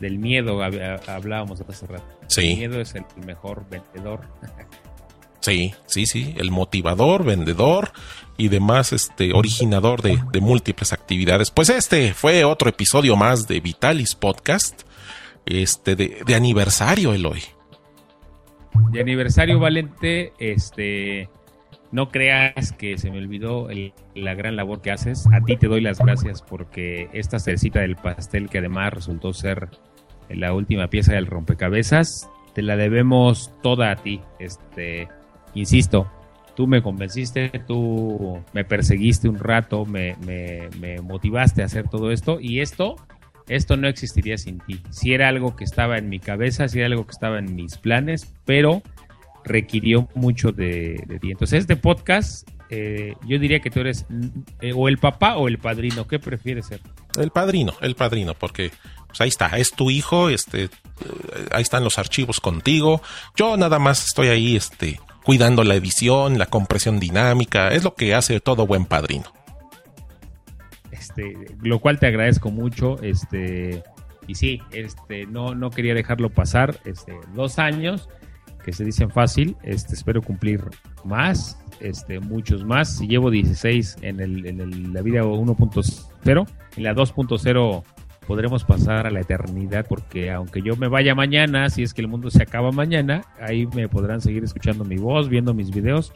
del 0.01 0.19
miedo 0.19 0.63
hablábamos 0.63 1.61
hace 1.61 1.87
rato. 1.87 2.05
Sí. 2.29 2.53
El 2.53 2.59
miedo 2.59 2.81
es 2.81 2.95
el 2.95 3.05
mejor 3.25 3.69
vendedor. 3.69 4.21
Sí, 5.41 5.75
sí, 5.87 6.07
sí, 6.07 6.35
el 6.37 6.51
motivador, 6.51 7.25
vendedor 7.25 7.93
y 8.37 8.49
demás, 8.49 8.93
este, 8.93 9.33
originador 9.33 10.03
de, 10.03 10.41
múltiples 10.41 10.93
actividades. 10.93 11.51
Pues 11.51 11.71
este 11.71 12.13
fue 12.15 12.45
otro 12.45 12.69
episodio 12.69 13.17
más 13.17 13.47
de 13.49 13.61
Vitalis 13.61 14.15
Podcast, 14.15 14.83
este, 15.45 15.97
de, 15.97 16.23
de 16.27 16.35
aniversario, 16.35 17.15
Eloy. 17.15 17.43
De 18.91 19.01
aniversario, 19.01 19.59
Valente, 19.59 20.33
este, 20.39 21.31
no 21.93 22.11
creas 22.11 22.73
que 22.73 22.99
se 22.99 23.11
me 23.11 23.19
olvidó 23.19 23.69
la 24.15 24.35
gran 24.35 24.57
labor 24.57 24.83
que 24.83 24.91
haces. 24.91 25.27
A 25.33 25.41
ti 25.45 25.57
te 25.57 25.69
doy 25.69 25.81
las 25.81 25.99
gracias 25.99 26.43
porque 26.43 27.09
esta 27.13 27.39
cercita 27.39 27.81
del 27.81 27.97
pastel, 27.97 28.49
que 28.49 28.59
además 28.59 28.93
resultó 28.93 29.33
ser 29.33 29.71
la 30.29 30.53
última 30.53 30.89
pieza 30.89 31.13
del 31.13 31.27
rompecabezas, 31.27 32.29
te 32.55 32.63
la 32.63 32.77
debemos 32.77 33.53
toda 33.63 33.93
a 33.93 33.97
ti. 33.97 34.21
Este, 34.39 35.09
insisto, 35.57 36.11
tú 36.57 36.67
me 36.67 36.83
convenciste, 36.83 37.51
tú 37.67 38.43
me 38.53 38.65
perseguiste 38.65 39.29
un 39.29 39.39
rato, 39.39 39.85
me, 39.85 40.17
motivaste 41.03 41.63
a 41.63 41.67
hacer 41.67 41.89
todo 41.89 42.11
esto 42.11 42.39
y 42.41 42.61
esto, 42.61 42.97
esto 43.47 43.77
no 43.77 43.87
existiría 43.87 44.39
sin 44.39 44.59
ti. 44.61 44.81
Si 44.91 45.13
era 45.13 45.29
algo 45.29 45.55
que 45.55 45.65
estaba 45.65 45.99
en 45.99 46.09
mi 46.09 46.19
cabeza, 46.19 46.67
si 46.67 46.79
era 46.79 46.87
algo 46.87 47.07
que 47.07 47.13
estaba 47.13 47.39
en 47.39 47.55
mis 47.55 47.77
planes, 47.77 48.35
pero 48.45 48.83
requirió 49.45 50.09
mucho 50.15 50.51
de, 50.51 51.19
ti. 51.21 51.31
Entonces, 51.31 51.61
este 51.61 51.77
podcast, 51.77 52.49
eh, 52.71 53.15
yo 53.27 53.39
diría 53.39 53.61
que 53.61 53.71
tú 53.71 53.81
eres 53.81 54.07
eh, 54.61 54.73
o 54.75 54.89
el 54.89 54.99
papá 54.99 55.37
o 55.37 55.47
el 55.47 55.59
padrino. 55.59 56.09
¿Qué 56.09 56.19
prefieres 56.19 56.67
ser? 56.67 56.81
El 57.19 57.31
padrino, 57.31 57.75
el 57.81 57.95
padrino, 57.95 58.35
porque 58.35 58.73
pues 59.07 59.21
ahí 59.21 59.29
está, 59.29 59.57
es 59.57 59.71
tu 59.73 59.91
hijo, 59.91 60.31
este, 60.31 60.69
ahí 61.53 61.63
están 61.63 61.85
los 61.85 61.99
archivos 61.99 62.41
contigo. 62.41 63.03
Yo 63.37 63.57
nada 63.57 63.79
más 63.79 64.05
estoy 64.05 64.29
ahí, 64.29 64.57
este, 64.57 64.99
cuidando 65.27 65.65
la 65.65 65.75
edición, 65.75 66.39
la 66.39 66.47
compresión 66.47 67.01
dinámica, 67.01 67.71
es 67.71 67.83
lo 67.83 67.97
que 67.97 68.15
hace 68.15 68.39
todo 68.39 68.65
buen 68.65 68.85
padrino. 68.85 69.25
Este, 70.93 71.35
lo 71.61 71.81
cual 71.81 71.99
te 71.99 72.07
agradezco 72.07 72.53
mucho, 72.53 73.03
este, 73.03 73.83
y 74.29 74.37
sí, 74.37 74.63
este, 74.71 75.27
no, 75.27 75.57
no 75.57 75.71
quería 75.71 75.95
dejarlo 75.95 76.31
pasar, 76.31 76.79
este, 76.85 77.19
dos 77.35 77.59
años 77.59 78.09
que 78.65 78.73
se 78.73 78.85
dicen 78.85 79.11
fácil. 79.11 79.57
Este, 79.65 79.95
espero 79.95 80.23
cumplir 80.23 80.63
más, 81.05 81.59
este, 81.81 82.21
muchos 82.21 82.65
más. 82.65 82.97
Si 82.99 83.09
llevo 83.09 83.33
16 83.33 83.97
en, 84.03 84.21
el, 84.21 84.47
en 84.47 84.93
la 84.93 85.03
vida 85.03 85.25
1.0, 85.25 86.49
en 86.77 86.83
la 86.85 86.95
2.0 86.95 87.83
podremos 88.27 88.65
pasar 88.65 89.07
a 89.07 89.11
la 89.11 89.21
eternidad 89.21 89.87
porque 89.89 90.31
aunque 90.31 90.63
yo 90.63 90.77
me 90.77 90.89
vaya 90.89 91.15
mañana, 91.15 91.71
si 91.71 91.83
es 91.83 91.95
que 91.95 92.03
el 92.03 92.09
mundo 92.09 92.31
se 92.31 92.43
acaba 92.43 92.73
mañana, 92.73 93.25
ahí 93.41 93.67
me 93.67 93.89
podrán 93.89 94.21
seguir 94.21 94.45
escuchando 94.45 94.85
mi 94.85 94.97
voz, 94.97 95.29
viendo 95.29 95.55
mis 95.55 95.71
videos 95.71 96.13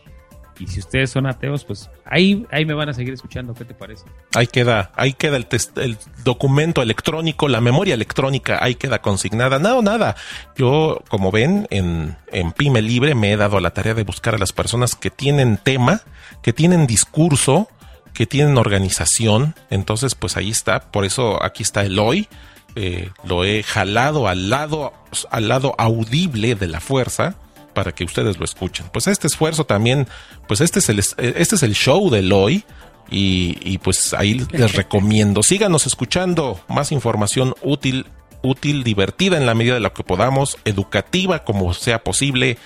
y 0.61 0.67
si 0.67 0.81
ustedes 0.81 1.11
son 1.11 1.27
ateos, 1.27 1.65
pues 1.65 1.91
ahí, 2.05 2.47
ahí 2.51 2.67
me 2.67 2.75
van 2.75 2.91
a 2.91 2.93
seguir 2.93 3.15
escuchando. 3.15 3.55
¿Qué 3.55 3.65
te 3.65 3.73
parece? 3.73 4.05
Ahí 4.35 4.47
queda, 4.47 4.93
ahí 4.95 5.15
queda 5.15 5.39
el, 5.39 5.47
el 5.77 5.97
documento 6.23 6.83
electrónico, 6.83 7.49
la 7.49 7.63
memoria 7.63 7.95
electrónica, 7.95 8.59
ahí 8.63 8.75
queda 8.75 9.01
consignada. 9.01 9.59
Nada, 9.59 9.81
nada. 9.81 10.17
Yo, 10.57 11.03
como 11.09 11.31
ven, 11.31 11.67
en, 11.71 12.17
en 12.31 12.53
Pyme 12.53 12.83
Libre 12.83 13.15
me 13.15 13.33
he 13.33 13.37
dado 13.39 13.59
la 13.59 13.71
tarea 13.71 13.95
de 13.95 14.05
buscar 14.05 14.35
a 14.35 14.39
las 14.39 14.53
personas 14.53 14.95
que 14.95 15.09
tienen 15.09 15.57
tema, 15.57 16.03
que 16.43 16.53
tienen 16.53 16.87
discurso, 16.87 17.69
que 18.15 18.27
tienen 18.27 18.59
organización. 18.59 19.55
Entonces, 19.71 20.15
pues 20.15 20.37
ahí 20.37 20.51
está. 20.51 20.81
Por 20.91 21.05
eso 21.05 21.43
aquí 21.43 21.63
está 21.63 21.83
el 21.85 21.99
hoy. 21.99 22.29
Eh, 22.77 23.11
lo 23.25 23.45
he 23.45 23.63
jalado 23.63 24.29
al 24.29 24.49
lado, 24.51 24.93
al 25.31 25.49
lado 25.49 25.75
audible 25.79 26.55
de 26.55 26.69
la 26.69 26.81
fuerza 26.81 27.35
para 27.75 27.93
que 27.93 28.05
ustedes 28.05 28.39
lo 28.39 28.45
escuchen. 28.45 28.87
Pues 28.93 29.07
este 29.07 29.27
esfuerzo 29.27 29.65
también, 29.65 30.07
pues 30.47 30.61
este 30.61 30.79
es 30.79 30.89
el, 30.89 30.99
este 30.99 31.55
es 31.55 31.63
el 31.63 31.75
show 31.75 32.11
de 32.11 32.33
hoy. 32.33 32.65
Y, 33.13 33.59
y 33.63 33.79
pues 33.79 34.15
ahí 34.15 34.47
les 34.53 34.75
recomiendo. 34.75 35.43
Síganos 35.43 35.87
escuchando 35.87 36.61
más 36.69 36.93
información 36.93 37.55
útil, 37.61 38.07
útil, 38.41 38.85
divertida 38.85 39.37
en 39.37 39.47
la 39.47 39.55
medida 39.55 39.75
de 39.75 39.81
lo 39.81 39.93
que 39.93 40.05
podamos, 40.05 40.59
educativa 40.65 41.41
como 41.45 41.75
sea 41.75 42.05
posible. 42.05 42.57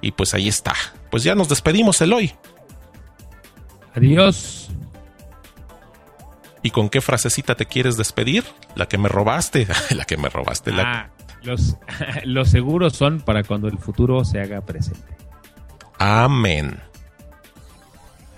Y 0.00 0.12
pues 0.12 0.34
ahí 0.34 0.46
está. 0.46 0.74
Pues 1.10 1.24
ya 1.24 1.34
nos 1.34 1.48
despedimos, 1.48 2.00
Eloy. 2.00 2.32
Adiós. 3.94 4.57
¿Y 6.68 6.70
con 6.70 6.90
qué 6.90 7.00
frasecita 7.00 7.54
te 7.54 7.64
quieres 7.64 7.96
despedir? 7.96 8.44
La 8.74 8.86
que 8.88 8.98
me 8.98 9.08
robaste. 9.08 9.66
la 9.96 10.04
que 10.04 10.18
me 10.18 10.28
robaste. 10.28 10.70
La... 10.70 10.82
Ah, 10.82 11.10
los, 11.42 11.78
los 12.24 12.50
seguros 12.50 12.92
son 12.92 13.20
para 13.22 13.42
cuando 13.42 13.68
el 13.68 13.78
futuro 13.78 14.22
se 14.26 14.38
haga 14.38 14.60
presente. 14.60 15.16
Amén. 15.98 16.78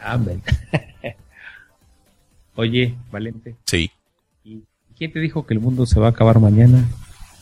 Amén. 0.01 0.41
Oye, 2.55 2.95
Valente. 3.11 3.57
Sí. 3.67 3.91
¿Y 4.45 4.63
quién 4.97 5.13
te 5.13 5.19
dijo 5.19 5.45
que 5.45 5.55
el 5.55 5.59
mundo 5.59 5.85
se 5.85 5.99
va 5.99 6.07
a 6.07 6.11
acabar 6.11 6.39
mañana? 6.39 6.89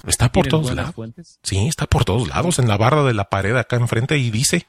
Está 0.07 0.32
por 0.32 0.47
todos 0.47 0.74
lados. 0.74 0.95
Fuentes? 0.95 1.39
Sí, 1.43 1.68
está 1.68 1.86
por 1.86 2.07
todos 2.07 2.28
lados, 2.28 2.59
en 2.59 2.66
la 2.66 2.78
barra 2.78 3.05
de 3.05 3.12
la 3.12 3.28
pared 3.28 3.55
acá 3.57 3.76
enfrente 3.76 4.16
y 4.16 4.30
dice. 4.30 4.66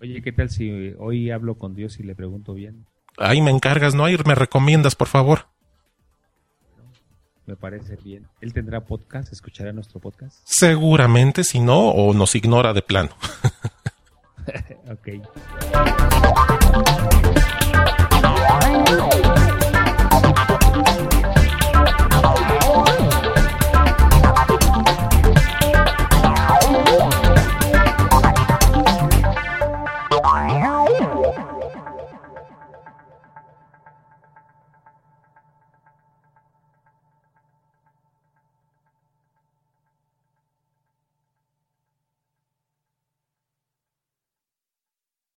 Oye, 0.00 0.22
¿qué 0.22 0.30
tal 0.30 0.50
si 0.50 0.94
hoy 1.00 1.32
hablo 1.32 1.58
con 1.58 1.74
Dios 1.74 1.98
y 1.98 2.04
le 2.04 2.14
pregunto 2.14 2.54
bien? 2.54 2.86
ahí 3.20 3.40
me 3.40 3.50
encargas, 3.50 3.94
¿no? 3.94 4.04
Ahí 4.04 4.16
me 4.26 4.34
recomiendas, 4.34 4.96
por 4.96 5.08
favor. 5.08 5.46
Me 7.46 7.56
parece 7.56 7.96
bien. 7.96 8.28
¿Él 8.40 8.52
tendrá 8.52 8.80
podcast? 8.80 9.32
¿Escuchará 9.32 9.72
nuestro 9.72 10.00
podcast? 10.00 10.38
Seguramente, 10.44 11.44
si 11.44 11.60
no, 11.60 11.88
o 11.88 12.14
nos 12.14 12.34
ignora 12.34 12.72
de 12.72 12.82
plano. 12.82 13.10
ok. 14.90 15.08